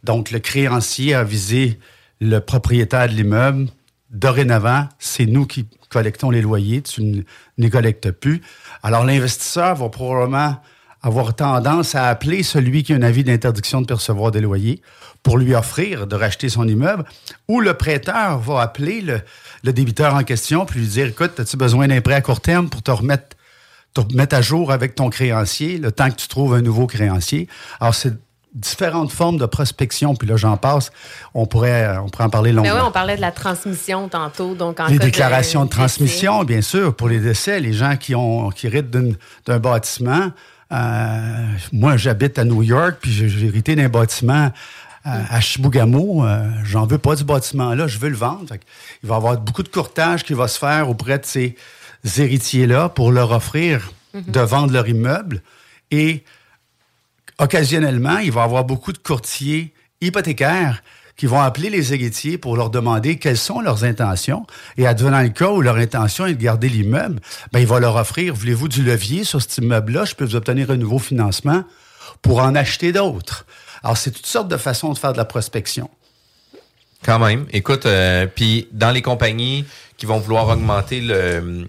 Donc, 0.03 0.31
le 0.31 0.39
créancier 0.39 1.13
a 1.13 1.23
visé 1.23 1.79
le 2.21 2.39
propriétaire 2.39 3.09
de 3.09 3.13
l'immeuble. 3.13 3.67
Dorénavant, 4.11 4.87
c'est 4.99 5.25
nous 5.25 5.45
qui 5.45 5.65
collectons 5.89 6.31
les 6.31 6.41
loyers, 6.41 6.81
tu 6.81 7.03
ne 7.03 7.21
les 7.57 7.69
collectes 7.69 8.11
plus. 8.11 8.41
Alors, 8.81 9.05
l'investisseur 9.05 9.75
va 9.75 9.89
probablement 9.89 10.57
avoir 11.03 11.35
tendance 11.35 11.95
à 11.95 12.07
appeler 12.07 12.43
celui 12.43 12.83
qui 12.83 12.93
a 12.93 12.95
un 12.95 13.01
avis 13.01 13.23
d'interdiction 13.23 13.81
de 13.81 13.85
percevoir 13.85 14.31
des 14.31 14.41
loyers 14.41 14.81
pour 15.21 15.37
lui 15.37 15.53
offrir 15.53 16.07
de 16.07 16.15
racheter 16.15 16.49
son 16.49 16.67
immeuble, 16.67 17.03
ou 17.47 17.59
le 17.59 17.73
prêteur 17.75 18.39
va 18.39 18.61
appeler 18.61 19.01
le, 19.01 19.21
le 19.63 19.73
débiteur 19.73 20.15
en 20.15 20.23
question 20.23 20.65
puis 20.65 20.79
lui 20.79 20.87
dire, 20.87 21.07
écoute, 21.07 21.39
as-tu 21.39 21.57
besoin 21.57 21.87
d'un 21.87 22.01
prêt 22.01 22.15
à 22.15 22.21
court 22.21 22.41
terme 22.41 22.69
pour 22.69 22.81
te 22.81 22.91
remettre, 22.91 23.35
te 23.93 24.01
remettre 24.01 24.35
à 24.35 24.41
jour 24.41 24.71
avec 24.71 24.95
ton 24.95 25.09
créancier, 25.09 25.77
le 25.77 25.91
temps 25.91 26.09
que 26.09 26.15
tu 26.15 26.27
trouves 26.27 26.53
un 26.53 26.61
nouveau 26.61 26.87
créancier? 26.87 27.47
Alors, 27.79 27.95
c'est 27.95 28.13
différentes 28.53 29.11
formes 29.11 29.37
de 29.37 29.45
prospection, 29.45 30.15
puis 30.15 30.27
là, 30.27 30.37
j'en 30.37 30.57
passe. 30.57 30.91
On 31.33 31.45
pourrait, 31.45 31.97
on 31.97 32.09
pourrait 32.09 32.25
en 32.25 32.29
parler 32.29 32.51
longuement. 32.51 32.73
Mais 32.73 32.79
oui, 32.79 32.85
on 32.87 32.91
parlait 32.91 33.15
de 33.15 33.21
la 33.21 33.31
transmission 33.31 34.09
tantôt. 34.09 34.53
Donc 34.53 34.79
en 34.79 34.87
les 34.87 34.99
déclarations 34.99 35.65
de, 35.65 35.69
transmission, 35.69 36.43
bien 36.43 36.61
sûr, 36.61 36.95
pour 36.95 37.09
les 37.09 37.19
décès, 37.19 37.59
les 37.59 37.73
gens 37.73 37.95
qui 37.95 38.13
ont 38.13 38.49
qui 38.49 38.67
héritent 38.67 38.91
d'un 38.91 39.59
bâtiment. 39.59 40.31
Euh, 40.73 41.45
moi, 41.71 41.97
j'habite 41.97 42.39
à 42.39 42.43
New 42.45 42.63
York, 42.63 42.97
puis 43.01 43.11
j'ai 43.11 43.45
hérité 43.45 43.75
d'un 43.75 43.89
bâtiment 43.89 44.51
euh, 45.05 45.09
à 45.29 45.39
Chibougamau. 45.39 46.25
Euh, 46.25 46.49
J'en 46.63 46.85
veux 46.87 46.97
pas 46.97 47.15
du 47.15 47.23
bâtiment-là, 47.23 47.87
je 47.87 47.99
veux 47.99 48.09
le 48.09 48.15
vendre. 48.15 48.55
Il 49.03 49.09
va 49.09 49.15
y 49.15 49.17
avoir 49.17 49.37
beaucoup 49.39 49.63
de 49.63 49.67
courtage 49.69 50.23
qui 50.23 50.33
va 50.33 50.47
se 50.47 50.57
faire 50.57 50.89
auprès 50.89 51.19
de 51.19 51.25
ces 51.25 51.55
héritiers-là 52.17 52.89
pour 52.89 53.11
leur 53.11 53.31
offrir 53.31 53.91
Mhm. 54.13 54.23
de 54.27 54.39
vendre 54.41 54.73
leur 54.73 54.87
immeuble. 54.87 55.41
Et 55.89 56.23
occasionnellement, 57.39 58.19
il 58.19 58.31
va 58.31 58.41
y 58.41 58.43
avoir 58.43 58.63
beaucoup 58.63 58.93
de 58.93 58.97
courtiers 58.99 59.73
hypothécaires 60.01 60.83
qui 61.15 61.25
vont 61.27 61.41
appeler 61.41 61.69
les 61.69 61.93
héritiers 61.93 62.37
pour 62.37 62.57
leur 62.57 62.69
demander 62.69 63.17
quelles 63.17 63.37
sont 63.37 63.61
leurs 63.61 63.83
intentions. 63.83 64.45
Et 64.77 64.87
advenant 64.87 65.21
le 65.21 65.29
cas 65.29 65.49
où 65.49 65.61
leur 65.61 65.77
intention 65.77 66.25
est 66.25 66.33
de 66.33 66.41
garder 66.41 66.69
l'immeuble, 66.69 67.19
ben, 67.51 67.59
il 67.59 67.67
va 67.67 67.79
leur 67.79 67.95
offrir, 67.95 68.33
voulez-vous 68.33 68.67
du 68.67 68.83
levier 68.83 69.23
sur 69.23 69.41
cet 69.41 69.57
immeuble-là? 69.57 70.05
Je 70.05 70.15
peux 70.15 70.25
vous 70.25 70.35
obtenir 70.35 70.71
un 70.71 70.77
nouveau 70.77 70.99
financement 70.99 71.63
pour 72.21 72.39
en 72.39 72.55
acheter 72.55 72.91
d'autres. 72.91 73.45
Alors, 73.83 73.97
c'est 73.97 74.11
toutes 74.11 74.25
sortes 74.25 74.47
de 74.47 74.57
façons 74.57 74.93
de 74.93 74.97
faire 74.97 75.13
de 75.13 75.17
la 75.17 75.25
prospection. 75.25 75.89
Quand 77.03 77.19
même. 77.19 77.45
Écoute, 77.51 77.85
euh, 77.85 78.27
puis 78.27 78.69
dans 78.71 78.91
les 78.91 79.01
compagnies 79.01 79.65
qui 79.97 80.05
vont 80.05 80.19
vouloir 80.19 80.47
augmenter 80.47 81.01
le. 81.01 81.67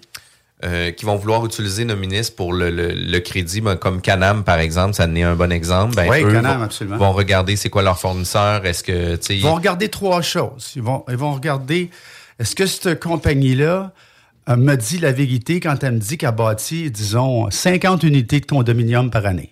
Euh, 0.65 0.91
qui 0.93 1.05
vont 1.05 1.17
vouloir 1.17 1.45
utiliser 1.45 1.85
nos 1.85 1.97
ministres 1.97 2.35
pour 2.37 2.53
le, 2.53 2.71
le- 2.71 2.95
le 2.95 3.19
crédit, 3.21 3.61
ben, 3.61 3.77
comme 3.77 4.01
Canam, 4.01 4.45
par 4.45 4.59
exemple, 4.59 4.95
ça 4.95 5.05
en 5.07 5.15
est 5.15 5.23
un 5.23 5.35
bon 5.35 5.53
exemple. 5.53 5.95
Ben, 5.95 6.09
Oui, 6.11 6.23
eux 6.23 6.33
Canam, 6.33 6.59
vont, 6.59 6.65
absolument. 6.65 6.97
vont 6.97 7.13
regarder 7.13 7.57
c'est 7.57 7.69
quoi 7.71 7.83
leur 7.83 7.99
fournisseur. 7.99 8.65
Est-ce 8.65 8.83
que, 8.83 9.19
Ils 9.33 9.43
vont 9.43 9.55
regarder 9.57 9.89
trois 9.89 10.23
choses. 10.23 10.73
Ils 10.77 10.83
vont, 10.83 11.05
ils 11.09 11.17
vont 11.17 11.33
regarder, 11.35 11.91
est-ce 12.39 12.55
que 12.55 12.67
cette 12.67 12.99
compagnie-là 13.01 13.93
euh, 14.49 14.57
me 14.57 14.75
dit 14.77 14.99
la 14.99 15.13
vérité 15.13 15.61
quand 15.61 15.83
elle 15.85 15.93
me 15.95 15.99
dit 15.99 16.17
qu'elle 16.19 16.31
bâtit, 16.33 16.91
disons, 16.91 17.51
50 17.51 18.03
unités 18.03 18.41
de 18.41 18.47
condominium 18.47 19.11
par 19.11 19.27
année? 19.27 19.51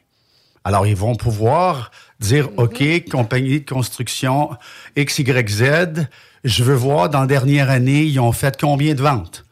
Alors, 0.65 0.87
ils 0.87 0.97
vont 0.97 1.17
pouvoir 1.17 1.91
dire, 2.21 2.49
OK, 2.57 2.83
compagnie 3.11 3.61
de 3.61 3.69
construction 3.69 4.51
XYZ, 4.97 6.07
je 6.45 6.65
veux 6.65 6.75
voir 6.75 7.09
dans 7.11 7.21
la 7.23 7.27
dernière 7.27 7.69
année, 7.71 8.03
ils 8.05 8.19
ont 8.21 8.33
fait 8.33 8.57
combien 8.61 8.95
de 8.95 9.03
ventes? 9.03 9.45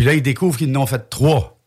Puis 0.00 0.06
là, 0.06 0.14
ils 0.14 0.22
découvrent 0.22 0.56
qu'ils 0.56 0.74
en 0.78 0.80
ont 0.80 0.86
fait 0.86 1.10
trois. 1.10 1.58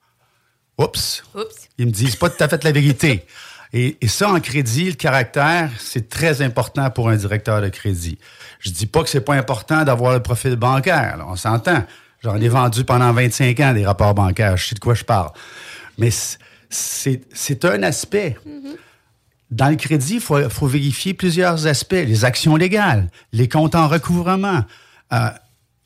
Oups. 0.79 1.23
Oups. 1.35 1.69
Ils 1.77 1.85
me 1.85 1.91
disent 1.91 2.15
pas 2.15 2.31
tout 2.31 2.43
à 2.43 2.47
fait 2.47 2.63
la 2.63 2.71
vérité. 2.71 3.27
Et, 3.73 3.95
et 4.01 4.07
ça, 4.07 4.27
en 4.27 4.39
crédit, 4.39 4.85
le 4.85 4.95
caractère, 4.95 5.69
c'est 5.77 6.09
très 6.09 6.41
important 6.41 6.89
pour 6.89 7.09
un 7.09 7.15
directeur 7.15 7.61
de 7.61 7.69
crédit. 7.69 8.17
Je 8.57 8.71
dis 8.71 8.87
pas 8.87 9.03
que 9.03 9.09
c'est 9.09 9.21
pas 9.21 9.35
important 9.35 9.83
d'avoir 9.83 10.13
le 10.13 10.19
profil 10.19 10.55
bancaire. 10.55 11.17
là, 11.17 11.25
on 11.27 11.35
s'entend. 11.35 11.83
J'en 12.23 12.37
ai 12.37 12.49
vendu 12.49 12.83
pendant 12.83 13.13
25 13.13 13.59
ans 13.59 13.71
des 13.71 13.85
rapports 13.85 14.15
bancaires. 14.15 14.57
Je 14.57 14.69
sais 14.69 14.73
de 14.73 14.79
quoi 14.79 14.95
je 14.95 15.03
parle. 15.03 15.29
Mais 15.99 16.09
c'est 16.71 17.65
un 17.65 17.83
aspect. 17.83 18.35
Dans 19.51 19.69
le 19.69 19.75
crédit, 19.75 20.15
il 20.15 20.21
faut, 20.21 20.49
faut 20.49 20.65
vérifier 20.65 21.13
plusieurs 21.13 21.67
aspects. 21.67 21.93
Les 21.93 22.25
actions 22.25 22.55
légales, 22.55 23.11
les 23.31 23.47
comptes 23.47 23.75
en 23.75 23.87
recouvrement, 23.87 24.65
euh, 25.13 25.29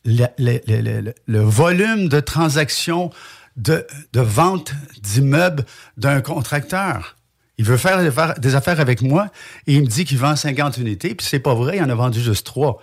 le, 0.08 0.26
le- 0.40 0.60
le- 0.68 0.82
le- 0.82 1.02
le- 1.02 1.14
le 1.28 1.40
volume 1.42 2.08
de 2.10 2.20
transactions 2.20 3.12
de, 3.58 3.86
de 4.14 4.22
vente 4.22 4.72
d'immeubles 5.02 5.66
d'un 5.98 6.22
contracteur. 6.22 7.16
Il 7.60 7.66
veut 7.66 7.78
faire 7.78 7.98
des 8.40 8.56
affaires- 8.56 8.80
avec 8.80 9.02
moi 9.02 9.28
et 9.66 9.74
il 9.76 9.82
me 9.82 9.88
dit 9.88 10.06
qu'il 10.06 10.18
vend 10.18 10.36
50 10.36 10.78
unités, 10.78 11.14
puis 11.16 11.26
c'est 11.28 11.40
pas 11.40 11.54
vrai, 11.56 11.78
il 11.78 11.84
en 11.84 11.90
a 11.90 11.96
vendu 11.96 12.22
juste 12.22 12.46
trois. 12.46 12.82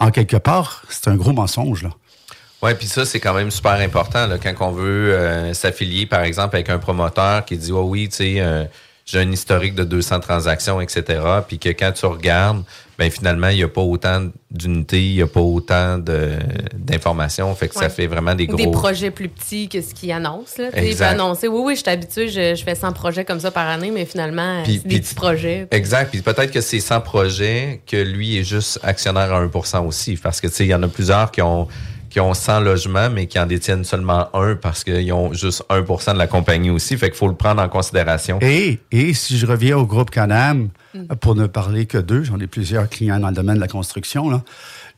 En 0.00 0.10
quelque 0.10 0.36
part, 0.38 0.82
c'est 0.88 1.08
un 1.08 1.14
gros 1.16 1.32
mensonge, 1.32 1.82
là. 1.84 1.90
Oui, 2.62 2.74
puis 2.74 2.88
ça, 2.88 3.04
c'est 3.04 3.20
quand 3.20 3.34
même 3.34 3.52
super 3.52 3.74
important 3.74 4.26
là, 4.26 4.36
quand 4.38 4.52
on 4.66 4.72
veut 4.72 5.14
euh, 5.14 5.54
s'affilier, 5.54 6.06
par 6.06 6.22
exemple, 6.22 6.56
avec 6.56 6.68
un 6.70 6.78
promoteur 6.78 7.44
qui 7.44 7.56
dit 7.56 7.70
Oh 7.70 7.82
oui, 7.82 8.08
tu 8.08 8.16
sais, 8.16 8.34
euh, 8.40 8.64
j'ai 9.06 9.20
un 9.20 9.30
historique 9.30 9.76
de 9.76 9.84
200 9.84 10.18
transactions, 10.20 10.80
etc. 10.80 11.20
Puis 11.46 11.60
que 11.60 11.68
quand 11.68 11.92
tu 11.92 12.04
regardes, 12.06 12.64
ben 12.98 13.10
finalement, 13.12 13.48
il 13.48 13.56
n'y 13.58 13.62
a 13.62 13.68
pas 13.68 13.80
autant 13.80 14.26
d'unités, 14.50 15.00
il 15.10 15.14
n'y 15.14 15.22
a 15.22 15.26
pas 15.28 15.40
autant 15.40 15.98
de- 15.98 16.32
d'informations. 16.76 17.54
Fait 17.54 17.68
que 17.68 17.74
ça 17.74 17.88
fait 17.88 18.06
vraiment 18.06 18.34
des 18.34 18.46
gros. 18.46 18.56
des 18.56 18.70
projets 18.70 19.10
plus 19.10 19.28
petits 19.28 19.68
que 19.68 19.80
ce 19.80 19.94
qu'ils 19.94 20.10
annoncent. 20.12 20.60
Là. 20.62 20.70
Tu 20.70 20.74
sais, 20.74 20.78
Il 20.78 20.82
peut 20.82 20.86
Exact. 20.90 21.06
annoncer, 21.12 21.48
oui, 21.48 21.60
oui, 21.64 21.74
je 21.76 21.80
suis 21.82 21.90
habitué, 21.90 22.28
je, 22.28 22.54
je 22.56 22.64
fais 22.64 22.74
100 22.74 22.92
projets 22.92 23.24
comme 23.24 23.40
ça 23.40 23.50
par 23.50 23.68
année, 23.68 23.90
mais 23.92 24.04
finalement, 24.04 24.62
Puis- 24.64 24.78
des 24.80 24.88
puis- 24.88 25.00
petits 25.00 25.14
projets. 25.14 25.68
Exact. 25.70 26.10
Puis 26.10 26.22
peut-être 26.22 26.50
que 26.50 26.60
c'est 26.60 26.80
100 26.80 27.00
projets, 27.00 27.80
que 27.86 27.96
lui 27.96 28.36
est 28.38 28.44
juste 28.44 28.80
actionnaire 28.82 29.32
à 29.32 29.40
1% 29.40 29.86
aussi. 29.86 30.16
Parce 30.16 30.40
que, 30.40 30.48
tu 30.48 30.54
sais, 30.54 30.64
il 30.64 30.70
y 30.70 30.74
en 30.74 30.82
a 30.82 30.88
plusieurs 30.88 31.30
qui 31.30 31.40
ont, 31.42 31.68
qui 32.10 32.20
ont 32.20 32.34
100 32.34 32.60
logements, 32.60 33.10
mais 33.10 33.26
qui 33.26 33.38
en 33.38 33.46
détiennent 33.46 33.84
seulement 33.84 34.28
un 34.34 34.54
parce 34.56 34.84
qu'ils 34.84 35.12
ont 35.12 35.32
juste 35.32 35.64
1% 35.68 36.14
de 36.14 36.18
la 36.18 36.26
compagnie 36.26 36.70
aussi. 36.70 36.96
Fait 36.96 37.10
qu'il 37.10 37.18
faut 37.18 37.28
le 37.28 37.34
prendre 37.34 37.62
en 37.62 37.68
considération. 37.68 38.38
Et, 38.40 38.78
et 38.90 39.14
si 39.14 39.38
je 39.38 39.46
reviens 39.46 39.76
au 39.76 39.86
groupe 39.86 40.10
Canam, 40.10 40.70
pour 41.20 41.34
ne 41.34 41.46
parler 41.46 41.86
que 41.86 41.98
d'eux, 41.98 42.24
j'en 42.24 42.38
ai 42.40 42.46
plusieurs 42.46 42.88
clients 42.88 43.20
dans 43.20 43.28
le 43.28 43.34
domaine 43.34 43.56
de 43.56 43.60
la 43.60 43.68
construction, 43.68 44.42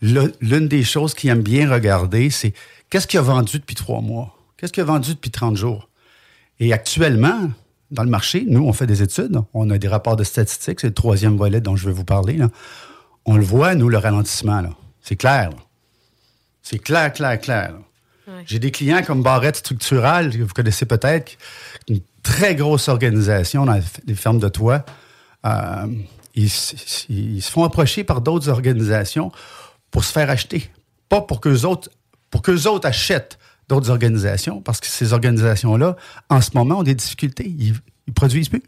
l'une 0.02 0.68
des 0.68 0.82
choses 0.82 1.14
qu'ils 1.14 1.30
aiment 1.30 1.42
bien 1.42 1.70
regarder, 1.70 2.30
c'est 2.30 2.52
qu'est-ce 2.88 3.06
qu'il 3.06 3.18
a 3.18 3.22
vendu 3.22 3.58
depuis 3.58 3.74
trois 3.74 4.00
mois? 4.00 4.36
Qu'est-ce 4.56 4.72
qu'il 4.72 4.82
a 4.82 4.86
vendu 4.86 5.14
depuis 5.14 5.30
30 5.30 5.56
jours? 5.56 5.88
Et 6.58 6.72
actuellement, 6.72 7.50
dans 7.90 8.04
le 8.04 8.10
marché, 8.10 8.44
nous, 8.46 8.66
on 8.66 8.72
fait 8.72 8.86
des 8.86 9.02
études, 9.02 9.40
on 9.54 9.68
a 9.70 9.78
des 9.78 9.88
rapports 9.88 10.16
de 10.16 10.24
statistiques, 10.24 10.80
c'est 10.80 10.88
le 10.88 10.94
troisième 10.94 11.36
volet 11.36 11.60
dont 11.60 11.76
je 11.76 11.86
vais 11.86 11.92
vous 11.92 12.04
parler. 12.04 12.34
là. 12.34 12.48
On 13.24 13.36
le 13.36 13.44
voit, 13.44 13.74
nous, 13.74 13.88
le 13.88 13.98
ralentissement. 13.98 14.62
C'est 15.00 15.16
clair. 15.16 15.50
là. 15.50 15.56
C'est 16.70 16.78
clair, 16.78 17.12
clair, 17.12 17.40
clair. 17.40 17.74
J'ai 18.46 18.60
des 18.60 18.70
clients 18.70 19.02
comme 19.02 19.24
Barrette 19.24 19.56
Structural, 19.56 20.30
que 20.30 20.42
vous 20.44 20.54
connaissez 20.54 20.86
peut-être, 20.86 21.36
une 21.88 22.00
très 22.22 22.54
grosse 22.54 22.86
organisation 22.86 23.64
dans 23.64 23.80
les 24.06 24.14
fermes 24.14 24.38
de 24.38 24.48
toit. 24.48 24.84
Euh, 25.44 25.86
ils, 26.36 26.48
se 26.48 27.50
font 27.50 27.64
approcher 27.64 28.04
par 28.04 28.20
d'autres 28.20 28.48
organisations 28.48 29.32
pour 29.90 30.04
se 30.04 30.12
faire 30.12 30.30
acheter. 30.30 30.70
Pas 31.08 31.20
pour 31.22 31.40
qu'eux 31.40 31.64
autres, 31.64 31.90
pour 32.30 32.42
qu'eux 32.42 32.68
autres 32.68 32.86
achètent 32.86 33.40
d'autres 33.68 33.90
organisations, 33.90 34.60
parce 34.60 34.78
que 34.78 34.86
ces 34.86 35.12
organisations-là, 35.12 35.96
en 36.28 36.40
ce 36.40 36.50
moment, 36.54 36.78
ont 36.78 36.82
des 36.84 36.94
difficultés. 36.94 37.48
Ils, 37.48 37.74
ils 38.06 38.14
produisent 38.14 38.48
plus. 38.48 38.62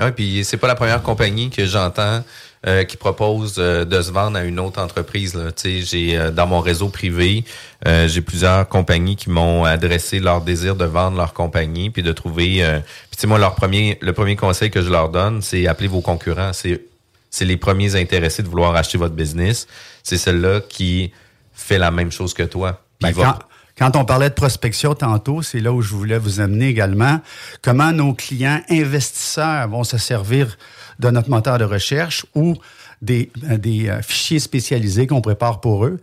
Oui, 0.00 0.10
puis 0.12 0.44
c'est 0.44 0.56
pas 0.56 0.68
la 0.68 0.74
première 0.74 1.02
compagnie 1.02 1.50
que 1.50 1.66
j'entends 1.66 2.24
euh, 2.66 2.84
qui 2.84 2.96
propose 2.96 3.56
euh, 3.58 3.84
de 3.84 4.02
se 4.02 4.10
vendre 4.10 4.36
à 4.38 4.44
une 4.44 4.58
autre 4.60 4.80
entreprise. 4.80 5.34
Là. 5.34 5.50
J'ai 5.64 6.16
euh, 6.16 6.30
dans 6.30 6.46
mon 6.46 6.60
réseau 6.60 6.88
privé, 6.88 7.44
euh, 7.86 8.08
j'ai 8.08 8.20
plusieurs 8.20 8.68
compagnies 8.68 9.16
qui 9.16 9.30
m'ont 9.30 9.64
adressé 9.64 10.18
leur 10.18 10.40
désir 10.40 10.76
de 10.76 10.84
vendre 10.84 11.16
leur 11.16 11.32
compagnie, 11.32 11.90
puis 11.90 12.02
de 12.02 12.12
trouver. 12.12 12.62
euh, 12.64 12.80
puis 12.80 13.16
tu 13.16 13.20
sais, 13.20 13.26
moi, 13.26 13.38
leur 13.38 13.54
premier, 13.54 13.98
le 14.00 14.12
premier 14.12 14.36
conseil 14.36 14.70
que 14.70 14.82
je 14.82 14.90
leur 14.90 15.08
donne, 15.10 15.42
c'est 15.42 15.66
appeler 15.66 15.88
vos 15.88 16.00
concurrents. 16.00 16.52
C'est 16.52 16.82
c'est 17.30 17.44
les 17.44 17.56
premiers 17.56 17.94
intéressés 17.94 18.42
de 18.42 18.48
vouloir 18.48 18.74
acheter 18.74 18.98
votre 18.98 19.14
business. 19.14 19.68
C'est 20.02 20.18
celle-là 20.18 20.60
qui 20.60 21.12
fait 21.54 21.78
la 21.78 21.90
même 21.92 22.10
chose 22.10 22.34
que 22.34 22.42
toi. 22.42 22.82
Ben, 23.00 23.12
quand, 23.14 23.38
quand 23.80 23.96
on 23.96 24.04
parlait 24.04 24.28
de 24.28 24.34
prospection 24.34 24.94
tantôt, 24.94 25.42
c'est 25.42 25.58
là 25.58 25.72
où 25.72 25.80
je 25.82 25.92
voulais 25.94 26.18
vous 26.18 26.38
amener 26.38 26.68
également 26.68 27.20
comment 27.62 27.90
nos 27.92 28.12
clients 28.14 28.60
investisseurs 28.68 29.66
vont 29.68 29.82
se 29.84 29.96
servir 29.98 30.56
de 30.98 31.10
notre 31.10 31.30
moteur 31.30 31.56
de 31.58 31.64
recherche 31.64 32.26
ou 32.34 32.54
des, 33.00 33.30
euh, 33.50 33.56
des 33.56 33.90
fichiers 34.02 34.38
spécialisés 34.38 35.06
qu'on 35.06 35.22
prépare 35.22 35.60
pour 35.62 35.86
eux. 35.86 35.98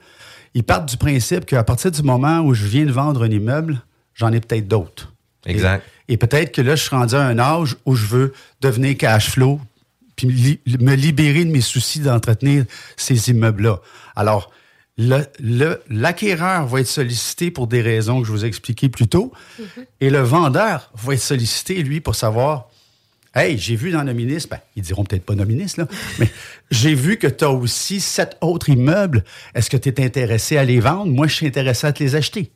Ils 0.56 0.64
partent 0.64 0.90
du 0.90 0.98
principe 0.98 1.46
qu'à 1.46 1.64
partir 1.64 1.92
du 1.92 2.02
moment 2.02 2.40
où 2.40 2.56
je 2.56 2.66
viens 2.66 2.86
de 2.86 2.92
vendre 2.92 3.24
un 3.24 3.30
immeuble, 3.30 3.80
j'en 4.16 4.32
ai 4.34 4.40
peut-être 4.42 4.68
d'autres. 4.68 5.14
Exact. 5.46 5.84
Et, 6.10 6.14
et 6.14 6.18
peut-être 6.18 6.52
que 6.52 6.62
là, 6.64 6.76
je 6.76 6.82
suis 6.82 6.96
rendu 6.96 7.14
à 7.14 7.22
un 7.22 7.38
âge 7.38 7.76
où 7.86 7.96
je 7.96 8.08
veux 8.08 8.34
devenir 8.60 8.98
cash 8.98 9.30
flow 9.30 9.62
puis 10.16 10.26
me 10.26 10.32
li- 10.32 10.60
me 10.80 10.96
libérer 10.96 11.46
de 11.46 11.52
mes 11.52 11.62
soucis 11.62 12.00
d'entretenir 12.00 12.66
ces 12.96 13.30
immeubles-là. 13.30 13.82
Alors, 14.16 14.50
l'acquéreur 14.98 16.66
va 16.68 16.80
être 16.82 16.88
sollicité 16.88 17.52
pour 17.52 17.68
des 17.68 17.82
raisons 17.82 18.22
que 18.22 18.28
je 18.28 18.32
vous 18.32 18.46
ai 18.46 18.48
expliquées 18.48 18.90
plus 18.90 19.08
tôt, 19.08 19.32
et 20.02 20.10
le 20.10 20.22
vendeur 20.22 20.92
va 20.96 21.14
être 21.14 21.22
sollicité, 21.22 21.84
lui, 21.84 22.02
pour 22.02 22.16
savoir 22.16 22.70
Hey, 23.36 23.60
j'ai 23.60 23.76
vu 23.76 23.92
dans 23.92 24.04
Nominis, 24.04 24.48
ben, 24.50 24.58
ils 24.76 24.82
diront 24.82 25.04
peut-être 25.04 25.24
pas 25.24 25.36
Nominis, 25.36 25.74
là, 25.78 25.88
mais 26.20 26.28
j'ai 26.72 26.96
vu 26.96 27.18
que 27.18 27.28
tu 27.28 27.46
as 27.46 27.52
aussi 27.52 28.00
sept 28.00 28.36
autres 28.42 28.70
immeubles. 28.70 29.24
Est-ce 29.54 29.70
que 29.70 29.78
tu 29.78 29.90
es 29.90 30.04
intéressé 30.04 30.58
à 30.58 30.64
les 30.64 30.80
vendre? 30.80 31.12
Moi, 31.12 31.28
je 31.28 31.36
suis 31.36 31.46
intéressé 31.46 31.86
à 31.86 31.94
te 31.94 32.04
les 32.04 32.16
acheter. 32.16 32.50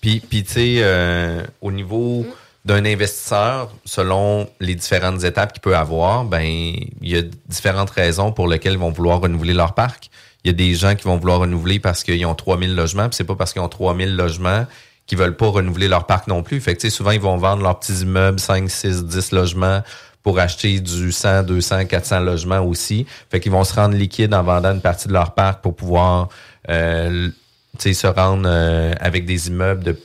Puis, 0.00 0.20
puis 0.20 0.42
tu 0.42 0.52
sais, 0.52 0.76
euh, 0.78 1.44
au 1.60 1.70
niveau 1.70 2.26
d'un 2.64 2.84
investisseur, 2.86 3.74
selon 3.84 4.48
les 4.58 4.74
différentes 4.74 5.22
étapes 5.24 5.52
qu'il 5.52 5.60
peut 5.60 5.76
avoir, 5.76 6.24
ben 6.24 6.42
il 6.42 6.90
y 7.02 7.16
a 7.16 7.22
différentes 7.48 7.90
raisons 7.90 8.32
pour 8.32 8.48
lesquelles 8.48 8.74
ils 8.74 8.78
vont 8.78 8.90
vouloir 8.90 9.20
renouveler 9.20 9.54
leur 9.54 9.74
parc. 9.74 10.10
Il 10.44 10.48
y 10.48 10.50
a 10.50 10.54
des 10.54 10.74
gens 10.74 10.94
qui 10.94 11.04
vont 11.04 11.16
vouloir 11.16 11.40
renouveler 11.40 11.78
parce 11.78 12.02
qu'ils 12.02 12.24
ont 12.26 12.34
3000 12.34 12.74
logements, 12.74 13.08
puis 13.08 13.16
c'est 13.16 13.24
pas 13.24 13.34
parce 13.34 13.52
qu'ils 13.52 13.62
ont 13.62 13.68
3000 13.68 14.16
logements 14.16 14.66
qu'ils 15.06 15.18
veulent 15.18 15.36
pas 15.36 15.48
renouveler 15.48 15.88
leur 15.88 16.06
parc 16.06 16.28
non 16.28 16.42
plus. 16.42 16.60
Fait 16.60 16.76
que, 16.76 16.88
souvent, 16.88 17.10
ils 17.10 17.20
vont 17.20 17.36
vendre 17.36 17.62
leurs 17.62 17.80
petits 17.80 18.02
immeubles, 18.02 18.38
5, 18.38 18.70
6, 18.70 19.04
10 19.06 19.32
logements 19.32 19.82
pour 20.22 20.38
acheter 20.38 20.80
du 20.80 21.12
100, 21.12 21.42
200, 21.44 21.86
400 21.86 22.20
logements 22.20 22.60
aussi. 22.60 23.06
Fait 23.30 23.40
qu'ils 23.40 23.52
vont 23.52 23.64
se 23.64 23.74
rendre 23.74 23.96
liquide 23.96 24.32
en 24.34 24.42
vendant 24.42 24.72
une 24.72 24.80
partie 24.80 25.08
de 25.08 25.12
leur 25.12 25.34
parc 25.34 25.62
pour 25.62 25.74
pouvoir 25.74 26.28
euh, 26.68 27.28
se 27.78 28.06
rendre 28.06 28.44
euh, 28.46 28.92
avec 29.00 29.24
des 29.24 29.48
immeubles 29.48 29.82
de 29.82 29.98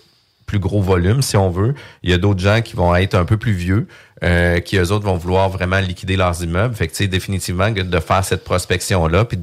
plus 0.46 0.60
gros 0.60 0.82
volume, 0.82 1.22
si 1.22 1.38
on 1.38 1.50
veut. 1.50 1.76
Il 2.04 2.10
y 2.10 2.14
a 2.14 2.18
d'autres 2.18 2.40
gens 2.40 2.62
qui 2.62 2.76
vont 2.76 2.96
être 2.96 3.16
un 3.16 3.26
peu 3.26 3.38
plus 3.38 3.54
vieux, 3.54 3.88
euh, 4.24 4.60
qui 4.60 4.78
eux 4.78 4.92
autres 4.92 5.06
vont 5.06 5.18
vouloir 5.18 5.50
vraiment 5.50 5.80
liquider 5.80 6.18
leurs 6.18 6.44
immeubles. 6.44 6.76
Fait 6.76 6.88
que, 6.88 7.04
définitivement, 7.04 7.70
de 7.72 8.00
faire 8.00 8.24
cette 8.24 8.44
prospection-là, 8.44 9.26
puis 9.26 9.38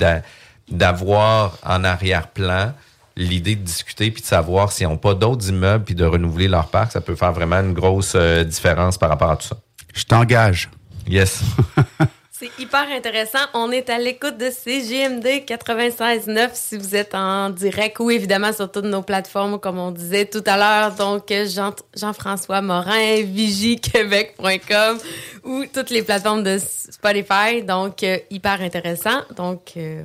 d'avoir 0.68 1.58
en 1.64 1.84
arrière-plan 1.84 2.72
l'idée 3.16 3.56
de 3.56 3.62
discuter 3.62 4.10
puis 4.10 4.22
de 4.22 4.26
savoir 4.26 4.72
s'ils 4.72 4.88
n'ont 4.88 4.96
pas 4.96 5.14
d'autres 5.14 5.48
immeubles 5.50 5.84
puis 5.84 5.94
de 5.94 6.04
renouveler 6.04 6.48
leur 6.48 6.68
parc, 6.68 6.92
ça 6.92 7.00
peut 7.02 7.14
faire 7.16 7.32
vraiment 7.32 7.60
une 7.60 7.74
grosse 7.74 8.14
euh, 8.16 8.42
différence 8.44 8.96
par 8.96 9.10
rapport 9.10 9.30
à 9.30 9.36
tout 9.36 9.48
ça. 9.48 9.56
Je 9.94 10.04
t'engage. 10.04 10.70
Yes. 11.06 11.42
C'est 12.30 12.50
hyper 12.58 12.86
intéressant. 12.90 13.38
On 13.54 13.70
est 13.70 13.88
à 13.88 13.98
l'écoute 13.98 14.36
de 14.36 14.50
CGMD 14.50 15.44
96.9 15.46 16.48
si 16.54 16.76
vous 16.76 16.96
êtes 16.96 17.14
en 17.14 17.50
direct 17.50 18.00
ou 18.00 18.10
évidemment 18.10 18.52
sur 18.52 18.72
toutes 18.72 18.86
nos 18.86 19.02
plateformes, 19.02 19.60
comme 19.60 19.78
on 19.78 19.92
disait 19.92 20.24
tout 20.24 20.42
à 20.46 20.56
l'heure. 20.56 20.92
Donc, 20.96 21.28
Jean- 21.28 21.74
Jean-François 21.96 22.60
Morin, 22.60 23.22
vigiequebec.com 23.22 24.98
ou 25.44 25.64
toutes 25.72 25.90
les 25.90 26.02
plateformes 26.02 26.42
de 26.42 26.58
Spotify. 26.58 27.62
Donc, 27.62 28.02
euh, 28.02 28.18
hyper 28.30 28.60
intéressant. 28.60 29.20
Donc, 29.36 29.72
euh, 29.76 30.02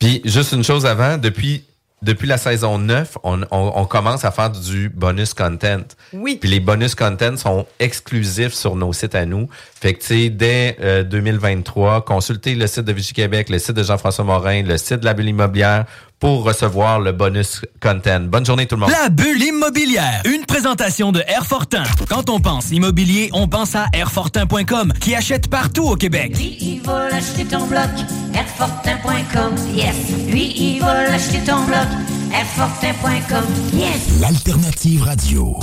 Puis 0.00 0.20
juste 0.24 0.52
une 0.52 0.64
chose 0.64 0.86
avant, 0.86 1.16
depuis 1.18 1.62
depuis 2.02 2.26
la 2.26 2.38
saison 2.38 2.78
9, 2.78 3.18
on, 3.24 3.42
on, 3.50 3.72
on 3.74 3.84
commence 3.84 4.24
à 4.24 4.30
faire 4.30 4.48
du 4.48 4.88
bonus 4.88 5.34
content. 5.34 5.82
Oui. 6.14 6.38
Puis 6.40 6.48
les 6.48 6.60
bonus 6.60 6.94
content 6.94 7.36
sont 7.36 7.66
exclusifs 7.78 8.54
sur 8.54 8.74
nos 8.74 8.94
sites 8.94 9.14
à 9.14 9.26
nous. 9.26 9.48
Fait 9.78 9.92
que 9.92 10.00
tu 10.00 10.06
sais, 10.06 10.30
dès 10.30 10.78
euh, 10.80 11.02
2023, 11.02 12.06
consultez 12.06 12.54
le 12.54 12.66
site 12.66 12.84
de 12.86 12.92
Vigie 12.92 13.12
Québec, 13.12 13.50
le 13.50 13.58
site 13.58 13.76
de 13.76 13.82
Jean-François 13.82 14.24
Morin, 14.24 14.62
le 14.62 14.78
site 14.78 15.00
de 15.00 15.04
la 15.04 15.12
Bulle 15.12 15.28
Immobilière 15.28 15.84
pour 16.20 16.44
recevoir 16.44 17.00
le 17.00 17.10
bonus 17.12 17.62
content. 17.82 18.20
Bonne 18.20 18.44
journée 18.46 18.66
tout 18.66 18.76
le 18.76 18.82
monde. 18.82 18.90
La 18.90 19.08
bulle 19.08 19.42
immobilière, 19.42 20.20
une 20.26 20.44
présentation 20.44 21.10
de 21.12 21.22
Airfortin. 21.26 21.82
Quand 22.08 22.28
on 22.28 22.40
pense 22.40 22.70
immobilier, 22.70 23.30
on 23.32 23.48
pense 23.48 23.74
à 23.74 23.86
Airfortin.com 23.94 24.92
qui 25.00 25.14
achète 25.14 25.48
partout 25.48 25.88
au 25.88 25.96
Québec. 25.96 26.36
Lui, 26.36 26.58
il 26.60 26.82
va 26.82 27.08
l'acheter 27.08 27.46
ton 27.46 27.66
bloc, 27.66 27.88
Airfortin.com, 28.34 29.54
yes. 29.74 29.96
Lui, 30.28 30.52
il 30.56 30.80
va 30.80 31.08
l'acheter 31.08 31.40
ton 31.40 31.64
bloc, 31.64 31.88
Airfortin.com, 32.32 33.44
yes. 33.72 34.20
L'alternative 34.20 35.02
radio. 35.02 35.58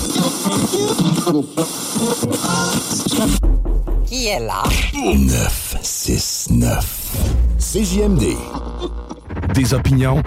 Qui 4.08 4.28
est 4.28 4.40
là? 4.40 4.64
969. 4.94 6.86
CJMD. 7.60 8.24
Des 9.54 9.74
opinions. 9.74 10.22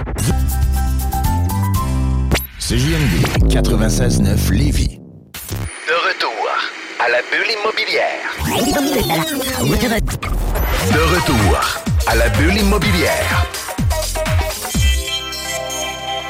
CJMD 2.58 3.48
96.9 3.48 4.52
Lévis. 4.52 4.98
De 5.88 5.94
retour 6.08 6.48
à 6.98 7.08
la 7.08 7.18
bulle 7.30 7.50
immobilière. 7.60 8.20
De 10.92 11.00
retour 11.00 11.60
à 12.06 12.14
la 12.16 12.28
bulle 12.30 12.58
immobilière. 12.58 13.46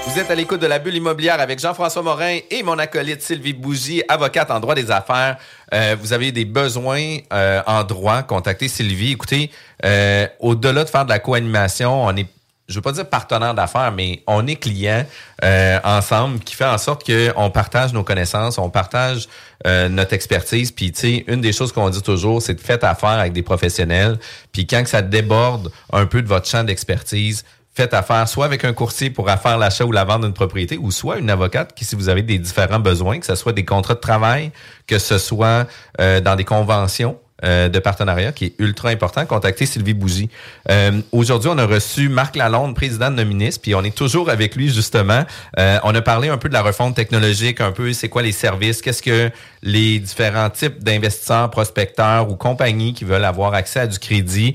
Vous 0.07 0.18
êtes 0.18 0.30
à 0.30 0.34
l'écoute 0.34 0.61
de 0.61 0.66
la 0.66 0.80
bulle 0.80 0.97
immobilière 0.97 1.41
avec 1.41 1.61
Jean-François 1.61 2.03
Morin 2.03 2.38
et 2.51 2.62
mon 2.64 2.78
acolyte 2.78 3.22
Sylvie 3.22 3.53
Bougie, 3.53 4.03
avocate 4.09 4.51
en 4.51 4.59
droit 4.59 4.74
des 4.74 4.91
affaires. 4.91 5.36
Euh, 5.72 5.95
vous 6.01 6.12
avez 6.12 6.32
des 6.32 6.45
besoins 6.45 7.18
euh, 7.32 7.62
en 7.66 7.84
droit, 7.84 8.24
contactez 8.24 8.66
Sylvie. 8.66 9.12
Écoutez, 9.12 9.53
euh, 9.84 10.26
au-delà 10.41 10.82
de 10.82 10.88
faire 10.88 11.05
de 11.05 11.11
la 11.11 11.20
co-animation, 11.20 12.05
on 12.05 12.16
est 12.16 12.26
je 12.71 12.77
veux 12.77 12.83
pas 12.83 12.93
dire 12.93 13.09
partenaire 13.09 13.53
d'affaires, 13.53 13.93
mais 13.93 14.23
on 14.29 14.47
est 14.47 14.55
client 14.55 15.05
euh, 15.45 15.79
ensemble, 15.83 16.39
qui 16.39 16.55
fait 16.55 16.64
en 16.64 16.79
sorte 16.79 17.05
qu'on 17.05 17.51
partage 17.51 17.93
nos 17.93 18.05
connaissances, 18.05 18.59
on 18.59 18.71
partage 18.71 19.29
euh, 19.66 19.89
notre 19.89 20.14
expertise. 20.14 20.71
Puis, 20.71 20.93
tu 20.93 21.01
sais, 21.01 21.25
une 21.27 21.41
des 21.41 21.53
choses 21.53 21.73
qu'on 21.73 21.91
dit 21.91 22.01
toujours, 22.01 22.41
c'est 22.41 22.55
de 22.55 22.61
faire 22.61 22.79
affaire 22.83 23.11
avec 23.11 23.33
des 23.33 23.43
professionnels. 23.43 24.18
Puis, 24.53 24.66
quand 24.66 24.85
que 24.85 24.89
ça 24.89 25.03
déborde 25.03 25.73
un 25.93 26.07
peu 26.07 26.23
de 26.23 26.29
votre 26.29 26.47
champ 26.47 26.62
d'expertise, 26.62 27.45
faites 27.75 27.93
affaire 27.93 28.29
soit 28.29 28.45
avec 28.45 28.64
un 28.64 28.73
courtier 28.73 29.11
pour 29.11 29.29
faire 29.29 29.59
l'achat 29.59 29.85
ou 29.85 29.93
la 29.93 30.05
vente 30.05 30.23
d'une 30.23 30.33
propriété, 30.33 30.79
ou 30.79 30.93
soit 30.93 31.18
une 31.18 31.31
avocate 31.31 31.75
qui, 31.75 31.85
si 31.85 31.97
vous 31.97 32.09
avez 32.09 32.23
des 32.23 32.39
différents 32.39 32.79
besoins, 32.79 33.18
que 33.18 33.27
ce 33.27 33.35
soit 33.35 33.53
des 33.53 33.64
contrats 33.64 33.95
de 33.95 34.01
travail, 34.01 34.53
que 34.87 34.99
ce 34.99 35.18
soit 35.18 35.66
euh, 36.01 36.21
dans 36.21 36.37
des 36.37 36.45
conventions, 36.45 37.18
euh, 37.45 37.68
de 37.68 37.78
partenariat 37.78 38.32
qui 38.32 38.47
est 38.47 38.55
ultra 38.59 38.91
important, 38.91 39.24
contactez 39.26 39.66
Sylvie 39.66 39.95
Bougie. 39.95 40.28
Euh, 40.70 41.01
Aujourd'hui, 41.12 41.51
on 41.53 41.59
a 41.59 41.66
reçu 41.66 42.09
Marc 42.09 42.36
Lalonde, 42.36 42.74
président 42.74 43.11
de 43.11 43.16
Nominis, 43.16 43.57
puis 43.61 43.74
on 43.74 43.82
est 43.82 43.95
toujours 43.95 44.30
avec 44.30 44.57
lui 44.57 44.68
justement. 44.68 45.24
Euh, 45.59 45.78
on 45.84 45.95
a 45.95 46.03
parlé 46.03 46.28
un 46.28 46.38
peu 46.38 46.49
de 46.49 46.55
la 46.55 46.62
refonte 46.62 46.95
technologique, 46.95 47.61
un 47.61 47.72
peu 47.72 47.93
c'est 47.93 48.09
quoi 48.09 48.22
les 48.22 48.32
services, 48.32 48.82
qu'est-ce 48.82 49.03
que 49.03 49.30
les 49.62 49.99
différents 49.99 50.51
types 50.51 50.82
d'investisseurs, 50.82 51.51
prospecteurs 51.51 52.30
ou 52.30 52.36
compagnies 52.36 52.95
qui 52.95 53.05
veulent 53.05 53.24
avoir 53.24 53.55
accès 53.55 53.80
à 53.80 53.86
du 53.86 53.99
crédit 53.99 54.55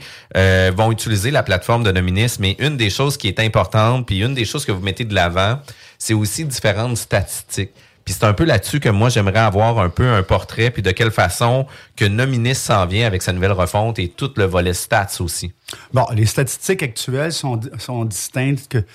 vont 0.75 0.91
utiliser 0.91 1.31
la 1.31 1.43
plateforme 1.43 1.83
de 1.83 1.91
Nominis. 1.91 2.37
Mais 2.39 2.55
une 2.59 2.77
des 2.77 2.89
choses 2.89 3.17
qui 3.17 3.27
est 3.27 3.39
importante, 3.39 4.05
puis 4.05 4.21
une 4.21 4.33
des 4.33 4.45
choses 4.45 4.65
que 4.65 4.71
vous 4.71 4.81
mettez 4.81 5.05
de 5.05 5.13
l'avant, 5.13 5.59
c'est 5.97 6.13
aussi 6.13 6.45
différentes 6.45 6.97
statistiques. 6.97 7.71
Puis 8.05 8.13
c'est 8.13 8.25
un 8.25 8.33
peu 8.33 8.45
là-dessus 8.45 8.79
que 8.79 8.89
moi, 8.89 9.09
j'aimerais 9.09 9.39
avoir 9.39 9.79
un 9.79 9.89
peu 9.89 10.07
un 10.07 10.21
portrait, 10.21 10.69
puis 10.69 10.83
de 10.83 10.91
quelle 10.91 11.11
façon 11.11 11.65
que 11.95 12.05
Nominis 12.05 12.55
s'en 12.55 12.85
vient 12.85 13.07
avec 13.07 13.23
sa 13.23 13.33
nouvelle 13.33 13.51
refonte 13.51 13.97
et 13.97 14.09
tout 14.09 14.31
le 14.37 14.45
volet 14.45 14.73
stats 14.73 15.07
aussi. 15.19 15.51
Bon, 15.91 16.05
les 16.13 16.27
statistiques 16.27 16.83
actuelles 16.83 17.33
sont, 17.33 17.59
sont 17.79 18.05
distinctes 18.05 18.71
que, 18.71 18.85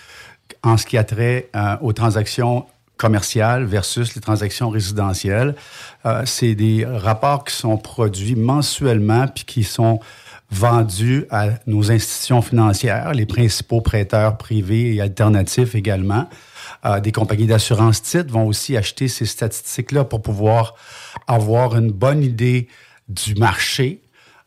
en 0.62 0.76
ce 0.76 0.86
qui 0.86 0.96
a 0.96 1.02
trait 1.02 1.48
euh, 1.56 1.76
aux 1.80 1.92
transactions 1.92 2.66
commerciales 3.00 3.64
versus 3.64 4.14
les 4.14 4.20
transactions 4.20 4.68
résidentielles. 4.68 5.54
Euh, 6.04 6.22
c'est 6.26 6.54
des 6.54 6.84
rapports 6.84 7.44
qui 7.44 7.54
sont 7.54 7.78
produits 7.78 8.36
mensuellement 8.36 9.26
puis 9.26 9.44
qui 9.44 9.64
sont 9.64 10.00
vendus 10.50 11.24
à 11.30 11.48
nos 11.66 11.90
institutions 11.90 12.42
financières, 12.42 13.12
les 13.14 13.24
principaux 13.24 13.80
prêteurs 13.80 14.36
privés 14.36 14.94
et 14.94 15.00
alternatifs 15.00 15.74
également. 15.74 16.28
Euh, 16.84 17.00
des 17.00 17.12
compagnies 17.12 17.46
d'assurance 17.46 18.02
titres 18.02 18.32
vont 18.32 18.46
aussi 18.46 18.76
acheter 18.76 19.08
ces 19.08 19.26
statistiques-là 19.26 20.04
pour 20.04 20.22
pouvoir 20.22 20.74
avoir 21.26 21.76
une 21.76 21.90
bonne 21.90 22.22
idée 22.22 22.68
du 23.08 23.34
marché. 23.34 24.02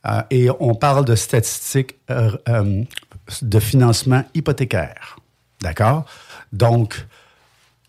Euh, 0.06 0.22
et 0.32 0.50
on 0.60 0.76
parle 0.76 1.06
de 1.06 1.16
statistiques 1.16 1.96
euh, 2.10 2.84
de 3.42 3.60
financement 3.60 4.24
hypothécaire. 4.34 5.18
D'accord? 5.62 6.06
Donc, 6.52 7.06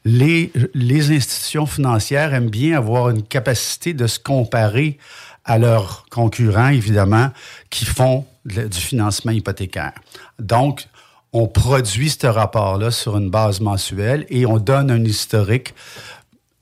les, 0.05 0.53
les 0.75 1.11
institutions 1.11 1.67
financières 1.67 2.35
aiment 2.35 2.51
bien 2.51 2.77
avoir 2.77 3.09
une 3.09 3.23
capacité 3.23 3.95
de 3.95 4.07
se 4.07 4.19
comparer 4.19 4.99
à 5.45 5.59
leurs 5.59 6.07
concurrents, 6.11 6.69
évidemment, 6.69 7.31
qui 7.71 7.85
font 7.85 8.27
du 8.45 8.79
financement 8.79 9.33
hypothécaire. 9.33 9.95
Donc, 10.39 10.87
on 11.35 11.49
produit 11.49 12.09
ce 12.09 12.29
rapport-là 12.29 12.93
sur 12.93 13.17
une 13.19 13.29
base 13.29 13.61
mensuelle 13.61 14.25
et 14.31 14.47
on 14.47 14.59
donne 14.59 14.91
un 14.91 15.05
historique. 15.05 15.75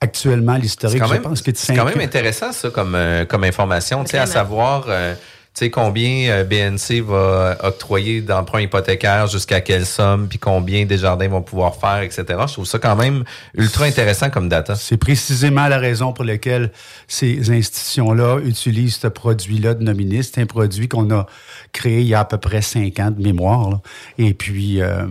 Actuellement, 0.01 0.57
l'historique, 0.57 1.01
je 1.05 1.15
pense 1.15 1.41
que 1.41 1.51
de 1.51 1.55
c'est 1.55 1.75
quand 1.75 1.85
même 1.85 2.01
intéressant, 2.01 2.51
ça, 2.51 2.69
comme, 2.71 2.93
euh, 2.93 3.23
comme 3.23 3.45
information, 3.45 4.03
tu 4.03 4.11
sais, 4.11 4.17
à 4.17 4.25
savoir 4.25 4.85
euh, 4.89 5.13
sais, 5.53 5.69
combien 5.69 6.29
euh, 6.29 6.43
BNC 6.43 7.01
va 7.01 7.57
octroyer 7.63 8.21
d'emprunts 8.21 8.61
hypothécaires, 8.61 9.27
jusqu'à 9.27 9.61
quelle 9.61 9.85
somme, 9.85 10.27
puis 10.27 10.39
combien 10.39 10.85
Desjardins 10.85 11.27
vont 11.27 11.41
pouvoir 11.41 11.75
faire, 11.75 12.01
etc. 12.01 12.25
Je 12.47 12.53
trouve 12.53 12.65
ça 12.65 12.79
quand 12.79 12.95
même 12.95 13.23
ultra 13.55 13.85
intéressant 13.85 14.29
comme 14.29 14.49
data. 14.49 14.75
C'est 14.75 14.97
précisément 14.97 15.67
la 15.67 15.77
raison 15.77 16.13
pour 16.13 16.25
laquelle 16.25 16.71
ces 17.07 17.51
institutions-là 17.51 18.39
utilisent 18.39 18.97
ce 18.97 19.07
produit-là 19.07 19.75
de 19.75 19.83
Nominis. 19.83 20.23
C'est 20.23 20.41
un 20.41 20.45
produit 20.45 20.87
qu'on 20.87 21.11
a 21.11 21.25
créé 21.71 22.01
il 22.01 22.07
y 22.07 22.15
a 22.15 22.21
à 22.21 22.25
peu 22.25 22.37
près 22.37 22.61
cinq 22.61 22.99
ans 22.99 23.11
de 23.11 23.21
mémoire. 23.21 23.69
là. 23.69 23.81
Et 24.17 24.33
puis, 24.33 24.81
euh, 24.81 25.05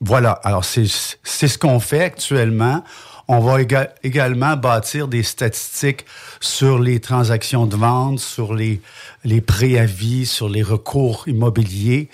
voilà. 0.00 0.32
Alors, 0.42 0.64
c'est 0.64 0.86
c'est 1.22 1.48
ce 1.48 1.58
qu'on 1.58 1.80
fait 1.80 2.02
actuellement. 2.02 2.82
On 3.34 3.38
va 3.40 3.62
éga- 3.62 3.88
également 4.02 4.56
bâtir 4.58 5.08
des 5.08 5.22
statistiques 5.22 6.04
sur 6.38 6.78
les 6.78 7.00
transactions 7.00 7.66
de 7.66 7.76
vente, 7.76 8.18
sur 8.20 8.54
les, 8.54 8.82
les 9.24 9.40
préavis, 9.40 10.26
sur 10.26 10.50
les 10.50 10.62
recours 10.62 11.26
immobiliers 11.26 12.10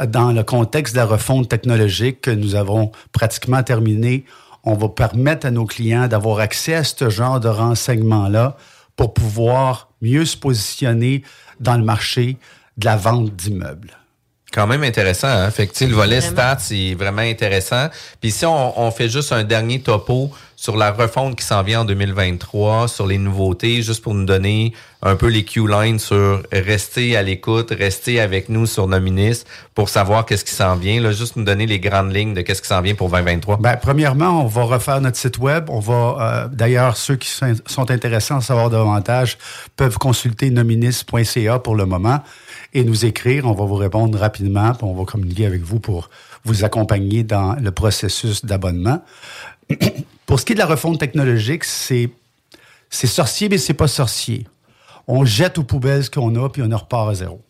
euh, 0.00 0.06
dans 0.06 0.32
le 0.32 0.42
contexte 0.42 0.94
de 0.94 1.00
la 1.00 1.04
refonte 1.04 1.46
technologique 1.50 2.22
que 2.22 2.30
nous 2.30 2.54
avons 2.54 2.90
pratiquement 3.12 3.62
terminée 3.62 4.24
on 4.64 4.74
va 4.74 4.88
permettre 4.88 5.44
à 5.46 5.50
nos 5.50 5.66
clients 5.66 6.06
d'avoir 6.08 6.38
accès 6.38 6.74
à 6.74 6.84
ce 6.84 7.10
genre 7.10 7.38
de 7.40 7.48
renseignements-là 7.48 8.56
pour 8.96 9.12
pouvoir 9.12 9.88
mieux 10.00 10.24
se 10.24 10.36
positionner 10.36 11.22
dans 11.60 11.76
le 11.76 11.84
marché 11.84 12.38
de 12.78 12.84
la 12.86 12.96
vente 12.96 13.34
d'immeubles. 13.34 13.98
Quand 14.52 14.66
même 14.66 14.82
intéressant, 14.82 15.28
hein? 15.28 15.50
Fait 15.50 15.66
que, 15.66 15.72
tu 15.72 15.78
sais, 15.78 15.86
le 15.86 15.94
volet 15.94 16.20
stats, 16.20 16.58
c'est 16.58 16.94
vraiment 16.94 17.22
intéressant. 17.22 17.88
Puis 18.20 18.30
si 18.30 18.44
on, 18.44 18.80
on 18.80 18.90
fait 18.90 19.08
juste 19.08 19.32
un 19.32 19.44
dernier 19.44 19.80
topo 19.80 20.30
sur 20.62 20.76
la 20.76 20.92
refonte 20.92 21.36
qui 21.36 21.44
s'en 21.44 21.64
vient 21.64 21.80
en 21.80 21.84
2023, 21.84 22.86
sur 22.86 23.06
les 23.08 23.18
nouveautés, 23.18 23.82
juste 23.82 24.00
pour 24.00 24.14
nous 24.14 24.26
donner 24.26 24.72
un 25.02 25.16
peu 25.16 25.26
les 25.26 25.44
Q-lines 25.44 25.98
sur 25.98 26.40
rester 26.52 27.16
à 27.16 27.22
l'écoute, 27.22 27.72
rester 27.76 28.20
avec 28.20 28.48
nous 28.48 28.66
sur 28.66 28.86
Nominis 28.86 29.42
pour 29.74 29.88
savoir 29.88 30.24
qu'est-ce 30.24 30.44
qui 30.44 30.54
s'en 30.54 30.76
vient. 30.76 31.00
Là, 31.00 31.10
juste 31.10 31.34
nous 31.34 31.42
donner 31.42 31.66
les 31.66 31.80
grandes 31.80 32.14
lignes 32.14 32.32
de 32.32 32.42
qu'est-ce 32.42 32.62
qui 32.62 32.68
s'en 32.68 32.80
vient 32.80 32.94
pour 32.94 33.10
2023. 33.10 33.56
Ben, 33.56 33.76
premièrement, 33.76 34.44
on 34.44 34.46
va 34.46 34.62
refaire 34.62 35.00
notre 35.00 35.16
site 35.16 35.38
web. 35.38 35.68
On 35.68 35.80
va, 35.80 36.44
euh, 36.44 36.48
d'ailleurs, 36.52 36.96
ceux 36.96 37.16
qui 37.16 37.28
sont, 37.28 37.54
sont 37.66 37.90
intéressés 37.90 38.32
à 38.32 38.36
en 38.36 38.40
savoir 38.40 38.70
davantage 38.70 39.38
peuvent 39.76 39.98
consulter 39.98 40.50
nominis.ca 40.50 41.58
pour 41.58 41.74
le 41.74 41.86
moment 41.86 42.20
et 42.72 42.84
nous 42.84 43.04
écrire. 43.04 43.46
On 43.46 43.52
va 43.52 43.64
vous 43.64 43.74
répondre 43.76 44.18
rapidement, 44.18 44.72
puis 44.74 44.84
on 44.84 44.94
va 44.94 45.04
communiquer 45.04 45.46
avec 45.46 45.62
vous 45.62 45.80
pour 45.80 46.10
vous 46.44 46.64
accompagner 46.64 47.22
dans 47.22 47.54
le 47.54 47.70
processus 47.70 48.44
d'abonnement. 48.44 49.02
pour 50.26 50.40
ce 50.40 50.44
qui 50.44 50.52
est 50.52 50.56
de 50.56 50.60
la 50.60 50.66
refonte 50.66 50.98
technologique, 50.98 51.64
c'est 51.64 52.10
sorcier, 52.90 53.48
mais 53.48 53.58
c'est 53.58 53.74
pas 53.74 53.88
sorcier. 53.88 54.46
On 55.08 55.24
jette 55.24 55.58
aux 55.58 55.64
poubelles 55.64 56.04
ce 56.04 56.10
qu'on 56.10 56.34
a, 56.42 56.48
puis 56.48 56.62
on 56.62 56.76
repart 56.76 57.10
à 57.10 57.14
zéro. 57.14 57.40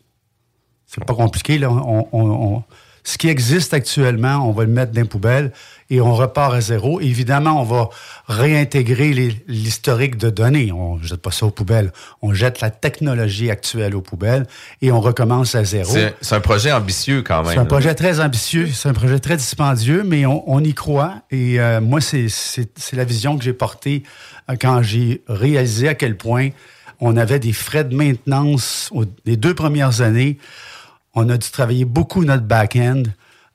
C'est 0.86 1.04
pas 1.04 1.14
compliqué, 1.14 1.58
là. 1.58 1.70
On- 1.70 2.62
ce 3.04 3.18
qui 3.18 3.28
existe 3.28 3.74
actuellement, 3.74 4.48
on 4.48 4.52
va 4.52 4.64
le 4.64 4.70
mettre 4.70 4.92
dans 4.92 5.00
les 5.00 5.08
poubelles 5.08 5.52
et 5.92 6.00
on 6.00 6.14
repart 6.14 6.54
à 6.54 6.60
zéro. 6.62 7.02
Évidemment, 7.02 7.60
on 7.60 7.64
va 7.64 7.90
réintégrer 8.26 9.12
l'historique 9.46 10.16
de 10.16 10.30
données. 10.30 10.72
On 10.72 10.96
ne 10.96 11.02
jette 11.02 11.20
pas 11.20 11.30
ça 11.30 11.44
aux 11.44 11.50
poubelles. 11.50 11.92
On 12.22 12.32
jette 12.32 12.62
la 12.62 12.70
technologie 12.70 13.50
actuelle 13.50 13.94
aux 13.94 14.00
poubelles 14.00 14.46
et 14.80 14.90
on 14.90 15.00
recommence 15.02 15.54
à 15.54 15.64
zéro. 15.64 15.94
C'est 16.22 16.34
un 16.34 16.40
projet 16.40 16.72
ambitieux 16.72 17.20
quand 17.20 17.42
même. 17.42 17.52
C'est 17.52 17.58
un 17.58 17.66
projet 17.66 17.94
très 17.94 18.20
ambitieux, 18.20 18.68
c'est 18.72 18.88
un 18.88 18.94
projet 18.94 19.18
très 19.18 19.36
dispendieux, 19.36 20.02
mais 20.02 20.24
on, 20.24 20.50
on 20.50 20.64
y 20.64 20.72
croit. 20.72 21.16
Et 21.30 21.60
euh, 21.60 21.82
moi, 21.82 22.00
c'est- 22.00 22.26
la 22.94 23.04
vision 23.04 23.36
que 23.36 23.44
j'ai 23.44 23.52
portée 23.52 24.02
euh, 24.50 24.56
quand 24.58 24.82
j'ai 24.82 25.22
réalisé 25.28 25.88
à 25.88 25.94
quel 25.94 26.16
point 26.16 26.48
on 27.00 27.18
avait 27.18 27.38
des 27.38 27.52
frais 27.52 27.84
de 27.84 27.94
maintenance 27.94 28.88
aux, 28.92 29.04
les 29.26 29.36
deux 29.36 29.54
premières 29.54 30.00
années. 30.00 30.38
On 31.14 31.28
a 31.28 31.36
dû 31.36 31.50
travailler 31.50 31.84
beaucoup 31.84 32.24
notre 32.24 32.44
back-end. 32.44 33.02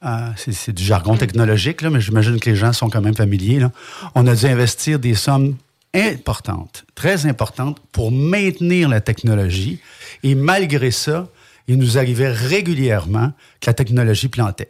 Euh, 0.06 0.30
c'est- 0.36 0.72
du 0.72 0.84
jargon 0.84 1.18
technologique, 1.18 1.82
là, 1.82 1.90
mais 1.90 2.00
j'imagine 2.02 2.40
que 2.40 2.50
les 2.50 2.56
gens 2.56 2.72
sont 2.72 2.90
quand 2.90 3.02
même 3.02 3.16
familiers. 3.16 3.60
là. 3.60 3.72
On 4.14 4.28
a 4.28 4.36
dû 4.36 4.46
investir 4.46 5.00
des 5.00 5.16
sommes 5.16 5.56
importantes, 5.96 6.86
très 6.96 7.26
importantes, 7.26 7.80
pour 7.92 8.12
maintenir 8.12 8.90
la 8.90 9.02
technologie. 9.02 9.80
Et 10.24 10.36
malgré 10.36 10.92
ça, 10.92 11.28
il 11.68 11.78
nous 11.78 11.98
arrivait 11.98 12.32
régulièrement 12.32 13.32
que 13.60 13.68
la 13.68 13.74
technologie 13.74 14.28
plantait. 14.28 14.70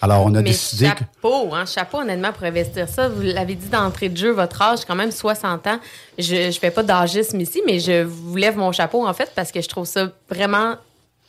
Alors, 0.00 0.24
on 0.24 0.34
a 0.34 0.38
Mais 0.38 0.50
décidé 0.50 0.86
que... 0.90 0.98
chapeau, 0.98 1.54
hein, 1.54 1.64
chapeau 1.66 2.00
honnêtement 2.00 2.32
pour 2.32 2.42
investir 2.44 2.88
ça. 2.88 3.08
Vous 3.08 3.20
l'avez 3.22 3.54
dit 3.54 3.68
d'entrée 3.68 4.08
de 4.08 4.16
jeu, 4.16 4.30
votre 4.32 4.60
âge, 4.62 4.80
quand 4.84 4.96
même 4.96 5.12
60 5.12 5.66
ans. 5.68 5.78
Je 6.18 6.46
ne 6.46 6.50
fais 6.52 6.72
pas 6.72 6.82
d'âgisme 6.82 7.38
ici, 7.40 7.62
mais 7.66 7.78
je 7.78 8.02
vous 8.02 8.34
lève 8.34 8.56
mon 8.56 8.72
chapeau 8.72 9.06
en 9.06 9.12
fait 9.14 9.30
parce 9.36 9.52
que 9.52 9.60
je 9.60 9.68
trouve 9.68 9.86
ça 9.86 10.10
vraiment 10.28 10.74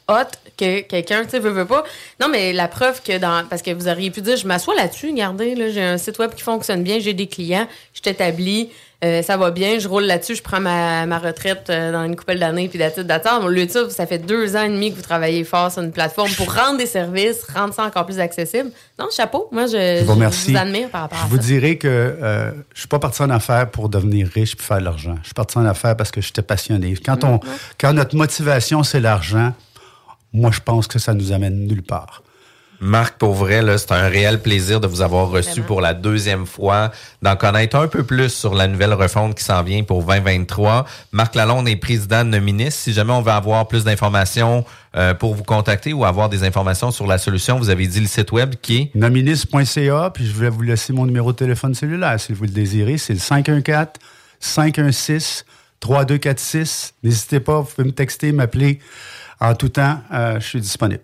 hot 0.09 0.27
que 0.57 0.81
quelqu'un, 0.81 1.23
tu 1.23 1.31
sais, 1.31 1.39
veut, 1.39 1.49
veut 1.51 1.65
pas. 1.65 1.83
Non, 2.19 2.27
mais 2.29 2.53
la 2.53 2.67
preuve 2.67 3.01
que 3.01 3.17
dans. 3.17 3.45
Parce 3.49 3.61
que 3.61 3.71
vous 3.71 3.87
auriez 3.87 4.11
pu 4.11 4.21
dire, 4.21 4.37
je 4.37 4.47
m'assois 4.47 4.75
là-dessus, 4.75 5.09
regardez, 5.11 5.55
là, 5.55 5.69
j'ai 5.69 5.81
un 5.83 5.97
site 5.97 6.19
web 6.19 6.31
qui 6.35 6.43
fonctionne 6.43 6.83
bien, 6.83 6.99
j'ai 6.99 7.13
des 7.13 7.27
clients, 7.27 7.67
je 7.93 8.01
t'établis, 8.01 8.69
euh, 9.03 9.21
ça 9.21 9.35
va 9.35 9.51
bien, 9.51 9.79
je 9.79 9.87
roule 9.89 10.03
là-dessus, 10.03 10.35
je 10.35 10.41
prends 10.43 10.61
ma, 10.61 11.05
ma 11.05 11.19
retraite 11.19 11.65
euh, 11.69 11.91
dans 11.91 12.03
une 12.05 12.15
couple 12.15 12.35
d'années, 12.37 12.69
puis 12.69 12.79
d'attitude 12.79 13.07
d'attente. 13.07 13.43
Au 13.43 13.49
lieu 13.49 13.65
de 13.65 13.71
ça, 13.71 14.05
fait 14.05 14.17
deux 14.19 14.55
ans 14.55 14.63
et 14.63 14.69
demi 14.69 14.91
que 14.91 14.95
vous 14.95 15.01
travaillez 15.01 15.43
fort 15.43 15.71
sur 15.71 15.81
une 15.81 15.91
plateforme 15.91 16.31
pour 16.31 16.53
rendre 16.53 16.77
des 16.77 16.85
services, 16.85 17.43
rendre 17.53 17.73
ça 17.73 17.83
encore 17.83 18.05
plus 18.05 18.19
accessible. 18.19 18.71
Non, 18.99 19.07
chapeau. 19.13 19.49
Moi, 19.51 19.65
je, 19.65 19.99
Je 19.99 20.03
vous 20.05 20.13
remercie. 20.13 20.51
vous 20.51 20.57
admire 20.57 20.89
par 20.89 21.01
rapport 21.01 21.17
Je 21.19 21.23
à 21.23 21.27
vous 21.27 21.35
ça. 21.37 21.41
dirais 21.41 21.77
que 21.77 21.87
euh, 21.87 22.51
je 22.73 22.79
suis 22.79 22.87
pas 22.87 22.99
parti 22.99 23.21
en 23.21 23.29
affaires 23.29 23.69
pour 23.71 23.89
devenir 23.89 24.27
riche 24.27 24.55
puis 24.55 24.65
faire 24.65 24.79
de 24.79 24.85
l'argent. 24.85 25.15
Je 25.21 25.25
suis 25.27 25.33
parti 25.33 25.57
en 25.57 25.65
affaires 25.65 25.97
parce 25.97 26.11
que 26.11 26.21
j'étais 26.21 26.41
passionné. 26.41 26.93
Quand, 27.05 27.23
on, 27.25 27.39
quand 27.79 27.91
notre 27.91 28.15
motivation, 28.15 28.83
c'est 28.83 29.01
l'argent, 29.01 29.53
moi, 30.33 30.51
je 30.51 30.59
pense 30.59 30.87
que 30.87 30.99
ça 30.99 31.13
nous 31.13 31.31
amène 31.31 31.67
nulle 31.67 31.83
part. 31.83 32.23
Marc, 32.83 33.17
pour 33.17 33.33
vrai, 33.33 33.63
c'est 33.77 33.93
un 33.93 34.09
réel 34.09 34.41
plaisir 34.41 34.81
de 34.81 34.87
vous 34.87 35.01
avoir 35.01 35.29
reçu 35.29 35.51
Vraiment. 35.51 35.67
pour 35.67 35.79
la 35.79 35.93
deuxième 35.93 36.45
fois, 36.45 36.91
d'en 37.21 37.37
connaître 37.37 37.77
un 37.77 37.87
peu 37.87 38.03
plus 38.03 38.27
sur 38.27 38.53
la 38.53 38.67
nouvelle 38.67 38.93
refonte 38.93 39.35
qui 39.35 39.43
s'en 39.43 39.63
vient 39.63 39.83
pour 39.83 40.03
2023. 40.03 40.85
Marc 41.13 41.35
Lalonde 41.35 41.69
est 41.69 41.77
président 41.77 42.25
de 42.25 42.31
Nominis. 42.31 42.71
Si 42.71 42.91
jamais 42.91 43.13
on 43.13 43.21
veut 43.21 43.31
avoir 43.31 43.69
plus 43.69 43.85
d'informations 43.85 44.65
euh, 44.97 45.13
pour 45.13 45.33
vous 45.33 45.43
contacter 45.43 45.93
ou 45.93 46.03
avoir 46.03 46.27
des 46.27 46.43
informations 46.43 46.91
sur 46.91 47.07
la 47.07 47.17
solution, 47.17 47.57
vous 47.57 47.69
avez 47.69 47.87
dit 47.87 48.01
le 48.01 48.07
site 48.07 48.33
web 48.33 48.55
qui 48.61 48.77
est? 48.77 48.91
Nominis.ca, 48.95 50.09
puis 50.13 50.25
je 50.25 50.33
vais 50.33 50.49
vous 50.49 50.63
laisser 50.63 50.91
mon 50.91 51.05
numéro 51.05 51.31
de 51.31 51.37
téléphone 51.37 51.75
cellulaire 51.75 52.19
si 52.19 52.33
vous 52.33 52.43
le 52.43 52.49
désirez. 52.49 52.97
C'est 52.97 53.13
le 53.13 53.19
514-516-3246. 54.41 56.91
N'hésitez 57.01 57.39
pas, 57.39 57.61
vous 57.61 57.69
pouvez 57.73 57.87
me 57.87 57.93
texter, 57.93 58.33
m'appeler 58.33 58.79
en 59.43 59.53
tout 59.55 59.69
temps. 59.69 59.99
Euh, 60.11 60.39
je 60.39 60.45
suis 60.45 60.61
disponible. 60.61 61.01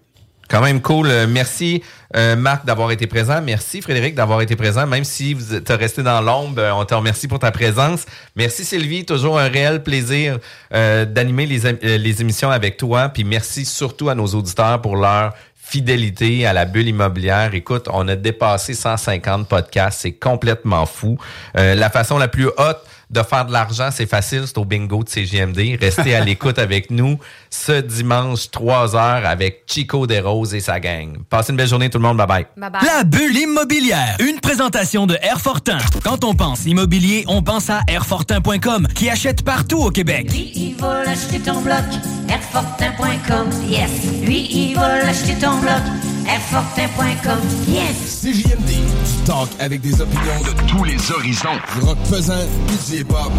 Quand 0.49 0.61
même 0.61 0.81
cool. 0.81 1.11
Euh, 1.11 1.27
Merci, 1.27 1.83
euh, 2.15 2.35
Marc, 2.35 2.65
d'avoir 2.65 2.89
été 2.89 3.05
présent. 3.05 3.39
Merci, 3.39 3.81
Frédéric, 3.81 4.15
d'avoir 4.15 4.41
été 4.41 4.55
présent. 4.55 4.87
Même 4.87 5.03
si 5.03 5.35
vous 5.35 5.53
êtes 5.53 5.69
resté 5.69 6.01
dans 6.01 6.21
l'ombre, 6.21 6.63
on 6.73 6.85
te 6.85 6.95
remercie 6.95 7.27
pour 7.27 7.37
ta 7.37 7.51
présence. 7.51 8.05
Merci, 8.35 8.65
Sylvie. 8.65 9.05
Toujours 9.05 9.37
un 9.37 9.47
réel 9.47 9.83
plaisir 9.83 10.39
d'animer 10.71 11.45
les, 11.45 11.97
les 11.99 12.21
émissions 12.21 12.49
avec 12.49 12.77
toi. 12.77 13.09
Puis 13.09 13.23
merci 13.23 13.63
surtout 13.63 14.09
à 14.09 14.15
nos 14.15 14.25
auditeurs 14.25 14.81
pour 14.81 14.95
leur 14.95 15.33
fidélité 15.55 16.47
à 16.47 16.53
la 16.53 16.65
bulle 16.65 16.87
immobilière. 16.87 17.53
Écoute, 17.53 17.87
on 17.93 18.07
a 18.07 18.15
dépassé 18.15 18.73
150 18.73 19.47
podcasts. 19.47 19.99
C'est 20.01 20.13
complètement 20.13 20.87
fou. 20.87 21.19
La 21.53 21.91
façon 21.91 22.17
la 22.17 22.27
plus 22.27 22.47
haute 22.47 22.79
de 23.09 23.23
faire 23.23 23.45
de 23.45 23.51
l'argent, 23.51 23.89
c'est 23.91 24.05
facile, 24.05 24.43
c'est 24.45 24.57
au 24.57 24.65
bingo 24.65 25.03
de 25.03 25.09
CGMD. 25.09 25.77
Restez 25.79 26.15
à 26.15 26.23
l'écoute 26.23 26.59
avec 26.59 26.91
nous 26.91 27.17
ce 27.49 27.81
dimanche 27.81 28.51
3 28.51 28.95
heures 28.95 29.25
avec 29.25 29.63
Chico 29.67 30.05
Desroses 30.05 30.53
et 30.53 30.59
sa 30.59 30.79
gang. 30.79 31.17
Passez 31.29 31.51
une 31.51 31.57
belle 31.57 31.67
journée 31.67 31.89
tout 31.89 31.97
le 31.97 32.03
monde. 32.03 32.17
Bye 32.17 32.27
bye. 32.27 32.45
La 32.57 33.03
bulle 33.03 33.35
immobilière, 33.35 34.15
une 34.19 34.39
présentation 34.39 35.07
de 35.07 35.17
Airfortin. 35.21 35.79
Quand 36.03 36.23
on 36.23 36.35
pense 36.35 36.65
immobilier, 36.65 37.23
on 37.27 37.41
pense 37.41 37.69
à 37.69 37.81
Airfortin.com 37.87 38.87
qui 38.93 39.09
achète 39.09 39.43
partout 39.43 39.79
au 39.79 39.89
Québec. 39.91 40.31
Lui, 40.31 40.51
il 40.55 40.75
va 40.75 41.03
l'acheter 41.03 41.39
ton 41.39 41.61
bloc. 41.61 41.83
Airfortin.com, 42.29 43.49
yes. 43.67 43.89
Lui, 44.23 44.47
il 44.51 44.75
va 44.75 44.99
l'acheter 44.99 45.33
ton 45.39 45.57
bloc. 45.59 45.81
Airfortin.com, 46.29 47.39
yes. 47.67 48.21
CJMD, 48.21 48.69
du 48.69 49.23
talk 49.25 49.49
avec 49.59 49.81
des 49.81 49.99
opinions 49.99 50.41
de 50.45 50.51
tous 50.67 50.83
les 50.83 51.11
horizons. 51.11 51.57
Du 51.73 51.79
rock 51.85 51.97
pesant, 52.07 52.45
du 52.67 52.97
hip-hop. 52.97 53.31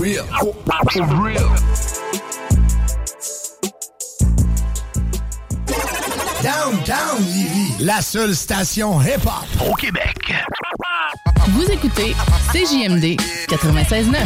Real. 0.00 0.24
Real. 1.22 1.48
Downtown 6.42 7.20
Livy, 7.20 7.72
la 7.78 8.02
seule 8.02 8.34
station 8.34 9.00
hip-hop 9.00 9.70
au 9.70 9.74
Québec. 9.74 10.34
Vous 11.50 11.70
écoutez 11.70 12.16
CJMD 12.52 13.16
96.9. 13.48 14.16